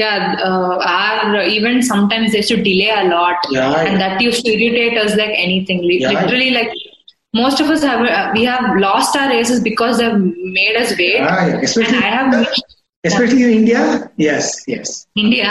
yeah, 0.00 0.36
uh, 0.42 0.78
our 0.78 1.42
event 1.42 1.84
sometimes 1.84 2.32
they 2.32 2.38
used 2.38 2.48
to 2.48 2.56
delay 2.56 2.90
a 2.96 3.04
lot, 3.08 3.36
yeah, 3.50 3.80
and 3.80 4.00
that 4.00 4.20
used 4.20 4.44
to 4.44 4.52
irritate 4.52 4.98
us 4.98 5.16
like 5.16 5.34
anything. 5.34 5.82
Yeah, 5.84 6.10
Literally, 6.10 6.50
like 6.50 6.72
most 7.34 7.60
of 7.60 7.68
us 7.68 7.82
have 7.82 8.00
uh, 8.00 8.30
we 8.34 8.44
have 8.44 8.76
lost 8.78 9.16
our 9.16 9.28
races 9.30 9.60
because 9.60 9.98
they've 9.98 10.20
made 10.58 10.76
us 10.76 10.96
wait. 10.98 11.14
Yeah, 11.14 11.60
especially, 11.68 11.96
and 11.96 12.04
I 12.04 12.08
have. 12.18 12.48
Especially 13.02 13.44
in 13.44 13.50
India, 13.60 14.10
yes, 14.18 14.62
yes. 14.68 15.06
India, 15.16 15.50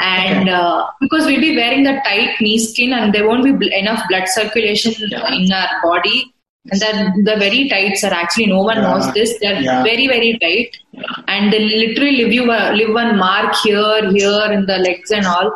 and 0.00 0.48
okay. 0.48 0.50
uh, 0.50 0.86
because 1.00 1.24
we'll 1.24 1.40
be 1.40 1.54
wearing 1.54 1.84
the 1.84 1.92
tight 2.04 2.40
knee 2.40 2.58
skin, 2.58 2.92
and 2.92 3.14
there 3.14 3.28
won't 3.28 3.44
be 3.44 3.52
bl- 3.52 3.72
enough 3.72 4.02
blood 4.08 4.26
circulation 4.26 4.92
in 5.04 5.52
our 5.52 5.68
body, 5.84 6.33
and 6.70 6.80
that 6.80 7.12
the 7.24 7.36
very 7.38 7.68
tight, 7.68 7.96
sir. 7.96 8.08
Actually, 8.08 8.46
no 8.46 8.62
one 8.62 8.76
Yeah. 8.76 8.88
knows 8.92 9.12
this. 9.12 9.32
They're 9.40 9.60
Yeah. 9.60 9.82
very, 9.82 10.06
very 10.08 10.38
tight, 10.44 10.78
and 11.28 11.52
they 11.52 11.60
literally 11.60 12.12
leave 12.20 12.32
you 12.32 12.50
a, 12.50 12.72
leave 12.72 12.92
one 12.94 13.18
mark 13.18 13.54
here, 13.62 14.10
here 14.18 14.46
in 14.58 14.66
the 14.66 14.78
legs 14.78 15.10
and 15.10 15.26
all, 15.26 15.50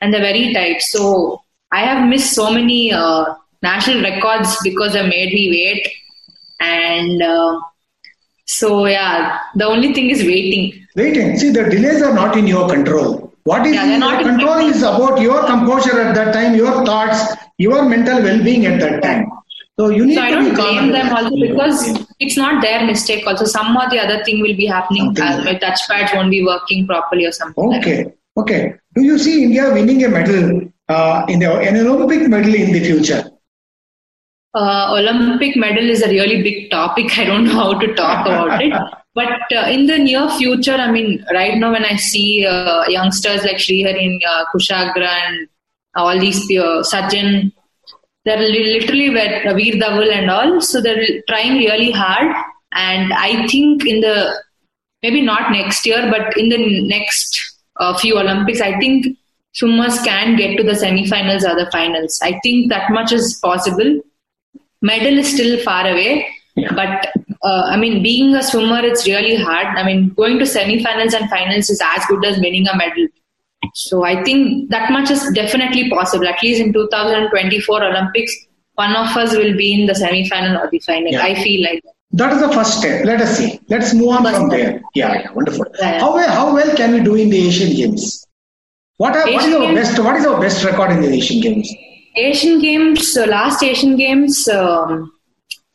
and 0.00 0.12
they're 0.14 0.20
very 0.20 0.52
tight. 0.54 0.82
So 0.82 1.42
I 1.72 1.80
have 1.80 2.08
missed 2.08 2.32
so 2.34 2.50
many 2.50 2.92
uh, 2.92 3.24
national 3.62 4.02
records 4.02 4.56
because 4.62 4.92
they 4.92 5.02
made 5.06 5.32
me 5.32 5.44
wait, 5.56 5.90
and 6.60 7.22
uh, 7.22 7.58
so 8.46 8.86
yeah, 8.86 9.38
the 9.56 9.66
only 9.66 9.92
thing 9.94 10.10
is 10.10 10.22
waiting. 10.22 10.72
Waiting. 10.96 11.36
See, 11.38 11.50
the 11.50 11.64
delays 11.64 12.02
are 12.02 12.14
not 12.14 12.36
in 12.36 12.46
your 12.46 12.68
control. 12.68 13.32
What 13.44 13.66
is 13.66 13.74
Yeah, 13.74 13.84
in 13.94 14.00
your 14.00 14.14
in 14.20 14.26
control 14.26 14.54
control. 14.54 14.70
is 14.70 14.82
about 14.82 15.20
your 15.20 15.44
composure 15.46 16.00
at 16.00 16.14
that 16.14 16.32
time, 16.34 16.54
your 16.54 16.84
thoughts, 16.84 17.22
your 17.58 17.82
mental 17.88 18.22
well-being 18.22 18.66
at 18.66 18.80
that 18.80 19.02
time. 19.02 19.30
So 19.78 19.88
you 19.88 20.04
need 20.06 20.16
So 20.16 20.22
I 20.22 20.30
to 20.30 20.36
don't 20.36 20.54
blame 20.54 20.92
them 20.92 21.14
also 21.14 21.36
because 21.40 22.06
it's 22.18 22.36
not 22.36 22.60
their 22.62 22.84
mistake. 22.84 23.26
Also, 23.26 23.44
some 23.44 23.76
or 23.76 23.88
the 23.90 23.98
other 23.98 24.22
thing 24.24 24.40
will 24.42 24.56
be 24.56 24.66
happening. 24.66 25.16
Uh, 25.18 25.42
my 25.44 25.54
touch 25.54 25.80
pads 25.88 26.12
won't 26.12 26.30
be 26.30 26.44
working 26.44 26.86
properly 26.86 27.24
or 27.24 27.32
something. 27.32 27.70
like. 27.70 27.80
Okay, 27.80 28.12
okay. 28.36 28.74
Do 28.94 29.02
you 29.02 29.18
see 29.18 29.44
India 29.44 29.72
winning 29.72 30.04
a 30.04 30.08
medal 30.08 30.62
uh, 30.88 31.24
in 31.28 31.38
the 31.38 31.50
an 31.50 31.76
Olympic 31.86 32.28
medal 32.28 32.54
in 32.54 32.72
the 32.72 32.80
future? 32.80 33.24
Uh, 34.52 34.96
Olympic 34.98 35.56
medal 35.56 35.88
is 35.88 36.02
a 36.02 36.08
really 36.08 36.42
big 36.42 36.70
topic. 36.70 37.18
I 37.18 37.24
don't 37.24 37.44
know 37.44 37.52
how 37.52 37.78
to 37.78 37.94
talk 37.94 38.26
about 38.26 38.60
it. 38.62 38.72
But 39.12 39.52
uh, 39.52 39.66
in 39.68 39.86
the 39.86 39.98
near 39.98 40.28
future, 40.30 40.74
I 40.74 40.90
mean, 40.90 41.24
right 41.32 41.58
now 41.58 41.72
when 41.72 41.84
I 41.84 41.96
see 41.96 42.46
uh, 42.46 42.84
youngsters 42.86 43.42
like 43.42 43.56
Sriharin, 43.56 44.20
uh, 44.24 44.44
Kushagra, 44.54 45.08
and 45.26 45.48
all 45.96 46.18
these 46.18 46.38
uh, 46.52 46.82
Sajjan, 46.82 47.52
they're 48.24 48.38
literally 48.38 49.08
uh, 49.08 49.54
Virdhawal 49.54 50.12
and 50.12 50.30
all, 50.30 50.60
so 50.60 50.80
they're 50.80 51.04
trying 51.28 51.54
really 51.58 51.90
hard. 51.90 52.34
And 52.72 53.12
I 53.12 53.46
think 53.48 53.86
in 53.86 54.00
the 54.00 54.40
maybe 55.02 55.22
not 55.22 55.50
next 55.50 55.86
year, 55.86 56.08
but 56.10 56.36
in 56.36 56.48
the 56.50 56.86
next 56.86 57.40
uh, 57.76 57.96
few 57.96 58.18
Olympics, 58.18 58.60
I 58.60 58.78
think 58.78 59.16
swimmers 59.52 59.98
can 60.02 60.36
get 60.36 60.56
to 60.56 60.62
the 60.62 60.74
semi-finals 60.76 61.44
or 61.44 61.54
the 61.56 61.70
finals. 61.72 62.20
I 62.22 62.38
think 62.42 62.68
that 62.70 62.90
much 62.90 63.12
is 63.12 63.38
possible. 63.42 64.00
Medal 64.82 65.18
is 65.18 65.32
still 65.32 65.58
far 65.62 65.86
away, 65.86 66.26
Yeah. 66.56 66.72
but 66.74 67.12
uh, 67.42 67.62
I 67.66 67.76
mean, 67.78 68.02
being 68.02 68.34
a 68.34 68.42
swimmer, 68.42 68.84
it's 68.84 69.06
really 69.06 69.36
hard. 69.36 69.66
I 69.78 69.82
mean, 69.82 70.10
going 70.10 70.38
to 70.38 70.46
semi-finals 70.46 71.14
and 71.14 71.28
finals 71.30 71.70
is 71.70 71.80
as 71.96 72.04
good 72.06 72.24
as 72.24 72.38
winning 72.38 72.66
a 72.68 72.76
medal. 72.76 73.06
So 73.74 74.04
I 74.04 74.22
think 74.22 74.70
that 74.70 74.90
much 74.90 75.10
is 75.10 75.30
definitely 75.34 75.88
possible. 75.90 76.26
At 76.26 76.42
least 76.42 76.60
in 76.60 76.72
2024 76.72 77.84
Olympics, 77.84 78.34
one 78.74 78.94
of 78.96 79.16
us 79.16 79.32
will 79.36 79.56
be 79.56 79.80
in 79.80 79.86
the 79.86 79.94
semi-final 79.94 80.56
or 80.58 80.68
the 80.70 80.78
final. 80.80 81.12
Yeah. 81.12 81.22
I 81.24 81.34
feel 81.42 81.62
like 81.64 81.82
that. 81.84 81.92
That 82.12 82.32
is 82.32 82.40
the 82.40 82.52
first 82.52 82.78
step. 82.78 83.04
Let 83.04 83.20
us 83.20 83.36
see. 83.38 83.60
Let's 83.68 83.94
move 83.94 84.08
on 84.08 84.24
First 84.24 84.36
from 84.36 84.50
step. 84.50 84.60
there. 84.60 84.82
Yeah, 84.94 85.14
yeah, 85.20 85.30
wonderful. 85.32 85.64
Yeah. 85.78 86.00
How 86.00 86.14
well, 86.14 86.28
how 86.30 86.54
well 86.54 86.74
can 86.76 86.92
we 86.92 87.00
do 87.00 87.14
in 87.14 87.30
the 87.30 87.46
Asian 87.46 87.74
Games? 87.76 88.26
What 88.96 89.14
are 89.16 89.20
what 89.22 89.28
is 89.30 89.46
Asian 89.46 89.54
our 89.54 89.60
Games- 89.60 89.88
best 89.88 89.98
what 90.04 90.16
is 90.16 90.26
our 90.26 90.40
best 90.40 90.64
record 90.64 90.90
in 90.90 91.02
the 91.02 91.08
Asian 91.08 91.40
Games? 91.40 91.72
Asian 92.16 92.60
Games, 92.60 93.12
So 93.12 93.24
last 93.24 93.62
Asian 93.62 93.96
Games, 93.96 94.48
um, 94.48 95.12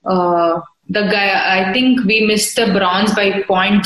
uh, 0.06 0.60
the 0.89 1.04
guy, 1.04 1.60
I 1.70 1.72
think 1.74 2.04
we 2.04 2.26
missed 2.26 2.58
the 2.58 2.66
bronze 2.74 3.16
by 3.16 3.41
point 3.43 3.86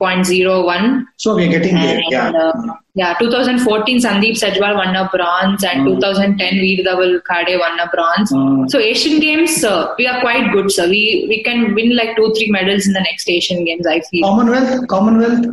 zero 0.00 0.08
point 0.08 0.26
zero 0.26 0.64
one. 0.64 1.06
So 1.16 1.36
we 1.36 1.44
are 1.46 1.48
getting 1.48 1.74
there. 1.74 2.00
Yeah. 2.10 2.30
uh, 2.30 2.74
yeah, 2.94 3.14
2014 3.18 3.98
Sandeep 4.00 4.36
Sejwal 4.36 4.74
won 4.74 4.96
a 4.96 5.08
bronze, 5.12 5.64
and 5.64 5.86
2010 5.86 6.54
Virdhawal 6.54 7.20
Khade 7.22 7.58
won 7.58 7.78
a 7.78 7.88
bronze. 7.88 8.32
Mm. 8.32 8.70
So 8.70 8.78
Asian 8.78 9.20
Games, 9.20 9.62
uh, 9.62 9.94
we 9.98 10.06
are 10.06 10.20
quite 10.20 10.52
good, 10.52 10.70
sir. 10.72 10.88
We 10.88 11.26
we 11.28 11.42
can 11.42 11.74
win 11.74 11.96
like 11.96 12.16
two 12.16 12.32
three 12.36 12.50
medals 12.50 12.86
in 12.86 12.92
the 12.92 13.00
next 13.00 13.28
Asian 13.28 13.64
Games. 13.64 13.86
I 13.86 14.00
feel. 14.00 14.26
Commonwealth, 14.26 14.88
Commonwealth. 14.88 15.46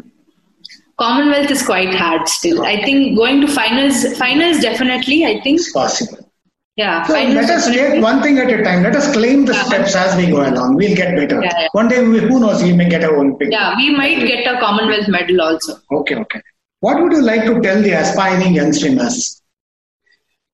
Commonwealth 0.99 1.51
is 1.51 1.63
quite 1.63 1.93
hard 1.93 2.27
still. 2.27 2.63
I 2.65 2.83
think 2.83 3.15
going 3.15 3.41
to 3.41 3.47
finals, 3.47 4.17
finals 4.17 4.61
definitely. 4.61 5.25
I 5.25 5.39
think 5.41 5.59
It's 5.59 5.71
possible. 5.71 6.26
Yeah. 6.77 7.03
So 7.07 7.13
let 7.13 7.49
us 7.49 7.67
take 7.67 8.01
one 8.01 8.21
thing 8.21 8.37
at 8.39 8.49
a 8.49 8.63
time. 8.63 8.83
Let 8.83 8.95
us 8.95 9.11
claim 9.13 9.45
the 9.45 9.53
Yeah. 9.53 9.63
steps 9.63 9.95
as 9.95 10.15
we 10.15 10.27
go 10.27 10.41
along. 10.49 10.75
We'll 10.75 10.95
get 10.95 11.15
better. 11.15 11.41
Yeah, 11.43 11.51
yeah. 11.61 11.67
One 11.73 11.87
day, 11.87 12.07
we, 12.07 12.19
who 12.19 12.39
knows, 12.39 12.63
we 12.63 12.73
may 12.73 12.87
get 12.87 13.03
a 13.03 13.09
Olympic. 13.09 13.49
Yeah, 13.51 13.75
we 13.75 13.89
might 13.95 14.19
get 14.19 14.47
a 14.47 14.59
Commonwealth 14.59 15.07
medal 15.07 15.41
also. 15.41 15.75
Okay, 15.91 16.15
okay. 16.15 16.41
What 16.79 17.01
would 17.01 17.11
you 17.13 17.21
like 17.21 17.43
to 17.45 17.59
tell 17.61 17.81
the 17.81 17.91
aspiring 17.91 18.53
young 18.53 18.71
swimmers? 18.73 19.41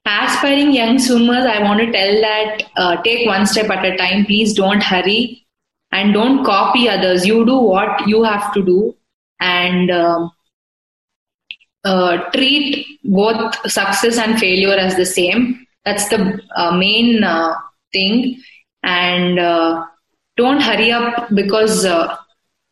Aspiring 0.06 0.74
young 0.74 1.00
swimmers, 1.00 1.46
I 1.46 1.62
want 1.64 1.80
to 1.80 1.92
tell 1.92 2.22
that 2.22 2.64
uh, 2.76 3.02
take 3.04 3.26
one 3.28 3.46
step 3.46 3.70
at 3.70 3.86
a 3.86 3.96
time. 3.98 4.26
Please 4.26 4.54
don't 4.54 4.84
hurry 4.84 5.46
and 5.92 6.14
don't 6.14 6.44
copy 6.46 6.90
others. 6.90 7.26
You 7.26 7.46
do 7.46 7.58
what 7.58 8.08
you 8.08 8.24
have 8.24 8.54
to 8.54 8.64
do 8.64 8.96
and 9.40 9.92
um, 9.92 10.32
uh, 11.86 12.18
treat 12.32 12.86
both 13.04 13.56
success 13.70 14.18
and 14.18 14.38
failure 14.40 14.74
as 14.76 14.96
the 14.96 15.06
same. 15.06 15.63
That's 15.86 16.10
the 16.10 16.40
uh, 16.56 16.78
main 16.78 17.24
uh, 17.24 17.56
thing. 17.92 18.42
And 18.84 19.40
uh, 19.40 19.86
don't 20.38 20.62
hurry 20.62 20.92
up 20.92 21.30
because 21.34 21.86
uh, 21.86 22.16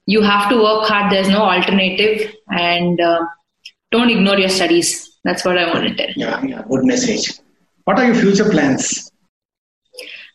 you 0.05 0.21
have 0.21 0.49
to 0.49 0.55
work 0.55 0.87
hard. 0.87 1.11
There's 1.11 1.29
no 1.29 1.43
alternative. 1.43 2.33
And 2.49 2.99
uh, 2.99 3.25
don't 3.91 4.09
ignore 4.09 4.37
your 4.37 4.49
studies. 4.49 5.17
That's 5.23 5.45
what 5.45 5.57
I 5.57 5.71
want 5.71 5.87
to 5.87 5.95
tell. 5.95 6.13
Yeah, 6.15 6.43
yeah, 6.43 6.63
good 6.67 6.85
message. 6.85 7.39
What 7.83 7.99
are 7.99 8.05
your 8.05 8.15
future 8.15 8.49
plans? 8.49 9.11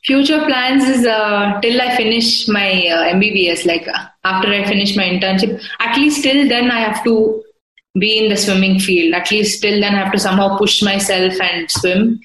Future 0.05 0.45
plans 0.45 0.85
is 0.85 1.05
uh, 1.05 1.61
till 1.61 1.81
I 1.81 1.97
finish 1.97 2.47
my 2.47 2.87
uh, 2.87 3.12
MBBS, 3.14 3.66
like 3.66 3.89
uh, 3.89 4.07
after 4.22 4.49
I 4.49 4.64
finish 4.64 4.97
my 4.97 5.03
internship. 5.03 5.61
At 5.81 5.97
least 5.97 6.22
till 6.22 6.49
then, 6.49 6.70
I 6.70 6.81
have 6.81 7.03
to 7.05 7.43
be 7.99 8.18
in 8.18 8.31
the 8.31 8.37
swimming 8.37 8.79
field. 8.79 9.14
At 9.14 9.31
least 9.33 9.62
till 9.62 9.81
then, 9.81 9.95
I 9.95 10.05
have 10.05 10.12
to 10.12 10.18
somehow 10.18 10.59
push 10.59 10.81
myself 10.83 11.41
and 11.41 11.68
swim. 11.70 12.20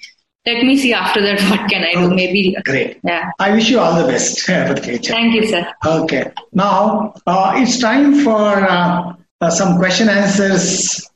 Let 0.45 0.63
me 0.63 0.75
see 0.75 0.91
after 0.91 1.21
that 1.21 1.39
what 1.49 1.69
can 1.69 1.83
I 1.83 1.93
do. 1.93 2.13
Maybe. 2.13 2.55
Great. 2.65 2.99
Yeah. 3.03 3.29
I 3.37 3.51
wish 3.51 3.69
you 3.69 3.79
all 3.79 4.01
the 4.01 4.07
best 4.07 4.41
for 4.41 4.73
the 4.73 4.81
future. 4.81 5.13
Thank 5.13 5.35
you, 5.35 5.47
sir. 5.47 5.71
Okay. 5.85 6.31
Now 6.51 7.13
uh, 7.27 7.53
it's 7.57 7.79
time 7.79 8.23
for 8.23 8.41
uh, 8.41 9.13
uh, 9.39 9.49
some 9.51 9.77
question 9.77 10.09
answers 10.09 11.07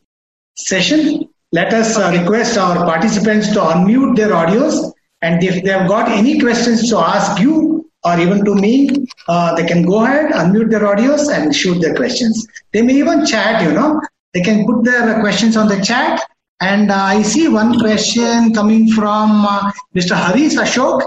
session. 0.55 1.27
Let 1.51 1.73
us 1.73 1.97
uh, 1.97 2.11
request 2.11 2.57
our 2.57 2.85
participants 2.85 3.51
to 3.53 3.59
unmute 3.61 4.15
their 4.15 4.29
audios, 4.29 4.91
and 5.21 5.41
if 5.43 5.63
they 5.63 5.71
have 5.71 5.87
got 5.87 6.09
any 6.09 6.39
questions 6.39 6.89
to 6.89 6.97
ask 6.97 7.39
you 7.39 7.89
or 8.03 8.19
even 8.19 8.45
to 8.45 8.53
me, 8.53 8.89
uh, 9.27 9.55
they 9.55 9.65
can 9.65 9.83
go 9.83 10.03
ahead, 10.05 10.31
unmute 10.33 10.69
their 10.69 10.81
audios, 10.81 11.33
and 11.33 11.55
shoot 11.55 11.81
their 11.81 11.95
questions. 11.95 12.45
They 12.73 12.83
may 12.83 12.93
even 12.93 13.25
chat. 13.25 13.63
You 13.63 13.71
know, 13.71 14.01
they 14.33 14.41
can 14.41 14.65
put 14.65 14.83
their 14.83 15.19
questions 15.21 15.57
on 15.57 15.67
the 15.67 15.81
chat. 15.81 16.21
And 16.61 16.91
uh, 16.91 16.95
I 16.95 17.21
see 17.21 17.47
one 17.47 17.79
question 17.79 18.53
coming 18.53 18.89
from 18.91 19.45
uh, 19.45 19.71
Mr. 19.95 20.15
Harish 20.15 20.55
Ashok. 20.55 21.01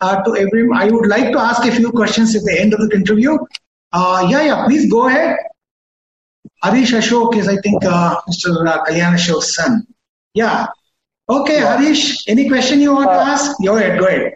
Uh, 0.00 0.22
to 0.22 0.36
every, 0.36 0.66
I 0.74 0.86
would 0.86 1.06
like 1.06 1.30
to 1.32 1.38
ask 1.38 1.64
a 1.64 1.70
few 1.70 1.90
questions 1.92 2.34
at 2.34 2.42
the 2.42 2.58
end 2.58 2.72
of 2.74 2.80
the 2.80 2.96
interview. 2.96 3.36
Uh, 3.92 4.26
yeah, 4.28 4.42
yeah, 4.42 4.64
please 4.64 4.90
go 4.90 5.06
ahead. 5.08 5.36
Harish 6.62 6.92
Ashok 6.92 7.36
is, 7.36 7.48
I 7.48 7.56
think, 7.58 7.84
uh, 7.84 8.20
Mr. 8.28 8.66
Uh, 8.66 8.84
Kalyan 8.84 9.14
Ashok's 9.14 9.54
son. 9.54 9.86
Yeah. 10.32 10.66
Okay, 11.28 11.58
Harish, 11.58 12.26
any 12.26 12.48
question 12.48 12.80
you 12.80 12.94
want 12.94 13.08
to 13.10 13.14
ask? 13.14 13.56
Go 13.64 13.76
ahead, 13.76 13.98
go 13.98 14.06
ahead. 14.06 14.34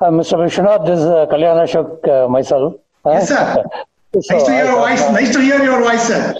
Uh, 0.00 0.10
Mr. 0.10 0.34
Vishwanath, 0.38 0.86
this 0.86 0.98
is 1.00 1.06
uh, 1.06 1.26
Kalyan 1.26 1.58
Ashok 1.64 2.06
uh, 2.08 2.28
myself. 2.28 2.74
Yes, 3.06 3.28
sir. 3.28 3.64
so 4.20 4.34
Nice 4.34 4.44
to 4.44 4.52
hear 4.52 4.64
your 4.64 4.76
voice. 4.76 5.00
Nice 5.10 5.32
to 5.32 5.40
hear 5.40 5.62
your 5.62 5.80
voice, 5.82 6.02
sir. 6.06 6.34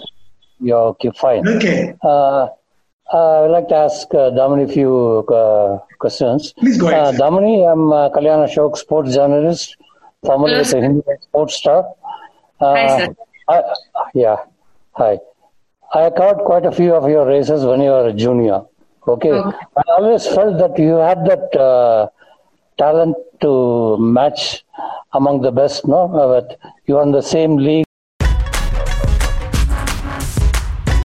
Yeah, 0.61 0.75
okay, 0.75 1.11
fine. 1.17 1.49
Okay, 1.49 1.95
Uh, 3.13 3.39
I 3.39 3.41
would 3.43 3.51
like 3.53 3.69
to 3.69 3.75
ask 3.75 4.13
uh, 4.15 4.31
Damini 4.39 4.65
a 4.69 4.73
few 4.73 5.21
uh, 5.29 5.79
questions. 5.99 6.53
please 6.59 6.79
go 6.79 6.89
Uh, 6.89 6.91
ahead. 6.91 7.15
sir. 7.15 7.21
Damini, 7.23 7.71
I'm 7.71 7.91
uh, 7.93 8.11
Kalyan 8.11 8.45
Ashok, 8.47 8.77
sports 8.77 9.15
journalist, 9.15 9.77
formerly 10.25 10.53
Hello, 10.53 10.59
with 10.61 10.67
the 10.67 10.71
sir. 10.73 10.81
Hindu 10.83 11.03
Sports 11.23 11.55
Star. 11.55 11.85
Uh, 12.61 12.75
Hi, 12.77 12.99
sir. 13.07 13.15
I, 13.49 13.63
yeah, 14.15 14.37
hi. 14.93 15.19
I 15.95 16.11
covered 16.11 16.45
quite 16.45 16.67
a 16.67 16.73
few 16.73 16.95
of 16.95 17.09
your 17.09 17.25
races 17.27 17.65
when 17.65 17.81
you 17.81 17.89
were 17.91 18.09
a 18.09 18.13
junior. 18.13 18.61
Okay. 19.07 19.31
Okay. 19.33 19.57
I 19.79 19.83
always 19.97 20.27
felt 20.27 20.59
that 20.59 20.79
you 20.79 20.97
had 20.97 21.25
that 21.25 21.57
uh, 21.59 22.09
talent 22.77 23.17
to 23.41 23.97
match 23.99 24.65
among 25.15 25.41
the 25.41 25.51
best, 25.51 25.89
no? 25.89 26.13
Uh, 26.13 26.41
but 26.41 26.59
you 26.85 26.99
are 26.99 27.05
in 27.05 27.13
the 27.13 27.23
same 27.23 27.57
league. 27.57 27.87